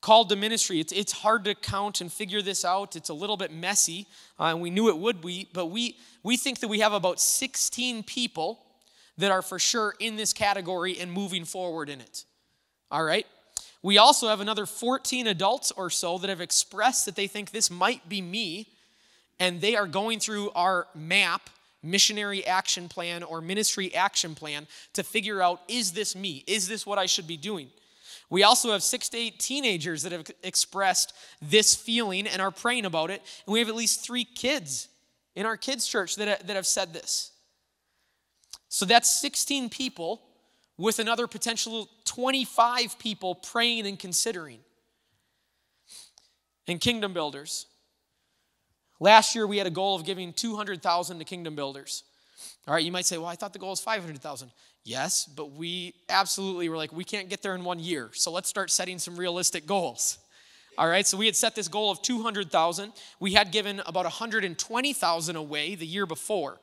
Called 0.00 0.28
to 0.28 0.36
ministry. 0.36 0.80
It's, 0.80 0.92
it's 0.92 1.12
hard 1.12 1.44
to 1.44 1.54
count 1.54 2.00
and 2.00 2.12
figure 2.12 2.42
this 2.42 2.64
out. 2.64 2.96
It's 2.96 3.08
a 3.08 3.14
little 3.14 3.36
bit 3.36 3.52
messy, 3.52 4.06
uh, 4.38 4.44
and 4.44 4.60
we 4.60 4.70
knew 4.70 4.88
it 4.88 4.98
would 4.98 5.20
be, 5.20 5.48
but 5.52 5.66
we, 5.66 5.96
we 6.22 6.36
think 6.36 6.60
that 6.60 6.68
we 6.68 6.80
have 6.80 6.92
about 6.92 7.20
16 7.20 8.02
people 8.04 8.60
that 9.18 9.30
are 9.30 9.42
for 9.42 9.58
sure 9.58 9.94
in 9.98 10.16
this 10.16 10.32
category 10.32 10.98
and 10.98 11.10
moving 11.10 11.44
forward 11.44 11.88
in 11.88 12.00
it. 12.00 12.24
All 12.90 13.02
right? 13.02 13.26
We 13.86 13.98
also 13.98 14.26
have 14.26 14.40
another 14.40 14.66
14 14.66 15.28
adults 15.28 15.70
or 15.70 15.90
so 15.90 16.18
that 16.18 16.28
have 16.28 16.40
expressed 16.40 17.06
that 17.06 17.14
they 17.14 17.28
think 17.28 17.52
this 17.52 17.70
might 17.70 18.08
be 18.08 18.20
me, 18.20 18.66
and 19.38 19.60
they 19.60 19.76
are 19.76 19.86
going 19.86 20.18
through 20.18 20.50
our 20.56 20.88
MAP, 20.96 21.48
missionary 21.84 22.44
action 22.44 22.88
plan 22.88 23.22
or 23.22 23.40
ministry 23.40 23.94
action 23.94 24.34
plan, 24.34 24.66
to 24.94 25.04
figure 25.04 25.40
out 25.40 25.60
is 25.68 25.92
this 25.92 26.16
me? 26.16 26.42
Is 26.48 26.66
this 26.66 26.84
what 26.84 26.98
I 26.98 27.06
should 27.06 27.28
be 27.28 27.36
doing? 27.36 27.68
We 28.28 28.42
also 28.42 28.72
have 28.72 28.82
six 28.82 29.08
to 29.10 29.18
eight 29.18 29.38
teenagers 29.38 30.02
that 30.02 30.10
have 30.10 30.26
expressed 30.42 31.12
this 31.40 31.76
feeling 31.76 32.26
and 32.26 32.42
are 32.42 32.50
praying 32.50 32.86
about 32.86 33.12
it. 33.12 33.22
And 33.46 33.52
we 33.52 33.60
have 33.60 33.68
at 33.68 33.76
least 33.76 34.04
three 34.04 34.24
kids 34.24 34.88
in 35.36 35.46
our 35.46 35.56
kids' 35.56 35.86
church 35.86 36.16
that, 36.16 36.44
that 36.44 36.56
have 36.56 36.66
said 36.66 36.92
this. 36.92 37.30
So 38.68 38.84
that's 38.84 39.08
16 39.08 39.68
people 39.68 40.25
with 40.78 40.98
another 40.98 41.26
potential 41.26 41.88
25 42.04 42.98
people 42.98 43.34
praying 43.34 43.86
and 43.86 43.98
considering. 43.98 44.60
And 46.68 46.80
kingdom 46.80 47.12
builders. 47.12 47.66
Last 48.98 49.34
year 49.34 49.46
we 49.46 49.58
had 49.58 49.66
a 49.66 49.70
goal 49.70 49.94
of 49.94 50.04
giving 50.04 50.32
200,000 50.32 51.18
to 51.18 51.24
kingdom 51.24 51.54
builders. 51.54 52.02
All 52.66 52.74
right, 52.74 52.84
you 52.84 52.92
might 52.92 53.06
say, 53.06 53.18
well, 53.18 53.28
I 53.28 53.36
thought 53.36 53.52
the 53.52 53.58
goal 53.58 53.70
was 53.70 53.80
500,000. 53.80 54.50
Yes, 54.84 55.26
but 55.26 55.52
we 55.52 55.94
absolutely 56.08 56.68
were 56.68 56.76
like, 56.76 56.92
we 56.92 57.04
can't 57.04 57.28
get 57.28 57.42
there 57.42 57.54
in 57.54 57.64
one 57.64 57.78
year. 57.78 58.10
So 58.12 58.30
let's 58.30 58.48
start 58.48 58.70
setting 58.70 58.98
some 58.98 59.16
realistic 59.16 59.66
goals. 59.66 60.18
All 60.78 60.88
right, 60.88 61.06
so 61.06 61.16
we 61.16 61.26
had 61.26 61.36
set 61.36 61.54
this 61.54 61.68
goal 61.68 61.90
of 61.90 62.02
200,000. 62.02 62.92
We 63.18 63.32
had 63.32 63.50
given 63.50 63.80
about 63.86 64.04
120,000 64.04 65.36
away 65.36 65.74
the 65.74 65.86
year 65.86 66.06
before. 66.06 66.60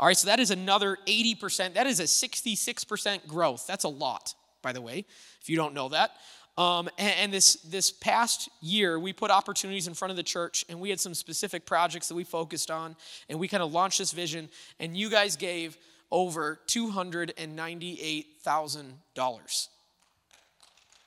All 0.00 0.06
right, 0.06 0.16
so 0.16 0.26
that 0.26 0.40
is 0.40 0.50
another 0.50 0.98
80%. 1.06 1.74
That 1.74 1.86
is 1.86 2.00
a 2.00 2.04
66% 2.04 3.26
growth. 3.26 3.66
That's 3.66 3.84
a 3.84 3.88
lot, 3.88 4.34
by 4.62 4.72
the 4.72 4.80
way, 4.80 5.04
if 5.40 5.48
you 5.48 5.56
don't 5.56 5.74
know 5.74 5.90
that. 5.90 6.12
Um, 6.58 6.90
and, 6.98 7.14
and 7.18 7.32
this, 7.32 7.54
this 7.62 7.90
past 7.90 8.50
year, 8.60 8.98
we 8.98 9.12
put 9.12 9.30
opportunities 9.30 9.86
in 9.86 9.94
front 9.94 10.10
of 10.10 10.16
the 10.16 10.22
church, 10.22 10.64
and 10.68 10.80
we 10.80 10.90
had 10.90 11.00
some 11.00 11.14
specific 11.14 11.64
projects 11.64 12.08
that 12.08 12.14
we 12.14 12.24
focused 12.24 12.70
on, 12.70 12.94
and 13.28 13.38
we 13.38 13.48
kind 13.48 13.62
of 13.62 13.72
launched 13.72 13.98
this 13.98 14.12
vision, 14.12 14.50
and 14.78 14.96
you 14.96 15.08
guys 15.08 15.36
gave 15.36 15.78
over 16.10 16.60
$298,000. 16.68 19.68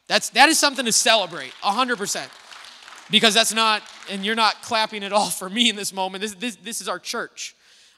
That's, 0.08 0.30
that 0.30 0.50
is 0.50 0.60
something 0.60 0.86
to 0.86 0.92
celebrate, 0.92 1.52
100%. 1.64 2.28
Because 3.12 3.36
that's 3.36 3.54
not, 3.54 3.84
and 4.10 4.26
you're 4.26 4.36
not 4.36 4.64
clapping 4.64 5.04
at 5.04 5.14
all 5.14 5.30
for 5.30 5.48
me 5.48 5.70
in 5.70 5.76
this 5.76 5.94
moment. 5.94 6.24
This, 6.24 6.34
this, 6.34 6.56
this 6.58 6.82
is 6.82 6.88
our 6.88 6.98
church. 6.98 7.56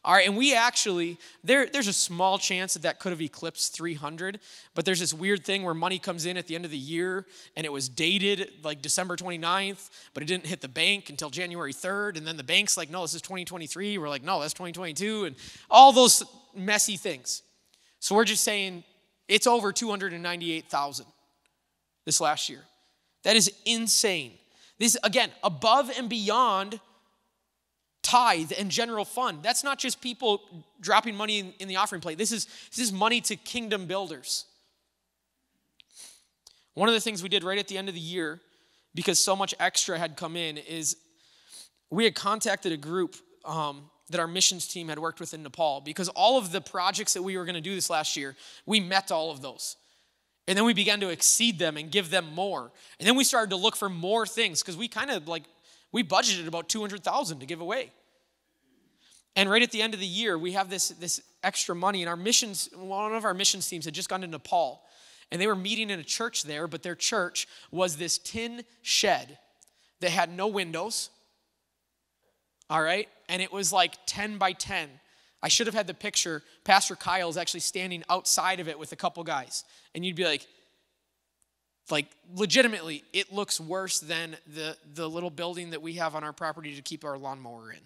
All 0.07 0.13
right, 0.13 0.25
and 0.25 0.37
we 0.37 0.55
actually, 0.55 1.17
there, 1.43 1.65
there's 1.65 1.89
a 1.89 1.93
small 1.93 2.37
chance 2.37 2.75
that 2.75 2.83
that 2.83 2.97
could 2.97 3.11
have 3.11 3.21
eclipsed 3.21 3.75
300, 3.75 4.39
but 4.73 4.85
there's 4.85 5.01
this 5.01 5.13
weird 5.13 5.43
thing 5.43 5.63
where 5.63 5.73
money 5.73 5.99
comes 5.99 6.25
in 6.25 6.37
at 6.37 6.47
the 6.47 6.55
end 6.55 6.63
of 6.63 6.71
the 6.71 6.77
year 6.77 7.25
and 7.57 7.65
it 7.65 7.73
was 7.73 7.89
dated 7.89 8.49
like 8.63 8.81
December 8.81 9.17
29th, 9.17 9.89
but 10.13 10.23
it 10.23 10.27
didn't 10.27 10.45
hit 10.45 10.61
the 10.61 10.69
bank 10.69 11.09
until 11.09 11.29
January 11.29 11.73
3rd. 11.73 12.15
And 12.15 12.25
then 12.25 12.37
the 12.37 12.43
bank's 12.43 12.77
like, 12.77 12.89
no, 12.89 13.01
this 13.01 13.15
is 13.15 13.21
2023. 13.21 13.97
We're 13.97 14.07
like, 14.07 14.23
no, 14.23 14.39
that's 14.39 14.53
2022. 14.53 15.25
And 15.25 15.35
all 15.69 15.91
those 15.91 16.23
messy 16.55 16.95
things. 16.95 17.43
So 17.99 18.15
we're 18.15 18.23
just 18.23 18.45
saying 18.45 18.85
it's 19.27 19.45
over 19.45 19.73
298,000 19.73 21.05
this 22.05 22.21
last 22.21 22.47
year. 22.47 22.61
That 23.23 23.35
is 23.35 23.51
insane. 23.65 24.37
This, 24.79 24.95
again, 25.03 25.31
above 25.43 25.91
and 25.97 26.07
beyond 26.07 26.79
tithe 28.07 28.53
and 28.57 28.71
general 28.71 29.03
fund. 29.03 29.39
That's 29.43 29.65
not 29.65 29.77
just 29.77 29.99
people 29.99 30.41
dropping 30.79 31.15
money 31.15 31.39
in, 31.39 31.53
in, 31.59 31.67
the 31.67 31.75
offering 31.75 31.99
plate. 31.99 32.17
This 32.17 32.31
is, 32.31 32.45
this 32.73 32.79
is 32.79 32.93
money 32.93 33.19
to 33.21 33.35
kingdom 33.35 33.85
builders. 33.85 34.45
One 36.73 36.87
of 36.87 36.95
the 36.95 37.01
things 37.01 37.21
we 37.21 37.27
did 37.27 37.43
right 37.43 37.59
at 37.59 37.67
the 37.67 37.77
end 37.77 37.89
of 37.89 37.95
the 37.95 38.01
year, 38.01 38.39
because 38.95 39.19
so 39.19 39.35
much 39.35 39.53
extra 39.59 39.99
had 39.99 40.15
come 40.15 40.37
in, 40.37 40.57
is 40.57 40.95
we 41.89 42.05
had 42.05 42.15
contacted 42.15 42.71
a 42.71 42.77
group 42.77 43.17
um, 43.43 43.89
that 44.09 44.21
our 44.21 44.27
missions 44.27 44.67
team 44.67 44.87
had 44.87 44.99
worked 44.99 45.19
with 45.19 45.33
in 45.33 45.43
Nepal 45.43 45.81
because 45.81 46.07
all 46.09 46.37
of 46.37 46.53
the 46.53 46.61
projects 46.61 47.13
that 47.13 47.23
we 47.23 47.35
were 47.35 47.43
going 47.43 47.55
to 47.55 47.61
do 47.61 47.75
this 47.75 47.89
last 47.89 48.15
year, 48.15 48.37
we 48.65 48.79
met 48.79 49.11
all 49.11 49.31
of 49.31 49.41
those. 49.41 49.75
And 50.47 50.57
then 50.57 50.63
we 50.63 50.73
began 50.73 51.01
to 51.01 51.09
exceed 51.09 51.59
them 51.59 51.75
and 51.75 51.91
give 51.91 52.09
them 52.09 52.33
more. 52.33 52.71
And 52.99 53.07
then 53.07 53.17
we 53.17 53.25
started 53.25 53.49
to 53.49 53.57
look 53.57 53.75
for 53.75 53.89
more 53.89 54.25
things 54.25 54.61
because 54.61 54.77
we 54.77 54.87
kind 54.87 55.11
of 55.11 55.27
like 55.27 55.43
we 55.91 56.03
budgeted 56.03 56.47
about 56.47 56.69
200,000 56.69 57.39
to 57.39 57.45
give 57.45 57.59
away. 57.59 57.91
And 59.37 59.51
right 59.51 59.61
at 59.61 59.71
the 59.71 59.83
end 59.83 59.93
of 59.93 59.99
the 59.99 60.07
year, 60.07 60.35
we 60.35 60.53
have 60.53 60.67
this, 60.67 60.89
this 60.89 61.21
extra 61.43 61.75
money. 61.75 62.01
And 62.01 62.09
our 62.09 62.17
missions, 62.17 62.69
one 62.75 63.13
of 63.13 63.23
our 63.23 63.35
missions 63.35 63.69
teams 63.69 63.85
had 63.85 63.93
just 63.93 64.09
gone 64.09 64.21
to 64.21 64.27
Nepal. 64.27 64.81
And 65.31 65.39
they 65.39 65.45
were 65.45 65.55
meeting 65.55 65.91
in 65.91 65.99
a 65.99 66.03
church 66.03 66.41
there, 66.41 66.67
but 66.67 66.81
their 66.81 66.95
church 66.95 67.47
was 67.69 67.97
this 67.97 68.17
tin 68.17 68.63
shed 68.81 69.37
that 70.01 70.09
had 70.09 70.35
no 70.35 70.47
windows. 70.47 71.11
All 72.67 72.81
right? 72.81 73.07
And 73.29 73.39
it 73.39 73.53
was 73.53 73.71
like 73.71 73.93
10 74.07 74.39
by 74.39 74.53
10. 74.53 74.89
I 75.43 75.49
should 75.49 75.67
have 75.67 75.75
had 75.75 75.85
the 75.85 75.93
picture. 75.93 76.41
Pastor 76.63 76.95
Kyle 76.95 77.29
is 77.29 77.37
actually 77.37 77.59
standing 77.59 78.03
outside 78.09 78.59
of 78.59 78.67
it 78.67 78.79
with 78.79 78.91
a 78.91 78.95
couple 78.95 79.23
guys. 79.23 79.63
And 79.93 80.03
you'd 80.03 80.15
be 80.15 80.25
like, 80.25 80.47
like 81.91 82.07
legitimately 82.35 83.03
it 83.13 83.31
looks 83.31 83.61
worse 83.61 84.01
than 84.01 84.35
the 84.45 84.75
the 84.93 85.09
little 85.09 85.29
building 85.29 85.69
that 85.69 85.81
we 85.81 85.93
have 85.93 86.15
on 86.15 86.23
our 86.25 86.33
property 86.33 86.75
to 86.75 86.81
keep 86.81 87.05
our 87.05 87.17
lawnmower 87.17 87.71
in 87.71 87.79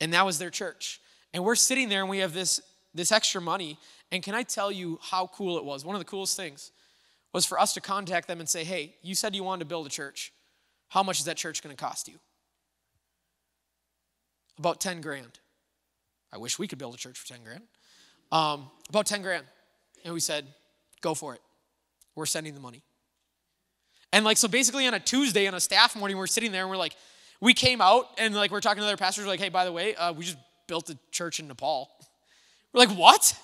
and 0.00 0.12
that 0.12 0.24
was 0.24 0.38
their 0.38 0.50
church. 0.50 1.00
And 1.32 1.44
we're 1.44 1.54
sitting 1.54 1.88
there 1.88 2.00
and 2.00 2.10
we 2.10 2.18
have 2.18 2.32
this 2.32 2.60
this 2.94 3.12
extra 3.12 3.40
money. 3.40 3.78
And 4.10 4.22
can 4.22 4.34
i 4.34 4.42
tell 4.42 4.72
you 4.72 4.98
how 5.02 5.26
cool 5.28 5.58
it 5.58 5.64
was? 5.64 5.84
One 5.84 5.94
of 5.94 6.00
the 6.00 6.06
coolest 6.06 6.36
things 6.36 6.72
was 7.32 7.44
for 7.44 7.60
us 7.60 7.74
to 7.74 7.80
contact 7.80 8.28
them 8.28 8.40
and 8.40 8.48
say 8.48 8.64
hey 8.64 8.94
you 9.02 9.14
said 9.14 9.34
you 9.34 9.44
wanted 9.44 9.60
to 9.60 9.66
build 9.66 9.86
a 9.86 9.90
church. 9.90 10.32
How 10.88 11.02
much 11.02 11.18
is 11.18 11.24
that 11.26 11.36
church 11.36 11.62
going 11.62 11.74
to 11.74 11.82
cost 11.82 12.08
you? 12.08 12.14
About 14.58 14.80
10 14.80 15.00
grand. 15.00 15.38
I 16.32 16.38
wish 16.38 16.58
we 16.58 16.68
could 16.68 16.78
build 16.78 16.94
a 16.94 16.98
church 16.98 17.18
for 17.18 17.26
10 17.26 17.38
grand. 17.44 17.62
Um, 18.32 18.70
about 18.88 19.06
10 19.06 19.22
grand. 19.22 19.44
And 20.04 20.14
we 20.14 20.20
said 20.20 20.46
go 21.00 21.14
for 21.14 21.34
it. 21.34 21.40
We're 22.14 22.26
sending 22.26 22.54
the 22.54 22.60
money. 22.60 22.82
And 24.12 24.24
like, 24.24 24.38
so 24.38 24.48
basically 24.48 24.86
on 24.86 24.94
a 24.94 25.00
Tuesday, 25.00 25.46
on 25.46 25.54
a 25.54 25.60
staff 25.60 25.94
morning, 25.94 26.16
we're 26.16 26.26
sitting 26.26 26.52
there 26.52 26.62
and 26.62 26.70
we're 26.70 26.76
like, 26.76 26.96
we 27.40 27.54
came 27.54 27.80
out 27.80 28.06
and 28.18 28.34
like, 28.34 28.50
we're 28.50 28.60
talking 28.60 28.80
to 28.80 28.86
other 28.86 28.96
pastors, 28.96 29.26
like, 29.26 29.40
hey, 29.40 29.48
by 29.48 29.64
the 29.64 29.72
way, 29.72 29.94
uh, 29.94 30.12
we 30.12 30.24
just 30.24 30.38
built 30.66 30.90
a 30.90 30.98
church 31.10 31.40
in 31.40 31.48
Nepal. 31.48 31.90
We're 32.72 32.80
like, 32.86 32.96
what? 32.96 33.36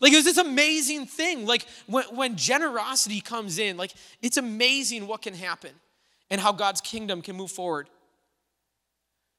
Like, 0.00 0.12
it 0.12 0.16
was 0.16 0.24
this 0.24 0.38
amazing 0.38 1.06
thing. 1.06 1.46
Like, 1.46 1.66
when, 1.86 2.04
when 2.14 2.36
generosity 2.36 3.20
comes 3.20 3.58
in, 3.58 3.76
like, 3.76 3.92
it's 4.20 4.36
amazing 4.36 5.06
what 5.06 5.22
can 5.22 5.34
happen 5.34 5.70
and 6.30 6.40
how 6.40 6.52
God's 6.52 6.80
kingdom 6.80 7.22
can 7.22 7.36
move 7.36 7.50
forward. 7.50 7.88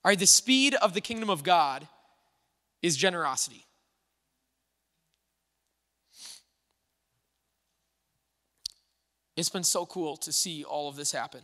All 0.03 0.09
right, 0.09 0.17
the 0.17 0.25
speed 0.25 0.73
of 0.75 0.93
the 0.93 1.01
kingdom 1.01 1.29
of 1.29 1.43
God 1.43 1.87
is 2.81 2.97
generosity. 2.97 3.65
It's 9.35 9.49
been 9.49 9.63
so 9.63 9.85
cool 9.85 10.17
to 10.17 10.31
see 10.31 10.63
all 10.63 10.89
of 10.89 10.95
this 10.95 11.11
happen. 11.11 11.41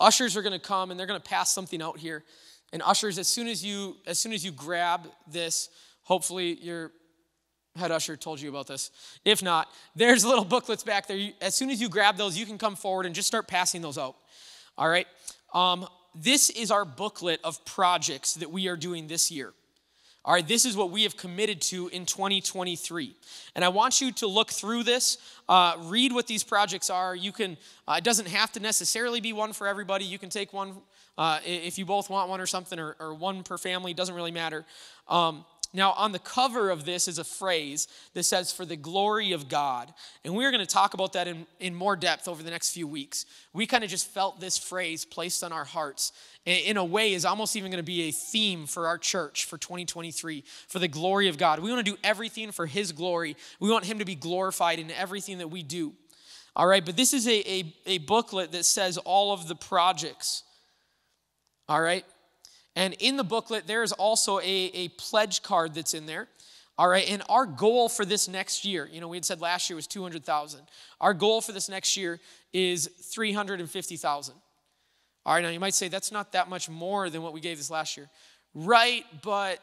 Ushers 0.00 0.36
are 0.36 0.42
going 0.42 0.52
to 0.52 0.58
come 0.58 0.90
and 0.90 0.98
they're 0.98 1.06
going 1.06 1.20
to 1.20 1.28
pass 1.28 1.52
something 1.52 1.82
out 1.82 1.98
here. 1.98 2.24
And 2.72 2.82
ushers, 2.82 3.18
as 3.18 3.26
soon 3.26 3.48
as 3.48 3.64
you 3.64 3.96
as 4.06 4.18
soon 4.18 4.32
as 4.32 4.44
you 4.44 4.52
grab 4.52 5.08
this, 5.26 5.70
hopefully 6.02 6.58
your 6.60 6.92
head 7.76 7.90
usher 7.90 8.16
told 8.16 8.40
you 8.40 8.48
about 8.48 8.66
this. 8.66 8.90
If 9.24 9.42
not, 9.42 9.68
there's 9.94 10.24
little 10.24 10.44
booklets 10.44 10.82
back 10.82 11.06
there. 11.06 11.30
As 11.40 11.54
soon 11.54 11.70
as 11.70 11.80
you 11.80 11.88
grab 11.88 12.16
those, 12.16 12.36
you 12.36 12.44
can 12.44 12.58
come 12.58 12.76
forward 12.76 13.06
and 13.06 13.14
just 13.14 13.28
start 13.28 13.48
passing 13.48 13.80
those 13.80 13.96
out. 13.96 14.16
All 14.76 14.88
right. 14.88 15.06
Um, 15.54 15.86
this 16.14 16.50
is 16.50 16.70
our 16.70 16.84
booklet 16.84 17.40
of 17.44 17.64
projects 17.64 18.34
that 18.34 18.50
we 18.50 18.68
are 18.68 18.76
doing 18.76 19.06
this 19.06 19.30
year. 19.30 19.52
All 20.28 20.34
right, 20.34 20.46
this 20.46 20.66
is 20.66 20.76
what 20.76 20.90
we 20.90 21.04
have 21.04 21.16
committed 21.16 21.62
to 21.62 21.88
in 21.88 22.04
2023. 22.04 23.16
And 23.54 23.64
I 23.64 23.70
want 23.70 24.02
you 24.02 24.12
to 24.12 24.26
look 24.26 24.50
through 24.50 24.82
this, 24.82 25.16
uh, 25.48 25.76
read 25.84 26.12
what 26.12 26.26
these 26.26 26.44
projects 26.44 26.90
are. 26.90 27.16
You 27.16 27.32
can, 27.32 27.56
uh, 27.88 27.94
it 27.96 28.04
doesn't 28.04 28.28
have 28.28 28.52
to 28.52 28.60
necessarily 28.60 29.22
be 29.22 29.32
one 29.32 29.54
for 29.54 29.66
everybody. 29.66 30.04
You 30.04 30.18
can 30.18 30.28
take 30.28 30.52
one 30.52 30.82
uh, 31.16 31.38
if 31.46 31.78
you 31.78 31.86
both 31.86 32.10
want 32.10 32.28
one 32.28 32.42
or 32.42 32.46
something, 32.46 32.78
or, 32.78 32.94
or 33.00 33.14
one 33.14 33.42
per 33.42 33.56
family, 33.56 33.94
doesn't 33.94 34.14
really 34.14 34.30
matter. 34.30 34.66
Um, 35.08 35.46
now, 35.74 35.92
on 35.92 36.12
the 36.12 36.18
cover 36.18 36.70
of 36.70 36.86
this 36.86 37.08
is 37.08 37.18
a 37.18 37.24
phrase 37.24 37.88
that 38.14 38.22
says, 38.22 38.50
for 38.50 38.64
the 38.64 38.76
glory 38.76 39.32
of 39.32 39.50
God. 39.50 39.92
And 40.24 40.34
we're 40.34 40.50
going 40.50 40.64
to 40.64 40.72
talk 40.72 40.94
about 40.94 41.12
that 41.12 41.28
in, 41.28 41.46
in 41.60 41.74
more 41.74 41.94
depth 41.94 42.26
over 42.26 42.42
the 42.42 42.50
next 42.50 42.70
few 42.70 42.86
weeks. 42.86 43.26
We 43.52 43.66
kind 43.66 43.84
of 43.84 43.90
just 43.90 44.08
felt 44.08 44.40
this 44.40 44.56
phrase 44.56 45.04
placed 45.04 45.44
on 45.44 45.52
our 45.52 45.66
hearts. 45.66 46.12
In 46.46 46.78
a 46.78 46.84
way, 46.84 47.12
is 47.12 47.26
almost 47.26 47.54
even 47.54 47.70
going 47.70 47.84
to 47.84 47.86
be 47.86 48.08
a 48.08 48.12
theme 48.12 48.64
for 48.64 48.86
our 48.86 48.96
church 48.96 49.44
for 49.44 49.58
2023, 49.58 50.42
for 50.68 50.78
the 50.78 50.88
glory 50.88 51.28
of 51.28 51.36
God. 51.36 51.60
We 51.60 51.70
want 51.70 51.84
to 51.84 51.92
do 51.92 51.98
everything 52.02 52.50
for 52.50 52.64
His 52.64 52.92
glory. 52.92 53.36
We 53.60 53.70
want 53.70 53.84
Him 53.84 53.98
to 53.98 54.06
be 54.06 54.14
glorified 54.14 54.78
in 54.78 54.90
everything 54.90 55.36
that 55.38 55.48
we 55.48 55.62
do. 55.62 55.92
All 56.56 56.66
right, 56.66 56.84
but 56.84 56.96
this 56.96 57.12
is 57.12 57.28
a, 57.28 57.46
a, 57.46 57.74
a 57.84 57.98
booklet 57.98 58.52
that 58.52 58.64
says 58.64 58.96
all 58.96 59.34
of 59.34 59.48
the 59.48 59.54
projects. 59.54 60.44
All 61.68 61.80
right, 61.82 62.06
and 62.78 62.94
in 63.00 63.16
the 63.16 63.24
booklet, 63.24 63.66
there 63.66 63.82
is 63.82 63.90
also 63.90 64.38
a, 64.38 64.70
a 64.72 64.88
pledge 64.90 65.42
card 65.42 65.74
that's 65.74 65.94
in 65.94 66.06
there. 66.06 66.28
All 66.78 66.86
right, 66.86 67.10
and 67.10 67.24
our 67.28 67.44
goal 67.44 67.88
for 67.88 68.04
this 68.04 68.28
next 68.28 68.64
year, 68.64 68.88
you 68.92 69.00
know, 69.00 69.08
we 69.08 69.16
had 69.16 69.24
said 69.24 69.40
last 69.40 69.68
year 69.68 69.74
was 69.74 69.88
200,000. 69.88 70.60
Our 71.00 71.12
goal 71.12 71.40
for 71.40 71.50
this 71.50 71.68
next 71.68 71.96
year 71.96 72.20
is 72.52 72.86
350,000. 72.86 74.34
All 75.26 75.34
right, 75.34 75.42
now 75.42 75.48
you 75.48 75.58
might 75.58 75.74
say 75.74 75.88
that's 75.88 76.12
not 76.12 76.30
that 76.32 76.48
much 76.48 76.68
more 76.68 77.10
than 77.10 77.20
what 77.20 77.32
we 77.32 77.40
gave 77.40 77.58
this 77.58 77.68
last 77.68 77.96
year. 77.96 78.08
Right, 78.54 79.04
but 79.24 79.58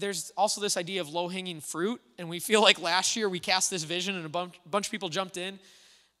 there's 0.00 0.32
also 0.36 0.60
this 0.60 0.76
idea 0.76 1.00
of 1.00 1.10
low 1.10 1.28
hanging 1.28 1.60
fruit, 1.60 2.00
and 2.18 2.28
we 2.28 2.40
feel 2.40 2.60
like 2.60 2.82
last 2.82 3.14
year 3.14 3.28
we 3.28 3.38
cast 3.38 3.70
this 3.70 3.84
vision 3.84 4.16
and 4.16 4.26
a 4.26 4.28
bunch, 4.28 4.58
bunch 4.68 4.88
of 4.88 4.90
people 4.90 5.08
jumped 5.08 5.36
in. 5.36 5.60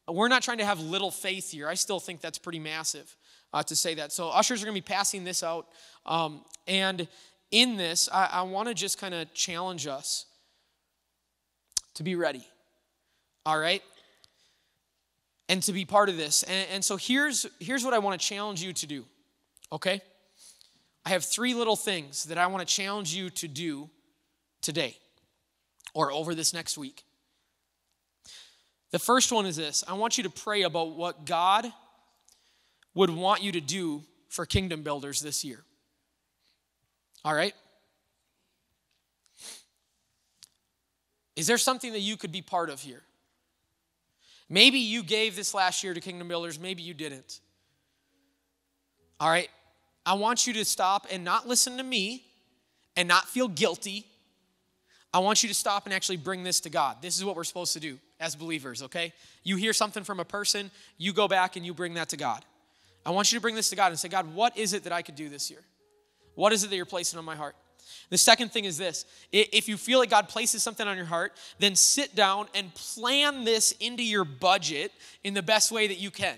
We're 0.06 0.28
not 0.28 0.44
trying 0.44 0.58
to 0.58 0.64
have 0.64 0.78
little 0.78 1.10
faith 1.10 1.50
here. 1.50 1.66
I 1.66 1.74
still 1.74 1.98
think 1.98 2.20
that's 2.20 2.38
pretty 2.38 2.60
massive 2.60 3.16
uh, 3.52 3.62
to 3.64 3.76
say 3.76 3.94
that. 3.94 4.12
So, 4.12 4.30
ushers 4.30 4.62
are 4.62 4.66
going 4.66 4.74
to 4.74 4.82
be 4.82 4.86
passing 4.94 5.24
this 5.24 5.42
out. 5.42 5.68
Um, 6.06 6.42
and 6.66 7.06
in 7.50 7.76
this, 7.76 8.08
I, 8.12 8.26
I 8.32 8.42
want 8.42 8.68
to 8.68 8.74
just 8.74 8.98
kind 8.98 9.14
of 9.14 9.32
challenge 9.34 9.86
us 9.86 10.26
to 11.94 12.02
be 12.02 12.14
ready. 12.14 12.46
All 13.44 13.58
right? 13.58 13.82
And 15.48 15.62
to 15.64 15.72
be 15.72 15.84
part 15.84 16.08
of 16.08 16.16
this. 16.16 16.42
And, 16.44 16.68
and 16.72 16.84
so, 16.84 16.96
here's, 16.96 17.46
here's 17.60 17.84
what 17.84 17.94
I 17.94 17.98
want 17.98 18.20
to 18.20 18.26
challenge 18.26 18.62
you 18.62 18.72
to 18.72 18.86
do. 18.86 19.04
Okay? 19.70 20.00
I 21.04 21.10
have 21.10 21.24
three 21.24 21.54
little 21.54 21.76
things 21.76 22.24
that 22.24 22.38
I 22.38 22.46
want 22.46 22.66
to 22.66 22.74
challenge 22.74 23.14
you 23.14 23.28
to 23.30 23.48
do 23.48 23.90
today 24.60 24.96
or 25.94 26.12
over 26.12 26.34
this 26.34 26.54
next 26.54 26.78
week. 26.78 27.02
The 28.92 28.98
first 28.98 29.32
one 29.32 29.46
is 29.46 29.56
this 29.56 29.82
I 29.88 29.94
want 29.94 30.16
you 30.16 30.24
to 30.24 30.30
pray 30.30 30.62
about 30.62 30.96
what 30.96 31.26
God 31.26 31.66
would 32.94 33.10
want 33.10 33.42
you 33.42 33.52
to 33.52 33.60
do 33.60 34.02
for 34.28 34.46
kingdom 34.46 34.82
builders 34.82 35.20
this 35.20 35.44
year. 35.44 35.60
All 37.24 37.34
right? 37.34 37.54
Is 41.36 41.46
there 41.46 41.58
something 41.58 41.92
that 41.92 42.00
you 42.00 42.16
could 42.16 42.32
be 42.32 42.42
part 42.42 42.70
of 42.70 42.80
here? 42.80 43.02
Maybe 44.48 44.78
you 44.78 45.02
gave 45.02 45.34
this 45.34 45.54
last 45.54 45.82
year 45.82 45.94
to 45.94 46.00
Kingdom 46.00 46.28
Builders, 46.28 46.60
maybe 46.60 46.82
you 46.82 46.92
didn't. 46.92 47.40
All 49.18 49.30
right, 49.30 49.48
I 50.04 50.14
want 50.14 50.46
you 50.46 50.52
to 50.54 50.64
stop 50.64 51.06
and 51.10 51.24
not 51.24 51.48
listen 51.48 51.78
to 51.78 51.82
me 51.82 52.24
and 52.96 53.08
not 53.08 53.28
feel 53.28 53.48
guilty. 53.48 54.04
I 55.14 55.20
want 55.20 55.42
you 55.42 55.48
to 55.48 55.54
stop 55.54 55.86
and 55.86 55.94
actually 55.94 56.18
bring 56.18 56.42
this 56.42 56.60
to 56.60 56.70
God. 56.70 56.98
This 57.00 57.16
is 57.16 57.24
what 57.24 57.34
we're 57.34 57.44
supposed 57.44 57.72
to 57.74 57.80
do 57.80 57.98
as 58.20 58.34
believers, 58.34 58.82
okay? 58.82 59.12
You 59.42 59.56
hear 59.56 59.72
something 59.72 60.04
from 60.04 60.20
a 60.20 60.24
person, 60.24 60.70
you 60.98 61.12
go 61.12 61.28
back 61.28 61.56
and 61.56 61.64
you 61.64 61.72
bring 61.72 61.94
that 61.94 62.10
to 62.10 62.16
God. 62.16 62.44
I 63.04 63.10
want 63.10 63.32
you 63.32 63.38
to 63.38 63.42
bring 63.42 63.54
this 63.54 63.70
to 63.70 63.76
God 63.76 63.88
and 63.88 63.98
say, 63.98 64.08
God, 64.08 64.34
what 64.34 64.56
is 64.56 64.72
it 64.72 64.84
that 64.84 64.92
I 64.92 65.02
could 65.02 65.16
do 65.16 65.28
this 65.28 65.50
year? 65.50 65.60
What 66.34 66.52
is 66.52 66.64
it 66.64 66.70
that 66.70 66.76
you're 66.76 66.86
placing 66.86 67.18
on 67.18 67.24
my 67.24 67.36
heart? 67.36 67.56
The 68.10 68.18
second 68.18 68.52
thing 68.52 68.64
is 68.64 68.78
this 68.78 69.04
if 69.32 69.68
you 69.68 69.76
feel 69.76 69.98
like 69.98 70.10
God 70.10 70.28
places 70.28 70.62
something 70.62 70.86
on 70.86 70.96
your 70.96 71.06
heart, 71.06 71.32
then 71.58 71.74
sit 71.74 72.14
down 72.14 72.46
and 72.54 72.72
plan 72.74 73.44
this 73.44 73.72
into 73.72 74.04
your 74.04 74.24
budget 74.24 74.92
in 75.24 75.34
the 75.34 75.42
best 75.42 75.72
way 75.72 75.88
that 75.88 75.98
you 75.98 76.10
can. 76.10 76.36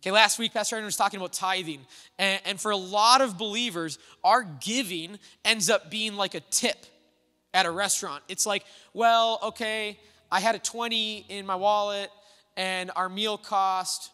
Okay, 0.00 0.12
last 0.12 0.38
week, 0.38 0.54
Pastor 0.54 0.76
Aaron 0.76 0.84
was 0.84 0.96
talking 0.96 1.18
about 1.18 1.32
tithing. 1.32 1.80
And, 2.18 2.40
and 2.44 2.60
for 2.60 2.70
a 2.70 2.76
lot 2.76 3.20
of 3.20 3.36
believers, 3.36 3.98
our 4.22 4.44
giving 4.44 5.18
ends 5.44 5.68
up 5.68 5.90
being 5.90 6.14
like 6.14 6.34
a 6.34 6.40
tip 6.40 6.86
at 7.52 7.66
a 7.66 7.70
restaurant. 7.70 8.22
It's 8.28 8.46
like, 8.46 8.64
well, 8.94 9.40
okay, 9.42 9.98
I 10.30 10.38
had 10.38 10.54
a 10.54 10.60
20 10.60 11.26
in 11.28 11.46
my 11.46 11.56
wallet 11.56 12.10
and 12.56 12.92
our 12.94 13.08
meal 13.08 13.38
cost 13.38 14.10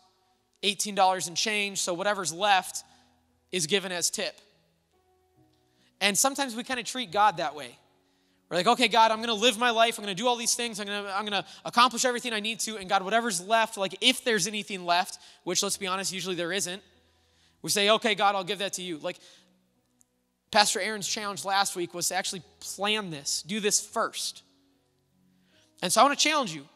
$18 0.65 1.29
and 1.29 1.37
change, 1.37 1.81
so 1.81 1.95
whatever's 1.95 2.33
left 2.33 2.83
is 3.53 3.67
given 3.67 3.93
as 3.93 4.11
tip. 4.11 4.41
And 6.01 6.19
sometimes 6.19 6.57
we 6.57 6.65
kind 6.65 6.81
of 6.81 6.87
treat 6.87 7.13
God 7.13 7.37
that 7.37 7.55
way. 7.55 7.79
We're 8.51 8.57
like, 8.59 8.67
okay, 8.67 8.89
God, 8.89 9.11
I'm 9.11 9.19
going 9.19 9.29
to 9.29 9.35
live 9.35 9.59
my 9.59 9.71
life. 9.71 9.99
I'm 9.99 10.05
going 10.05 10.15
to 10.15 10.23
do 10.23 10.29
all 10.29 10.37
these 10.37 10.55
things. 10.55 10.79
I'm 10.79 10.87
going 10.87 11.05
to, 11.05 11.17
I'm 11.17 11.25
going 11.25 11.43
to 11.43 11.49
accomplish 11.65 12.05
everything 12.05 12.33
I 12.33 12.41
need 12.41 12.61
to. 12.61 12.77
And 12.77 12.89
God, 12.89 13.03
whatever's 13.03 13.41
left, 13.41 13.77
like 13.77 13.97
if 14.01 14.25
there's 14.25 14.47
anything 14.47 14.85
left, 14.85 15.19
which 15.45 15.63
let's 15.63 15.77
be 15.77 15.87
honest, 15.87 16.13
usually 16.13 16.35
there 16.35 16.53
isn't, 16.53 16.83
we 17.63 17.71
say, 17.71 17.89
okay, 17.91 18.15
God, 18.15 18.35
I'll 18.35 18.45
give 18.45 18.59
that 18.59 18.75
to 18.75 18.83
you. 18.83 18.99
Like 18.99 19.19
Pastor 20.51 20.79
Aaron's 20.79 21.09
challenge 21.09 21.45
last 21.45 21.75
week 21.75 21.95
was 21.95 22.09
to 22.09 22.15
actually 22.15 22.43
plan 22.61 23.11
this, 23.11 23.43
do 23.43 23.61
this 23.61 23.81
first. 23.81 24.43
And 25.83 25.93
so 25.93 26.01
I 26.01 26.05
want 26.05 26.19
to 26.19 26.23
challenge 26.23 26.55
you. 26.55 26.67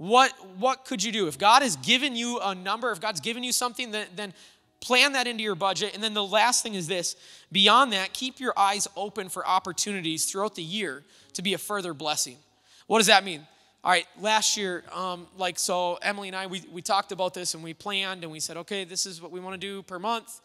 What, 0.00 0.32
what 0.56 0.86
could 0.86 1.04
you 1.04 1.12
do? 1.12 1.26
If 1.26 1.36
God 1.36 1.60
has 1.60 1.76
given 1.76 2.16
you 2.16 2.40
a 2.42 2.54
number, 2.54 2.90
if 2.90 3.02
God's 3.02 3.20
given 3.20 3.44
you 3.44 3.52
something, 3.52 3.90
then, 3.90 4.06
then 4.16 4.32
plan 4.80 5.12
that 5.12 5.26
into 5.26 5.42
your 5.42 5.54
budget. 5.54 5.92
And 5.92 6.02
then 6.02 6.14
the 6.14 6.24
last 6.24 6.62
thing 6.62 6.72
is 6.72 6.86
this 6.86 7.16
beyond 7.52 7.92
that, 7.92 8.14
keep 8.14 8.40
your 8.40 8.54
eyes 8.58 8.88
open 8.96 9.28
for 9.28 9.46
opportunities 9.46 10.24
throughout 10.24 10.54
the 10.54 10.62
year 10.62 11.02
to 11.34 11.42
be 11.42 11.52
a 11.52 11.58
further 11.58 11.92
blessing. 11.92 12.38
What 12.86 12.96
does 12.96 13.08
that 13.08 13.24
mean? 13.24 13.46
All 13.84 13.90
right, 13.90 14.06
last 14.18 14.56
year, 14.56 14.84
um, 14.90 15.26
like, 15.36 15.58
so 15.58 15.98
Emily 16.00 16.28
and 16.28 16.36
I, 16.36 16.46
we, 16.46 16.62
we 16.72 16.80
talked 16.80 17.12
about 17.12 17.34
this 17.34 17.52
and 17.52 17.62
we 17.62 17.74
planned 17.74 18.22
and 18.22 18.32
we 18.32 18.40
said, 18.40 18.56
okay, 18.56 18.84
this 18.84 19.04
is 19.04 19.20
what 19.20 19.30
we 19.30 19.38
want 19.38 19.52
to 19.52 19.60
do 19.60 19.82
per 19.82 19.98
month. 19.98 20.40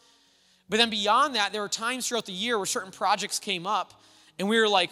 But 0.68 0.76
then 0.76 0.90
beyond 0.90 1.34
that, 1.36 1.52
there 1.52 1.62
were 1.62 1.68
times 1.70 2.06
throughout 2.06 2.26
the 2.26 2.32
year 2.32 2.58
where 2.58 2.66
certain 2.66 2.92
projects 2.92 3.38
came 3.38 3.66
up 3.66 4.02
and 4.38 4.50
we 4.50 4.60
were 4.60 4.68
like, 4.68 4.90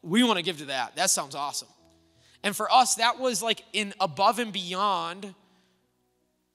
we 0.00 0.22
want 0.22 0.38
to 0.38 0.42
give 0.42 0.56
to 0.60 0.64
that. 0.66 0.96
That 0.96 1.10
sounds 1.10 1.34
awesome. 1.34 1.68
And 2.42 2.56
for 2.56 2.72
us, 2.72 2.96
that 2.96 3.18
was 3.18 3.42
like 3.42 3.62
in 3.72 3.94
above 4.00 4.38
and 4.38 4.52
beyond 4.52 5.34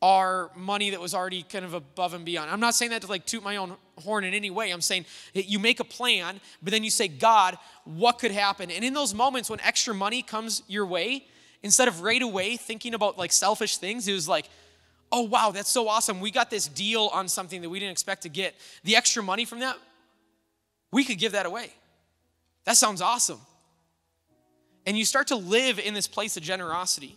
our 0.02 0.50
money 0.56 0.90
that 0.90 1.00
was 1.00 1.14
already 1.14 1.44
kind 1.44 1.64
of 1.64 1.74
above 1.74 2.14
and 2.14 2.26
beyond. 2.26 2.50
I'm 2.50 2.60
not 2.60 2.74
saying 2.74 2.92
that 2.92 3.04
to 3.04 3.08
like 3.08 3.26
toot 3.26 3.44
my 3.44 3.58
own 3.58 3.76
horn 4.00 4.24
in 4.24 4.34
any 4.34 4.50
way. 4.50 4.72
I'm 4.72 4.82
saying 4.82 5.06
you 5.34 5.60
make 5.60 5.80
a 5.80 5.84
plan, 5.84 6.42
but 6.64 6.72
then 6.72 6.84
you 6.84 6.90
say, 6.90 7.08
God, 7.08 7.58
what 7.84 8.18
could 8.18 8.32
happen? 8.32 8.72
And 8.72 8.84
in 8.84 8.94
those 8.94 9.14
moments 9.14 9.50
when 9.50 9.60
extra 9.60 9.94
money 9.94 10.24
comes 10.24 10.64
your 10.68 10.88
way, 10.88 11.26
instead 11.62 11.88
of 11.88 12.02
right 12.02 12.22
away 12.22 12.58
thinking 12.58 12.96
about 12.96 13.20
like 13.20 13.32
selfish 13.32 13.78
things, 13.78 14.08
it 14.08 14.14
was 14.14 14.28
like, 14.28 14.50
oh, 15.12 15.24
wow, 15.24 15.52
that's 15.52 15.70
so 15.70 15.88
awesome. 15.88 16.20
We 16.20 16.32
got 16.32 16.50
this 16.50 16.68
deal 16.68 17.10
on 17.14 17.28
something 17.28 17.62
that 17.62 17.70
we 17.70 17.80
didn't 17.80 17.92
expect 17.92 18.24
to 18.24 18.30
get. 18.30 18.56
The 18.84 18.96
extra 18.96 19.22
money 19.22 19.46
from 19.46 19.60
that, 19.60 19.78
we 20.92 21.04
could 21.04 21.20
give 21.20 21.34
that 21.34 21.46
away. 21.46 21.72
That 22.64 22.78
sounds 22.78 23.02
awesome. 23.02 23.40
And 24.86 24.98
you 24.98 25.06
start 25.06 25.28
to 25.28 25.36
live 25.36 25.80
in 25.80 25.94
this 25.94 26.08
place 26.08 26.38
of 26.38 26.44
generosity. 26.44 27.16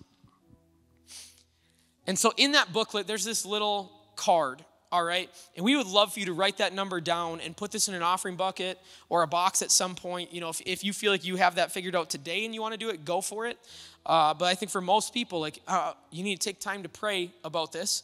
And 2.06 2.18
so 2.18 2.32
in 2.36 2.52
that 2.52 2.72
booklet, 2.72 3.06
there's 3.06 3.24
this 3.24 3.46
little 3.46 3.90
card, 4.16 4.62
all 4.92 5.02
right? 5.02 5.30
And 5.56 5.64
we 5.64 5.74
would 5.74 5.86
love 5.86 6.12
for 6.12 6.20
you 6.20 6.26
to 6.26 6.34
write 6.34 6.58
that 6.58 6.74
number 6.74 7.00
down 7.00 7.40
and 7.40 7.56
put 7.56 7.70
this 7.70 7.88
in 7.88 7.94
an 7.94 8.02
offering 8.02 8.36
bucket 8.36 8.78
or 9.08 9.22
a 9.22 9.26
box 9.26 9.62
at 9.62 9.70
some 9.70 9.94
point. 9.94 10.32
You 10.32 10.40
know, 10.40 10.50
if, 10.50 10.60
if 10.66 10.84
you 10.84 10.92
feel 10.92 11.10
like 11.10 11.24
you 11.24 11.36
have 11.36 11.54
that 11.54 11.72
figured 11.72 11.96
out 11.96 12.10
today 12.10 12.44
and 12.44 12.54
you 12.54 12.60
want 12.60 12.72
to 12.72 12.78
do 12.78 12.90
it, 12.90 13.04
go 13.04 13.22
for 13.22 13.46
it. 13.46 13.58
Uh, 14.04 14.34
but 14.34 14.44
I 14.44 14.54
think 14.54 14.70
for 14.70 14.82
most 14.82 15.14
people, 15.14 15.40
like, 15.40 15.60
uh, 15.66 15.94
you 16.10 16.22
need 16.22 16.38
to 16.38 16.46
take 16.46 16.60
time 16.60 16.82
to 16.82 16.90
pray 16.90 17.32
about 17.42 17.72
this. 17.72 18.02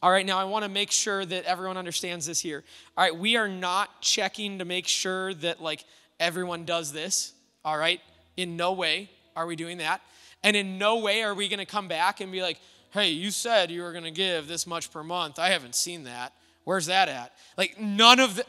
All 0.00 0.10
right, 0.10 0.24
now 0.24 0.38
I 0.38 0.44
want 0.44 0.64
to 0.64 0.68
make 0.68 0.90
sure 0.90 1.24
that 1.24 1.44
everyone 1.44 1.76
understands 1.76 2.26
this 2.26 2.40
here. 2.40 2.62
All 2.96 3.04
right, 3.04 3.16
we 3.16 3.36
are 3.36 3.48
not 3.48 4.00
checking 4.00 4.58
to 4.58 4.64
make 4.64 4.86
sure 4.86 5.34
that, 5.34 5.60
like, 5.60 5.84
everyone 6.20 6.64
does 6.64 6.92
this. 6.92 7.32
All 7.64 7.76
right, 7.76 8.00
in 8.36 8.56
no 8.56 8.72
way 8.72 9.10
are 9.36 9.46
we 9.46 9.56
doing 9.56 9.78
that. 9.78 10.00
And 10.42 10.56
in 10.56 10.78
no 10.78 10.98
way 10.98 11.22
are 11.22 11.34
we 11.34 11.48
going 11.48 11.58
to 11.58 11.66
come 11.66 11.88
back 11.88 12.20
and 12.20 12.32
be 12.32 12.42
like, 12.42 12.58
hey, 12.90 13.10
you 13.10 13.30
said 13.30 13.70
you 13.70 13.82
were 13.82 13.92
going 13.92 14.04
to 14.04 14.10
give 14.10 14.48
this 14.48 14.66
much 14.66 14.90
per 14.90 15.02
month. 15.02 15.38
I 15.38 15.50
haven't 15.50 15.74
seen 15.74 16.04
that. 16.04 16.32
Where's 16.64 16.86
that 16.86 17.08
at? 17.08 17.32
Like, 17.56 17.80
none 17.80 18.20
of 18.20 18.36
the, 18.36 18.44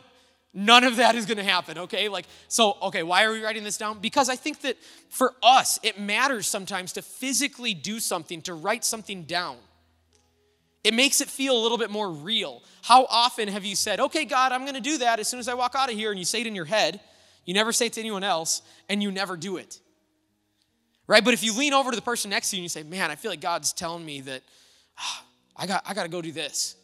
None 0.53 0.83
of 0.83 0.97
that 0.97 1.15
is 1.15 1.25
going 1.25 1.39
to 1.39 1.43
happen, 1.43 1.79
okay? 1.79 2.09
Like, 2.09 2.27
so, 2.47 2.77
okay, 2.83 3.01
why 3.01 3.23
are 3.23 3.31
we 3.31 3.43
writing 3.43 3.63
this 3.63 3.77
down? 3.77 3.97
Because 3.97 4.29
I 4.29 4.35
think 4.35 4.61
that 4.61 4.77
for 5.09 5.33
us, 5.41 5.79
it 5.81 5.99
matters 5.99 6.45
sometimes 6.45 6.93
to 6.93 7.01
physically 7.01 7.73
do 7.73 7.99
something, 7.99 8.39
to 8.43 8.53
write 8.53 8.85
something 8.85 9.23
down. 9.23 9.57
It 10.83 10.93
makes 10.93 11.21
it 11.21 11.27
feel 11.27 11.57
a 11.57 11.61
little 11.61 11.79
bit 11.79 11.89
more 11.89 12.11
real. 12.11 12.61
How 12.83 13.07
often 13.09 13.47
have 13.47 13.65
you 13.65 13.75
said, 13.75 13.99
okay, 13.99 14.25
God, 14.25 14.51
I'm 14.51 14.61
going 14.61 14.75
to 14.75 14.81
do 14.81 14.99
that 14.99 15.19
as 15.19 15.27
soon 15.27 15.39
as 15.39 15.47
I 15.47 15.55
walk 15.55 15.73
out 15.75 15.89
of 15.91 15.95
here, 15.95 16.11
and 16.11 16.19
you 16.19 16.25
say 16.25 16.41
it 16.41 16.47
in 16.47 16.53
your 16.53 16.65
head, 16.65 16.99
you 17.45 17.53
never 17.53 17.71
say 17.71 17.87
it 17.87 17.93
to 17.93 17.99
anyone 17.99 18.23
else, 18.23 18.61
and 18.89 19.03
you 19.03 19.11
never 19.11 19.35
do 19.35 19.57
it. 19.57 19.79
Right? 21.07 21.23
But 21.23 21.33
if 21.33 21.43
you 21.43 21.57
lean 21.57 21.73
over 21.73 21.91
to 21.91 21.95
the 21.95 22.01
person 22.01 22.29
next 22.29 22.49
to 22.51 22.55
you 22.55 22.61
and 22.61 22.63
you 22.63 22.69
say, 22.69 22.83
man, 22.83 23.11
I 23.11 23.15
feel 23.15 23.31
like 23.31 23.41
God's 23.41 23.73
telling 23.73 24.05
me 24.05 24.21
that 24.21 24.41
oh, 24.99 25.21
I 25.55 25.67
got, 25.67 25.83
I 25.85 25.93
got 25.93 26.03
to 26.03 26.09
go 26.09 26.21
do 26.21 26.31
this. 26.31 26.75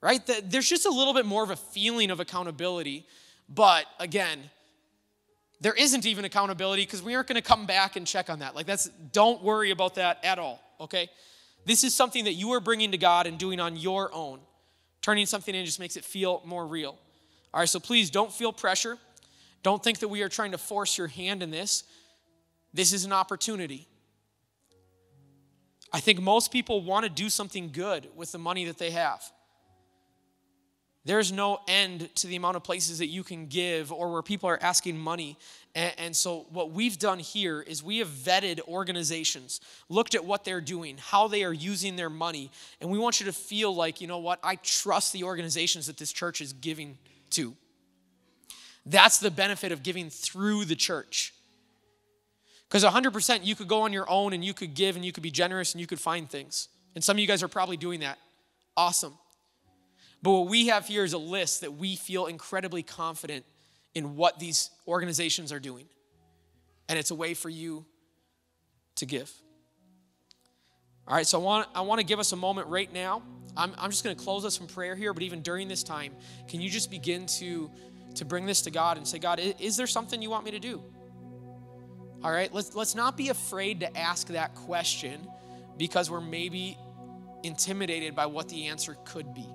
Right? 0.00 0.20
There's 0.44 0.68
just 0.68 0.84
a 0.84 0.90
little 0.90 1.14
bit 1.14 1.24
more 1.24 1.44
of 1.44 1.50
a 1.50 1.56
feeling 1.56 2.10
of 2.10 2.20
accountability. 2.20 3.06
But 3.48 3.86
again, 3.98 4.38
there 5.60 5.74
isn't 5.74 6.04
even 6.06 6.24
accountability 6.24 6.82
because 6.82 7.02
we 7.02 7.14
aren't 7.14 7.28
going 7.28 7.40
to 7.40 7.48
come 7.48 7.66
back 7.66 7.96
and 7.96 8.06
check 8.06 8.28
on 8.28 8.40
that. 8.40 8.56
Like, 8.56 8.66
that's, 8.66 8.88
don't 9.12 9.42
worry 9.42 9.70
about 9.70 9.94
that 9.94 10.22
at 10.24 10.38
all, 10.38 10.60
okay? 10.80 11.08
This 11.64 11.84
is 11.84 11.94
something 11.94 12.24
that 12.24 12.32
you 12.32 12.52
are 12.52 12.60
bringing 12.60 12.90
to 12.90 12.98
God 12.98 13.28
and 13.28 13.38
doing 13.38 13.60
on 13.60 13.76
your 13.76 14.12
own. 14.12 14.40
Turning 15.02 15.24
something 15.24 15.54
in 15.54 15.64
just 15.64 15.78
makes 15.78 15.96
it 15.96 16.04
feel 16.04 16.42
more 16.44 16.66
real. 16.66 16.98
All 17.54 17.60
right, 17.60 17.68
so 17.68 17.78
please 17.78 18.10
don't 18.10 18.32
feel 18.32 18.52
pressure. 18.52 18.98
Don't 19.62 19.82
think 19.82 20.00
that 20.00 20.08
we 20.08 20.22
are 20.22 20.28
trying 20.28 20.52
to 20.52 20.58
force 20.58 20.98
your 20.98 21.06
hand 21.06 21.42
in 21.42 21.50
this. 21.50 21.84
This 22.74 22.92
is 22.92 23.04
an 23.04 23.12
opportunity. 23.12 23.86
I 25.92 26.00
think 26.00 26.20
most 26.20 26.50
people 26.50 26.82
want 26.82 27.04
to 27.04 27.10
do 27.10 27.28
something 27.28 27.70
good 27.70 28.08
with 28.16 28.32
the 28.32 28.38
money 28.38 28.64
that 28.64 28.78
they 28.78 28.90
have. 28.90 29.22
There's 31.04 31.32
no 31.32 31.58
end 31.66 32.14
to 32.16 32.28
the 32.28 32.36
amount 32.36 32.56
of 32.56 32.62
places 32.62 32.98
that 32.98 33.08
you 33.08 33.24
can 33.24 33.46
give 33.46 33.92
or 33.92 34.12
where 34.12 34.22
people 34.22 34.48
are 34.48 34.62
asking 34.62 34.96
money. 34.96 35.36
And, 35.74 35.92
and, 35.98 36.16
so, 36.16 36.46
what 36.50 36.70
we've 36.70 36.96
done 36.96 37.18
here 37.18 37.60
is 37.60 37.82
we 37.82 37.98
have 37.98 38.08
vetted 38.08 38.60
organizations, 38.68 39.60
looked 39.88 40.14
at 40.14 40.24
what 40.24 40.44
they're 40.44 40.60
doing, 40.60 40.98
how 40.98 41.26
they 41.26 41.42
are 41.42 41.52
using 41.52 41.96
their 41.96 42.10
money. 42.10 42.52
And 42.80 42.88
we 42.88 43.00
want 43.00 43.18
you 43.18 43.26
to 43.26 43.32
feel 43.32 43.74
like, 43.74 44.00
you 44.00 44.06
know 44.06 44.18
what, 44.18 44.38
I 44.44 44.56
trust 44.56 45.12
the 45.12 45.24
organizations 45.24 45.88
that 45.88 45.96
this 45.96 46.12
church 46.12 46.40
is 46.40 46.52
giving 46.52 46.98
to. 47.30 47.56
That's 48.84 49.18
the 49.18 49.30
benefit 49.30 49.72
of 49.72 49.82
giving 49.82 50.10
through 50.10 50.64
the 50.64 50.76
church. 50.76 51.32
Because 52.68 52.84
100% 52.84 53.44
you 53.44 53.54
could 53.54 53.68
go 53.68 53.82
on 53.82 53.92
your 53.92 54.08
own 54.10 54.32
and 54.32 54.44
you 54.44 54.54
could 54.54 54.74
give 54.74 54.96
and 54.96 55.04
you 55.04 55.12
could 55.12 55.22
be 55.22 55.30
generous 55.30 55.72
and 55.72 55.80
you 55.80 55.86
could 55.86 56.00
find 56.00 56.28
things. 56.28 56.68
And 56.94 57.04
some 57.04 57.16
of 57.16 57.20
you 57.20 57.26
guys 57.26 57.42
are 57.42 57.48
probably 57.48 57.76
doing 57.76 58.00
that. 58.00 58.18
Awesome. 58.76 59.12
But 60.22 60.32
what 60.32 60.48
we 60.48 60.68
have 60.68 60.86
here 60.86 61.04
is 61.04 61.12
a 61.12 61.18
list 61.18 61.60
that 61.60 61.74
we 61.74 61.96
feel 61.96 62.26
incredibly 62.26 62.82
confident 62.82 63.44
in 63.94 64.16
what 64.16 64.38
these 64.38 64.70
organizations 64.86 65.52
are 65.52 65.60
doing. 65.60 65.86
And 66.88 66.98
it's 66.98 67.10
a 67.10 67.14
way 67.14 67.34
for 67.34 67.48
you 67.48 67.84
to 68.96 69.06
give. 69.06 69.30
All 71.08 71.16
right, 71.16 71.26
so 71.26 71.40
I 71.40 71.42
want, 71.42 71.68
I 71.74 71.80
want 71.80 71.98
to 71.98 72.06
give 72.06 72.20
us 72.20 72.32
a 72.32 72.36
moment 72.36 72.68
right 72.68 72.92
now. 72.92 73.22
I'm, 73.56 73.72
I'm 73.76 73.90
just 73.90 74.04
going 74.04 74.16
to 74.16 74.22
close 74.22 74.44
us 74.44 74.60
in 74.60 74.66
prayer 74.66 74.94
here, 74.94 75.12
but 75.12 75.24
even 75.24 75.42
during 75.42 75.68
this 75.68 75.82
time, 75.82 76.14
can 76.48 76.60
you 76.60 76.70
just 76.70 76.90
begin 76.90 77.26
to, 77.26 77.70
to 78.16 78.24
bring 78.24 78.46
this 78.46 78.62
to 78.62 78.70
God 78.70 78.96
and 78.96 79.06
say, 79.06 79.18
God, 79.18 79.40
is 79.58 79.76
there 79.76 79.86
something 79.86 80.20
you 80.20 80.30
want 80.30 80.44
me 80.44 80.50
to 80.52 80.58
do? 80.58 80.82
All 82.22 82.30
right, 82.30 82.52
let's, 82.54 82.74
let's 82.74 82.94
not 82.94 83.16
be 83.16 83.30
afraid 83.30 83.80
to 83.80 83.96
ask 83.96 84.28
that 84.28 84.54
question 84.54 85.26
because 85.76 86.10
we're 86.10 86.20
maybe 86.20 86.78
intimidated 87.42 88.14
by 88.14 88.26
what 88.26 88.48
the 88.48 88.66
answer 88.66 88.96
could 89.04 89.34
be. 89.34 89.46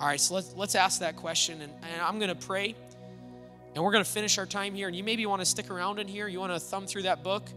All 0.00 0.08
right, 0.08 0.20
so 0.20 0.34
let's, 0.34 0.54
let's 0.54 0.74
ask 0.74 1.00
that 1.00 1.16
question, 1.16 1.62
and, 1.62 1.72
and 1.72 2.02
I'm 2.02 2.18
going 2.18 2.28
to 2.28 2.46
pray, 2.46 2.74
and 3.74 3.82
we're 3.82 3.92
going 3.92 4.04
to 4.04 4.10
finish 4.10 4.36
our 4.38 4.46
time 4.46 4.74
here. 4.74 4.86
And 4.86 4.96
you 4.96 5.04
maybe 5.04 5.24
want 5.24 5.40
to 5.40 5.46
stick 5.46 5.70
around 5.70 5.98
in 5.98 6.08
here, 6.08 6.28
you 6.28 6.40
want 6.40 6.52
to 6.52 6.60
thumb 6.60 6.86
through 6.86 7.02
that 7.02 7.22
book, 7.22 7.48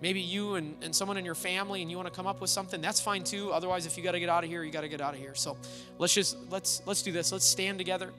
maybe 0.00 0.20
you 0.20 0.54
and, 0.54 0.76
and 0.82 0.94
someone 0.94 1.16
in 1.16 1.24
your 1.24 1.34
family 1.34 1.82
and 1.82 1.90
you 1.90 1.96
want 1.96 2.08
to 2.08 2.14
come 2.14 2.26
up 2.26 2.40
with 2.40 2.50
something, 2.50 2.80
that's 2.80 3.00
fine 3.00 3.24
too. 3.24 3.52
Otherwise, 3.52 3.86
if 3.86 3.96
you 3.96 4.02
got 4.02 4.12
to 4.12 4.20
get 4.20 4.28
out 4.28 4.44
of 4.44 4.50
here, 4.50 4.62
you 4.62 4.70
got 4.70 4.80
to 4.82 4.88
get 4.88 5.00
out 5.00 5.14
of 5.14 5.20
here. 5.20 5.34
So 5.34 5.56
let's 5.98 6.14
just 6.14 6.36
let's 6.50 6.82
let's 6.86 7.02
do 7.02 7.12
this. 7.12 7.32
Let's 7.32 7.44
stand 7.44 7.78
together. 7.78 8.10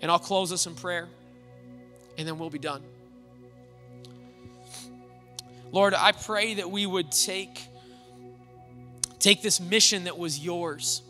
And 0.00 0.10
I'll 0.10 0.18
close 0.18 0.52
us 0.52 0.66
in 0.66 0.74
prayer. 0.74 1.08
And 2.16 2.26
then 2.26 2.38
we'll 2.38 2.50
be 2.50 2.58
done. 2.58 2.82
Lord, 5.70 5.94
I 5.94 6.12
pray 6.12 6.54
that 6.54 6.70
we 6.70 6.86
would 6.86 7.12
take 7.12 7.60
take 9.18 9.42
this 9.42 9.60
mission 9.60 10.04
that 10.04 10.16
was 10.16 10.38
yours. 10.38 11.02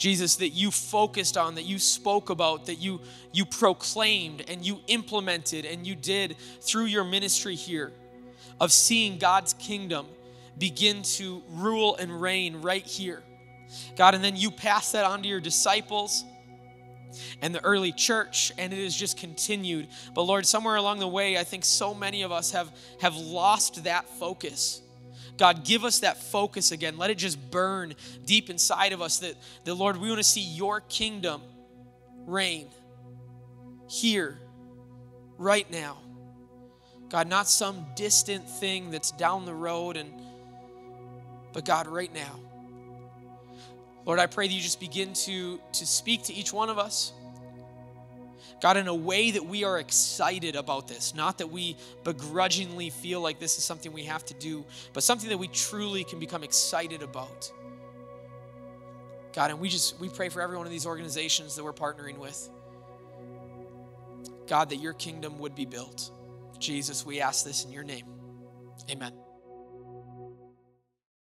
Jesus, 0.00 0.36
that 0.36 0.48
you 0.48 0.70
focused 0.70 1.36
on, 1.36 1.56
that 1.56 1.64
you 1.64 1.78
spoke 1.78 2.30
about, 2.30 2.66
that 2.66 2.76
you, 2.76 3.02
you 3.32 3.44
proclaimed 3.44 4.42
and 4.48 4.64
you 4.64 4.80
implemented 4.86 5.66
and 5.66 5.86
you 5.86 5.94
did 5.94 6.36
through 6.62 6.86
your 6.86 7.04
ministry 7.04 7.54
here 7.54 7.92
of 8.58 8.72
seeing 8.72 9.18
God's 9.18 9.52
kingdom 9.52 10.06
begin 10.56 11.02
to 11.02 11.42
rule 11.50 11.96
and 11.96 12.20
reign 12.20 12.62
right 12.62 12.84
here. 12.84 13.22
God, 13.94 14.14
and 14.14 14.24
then 14.24 14.36
you 14.36 14.50
pass 14.50 14.92
that 14.92 15.04
on 15.04 15.22
to 15.22 15.28
your 15.28 15.38
disciples 15.38 16.24
and 17.42 17.54
the 17.54 17.62
early 17.62 17.92
church, 17.92 18.52
and 18.56 18.72
it 18.72 18.82
has 18.82 18.96
just 18.96 19.18
continued. 19.18 19.88
But 20.14 20.22
Lord, 20.22 20.46
somewhere 20.46 20.76
along 20.76 21.00
the 21.00 21.08
way, 21.08 21.36
I 21.36 21.44
think 21.44 21.66
so 21.66 21.92
many 21.92 22.22
of 22.22 22.32
us 22.32 22.52
have, 22.52 22.72
have 23.02 23.16
lost 23.16 23.84
that 23.84 24.08
focus. 24.08 24.80
God, 25.40 25.64
give 25.64 25.86
us 25.86 26.00
that 26.00 26.22
focus 26.22 26.70
again. 26.70 26.98
Let 26.98 27.08
it 27.08 27.16
just 27.16 27.50
burn 27.50 27.94
deep 28.26 28.50
inside 28.50 28.92
of 28.92 29.00
us 29.00 29.20
that, 29.20 29.36
that 29.64 29.72
Lord, 29.72 29.96
we 29.96 30.08
want 30.08 30.18
to 30.18 30.22
see 30.22 30.42
your 30.42 30.82
kingdom 30.82 31.40
reign 32.26 32.68
here, 33.88 34.38
right 35.38 35.68
now. 35.70 35.96
God, 37.08 37.26
not 37.26 37.48
some 37.48 37.86
distant 37.96 38.46
thing 38.50 38.90
that's 38.90 39.12
down 39.12 39.46
the 39.46 39.54
road, 39.54 39.96
and 39.96 40.12
but 41.54 41.64
God, 41.64 41.86
right 41.86 42.12
now. 42.12 42.38
Lord, 44.04 44.18
I 44.18 44.26
pray 44.26 44.46
that 44.46 44.52
you 44.52 44.60
just 44.60 44.78
begin 44.78 45.14
to, 45.14 45.58
to 45.72 45.86
speak 45.86 46.24
to 46.24 46.34
each 46.34 46.52
one 46.52 46.68
of 46.68 46.78
us. 46.78 47.14
God, 48.60 48.76
in 48.76 48.88
a 48.88 48.94
way 48.94 49.30
that 49.30 49.44
we 49.44 49.64
are 49.64 49.78
excited 49.78 50.54
about 50.54 50.86
this, 50.86 51.14
not 51.14 51.38
that 51.38 51.50
we 51.50 51.76
begrudgingly 52.04 52.90
feel 52.90 53.20
like 53.20 53.38
this 53.38 53.56
is 53.56 53.64
something 53.64 53.92
we 53.92 54.04
have 54.04 54.24
to 54.26 54.34
do, 54.34 54.64
but 54.92 55.02
something 55.02 55.30
that 55.30 55.38
we 55.38 55.48
truly 55.48 56.04
can 56.04 56.18
become 56.18 56.44
excited 56.44 57.02
about. 57.02 57.50
God, 59.32 59.50
and 59.50 59.60
we 59.60 59.68
just 59.68 59.98
we 59.98 60.08
pray 60.08 60.28
for 60.28 60.42
every 60.42 60.56
one 60.56 60.66
of 60.66 60.72
these 60.72 60.86
organizations 60.86 61.56
that 61.56 61.64
we're 61.64 61.72
partnering 61.72 62.18
with. 62.18 62.50
God, 64.46 64.70
that 64.70 64.76
your 64.76 64.92
kingdom 64.92 65.38
would 65.38 65.54
be 65.54 65.64
built. 65.64 66.10
Jesus, 66.58 67.06
we 67.06 67.20
ask 67.20 67.44
this 67.44 67.64
in 67.64 67.72
your 67.72 67.84
name. 67.84 68.06
Amen. 68.90 69.12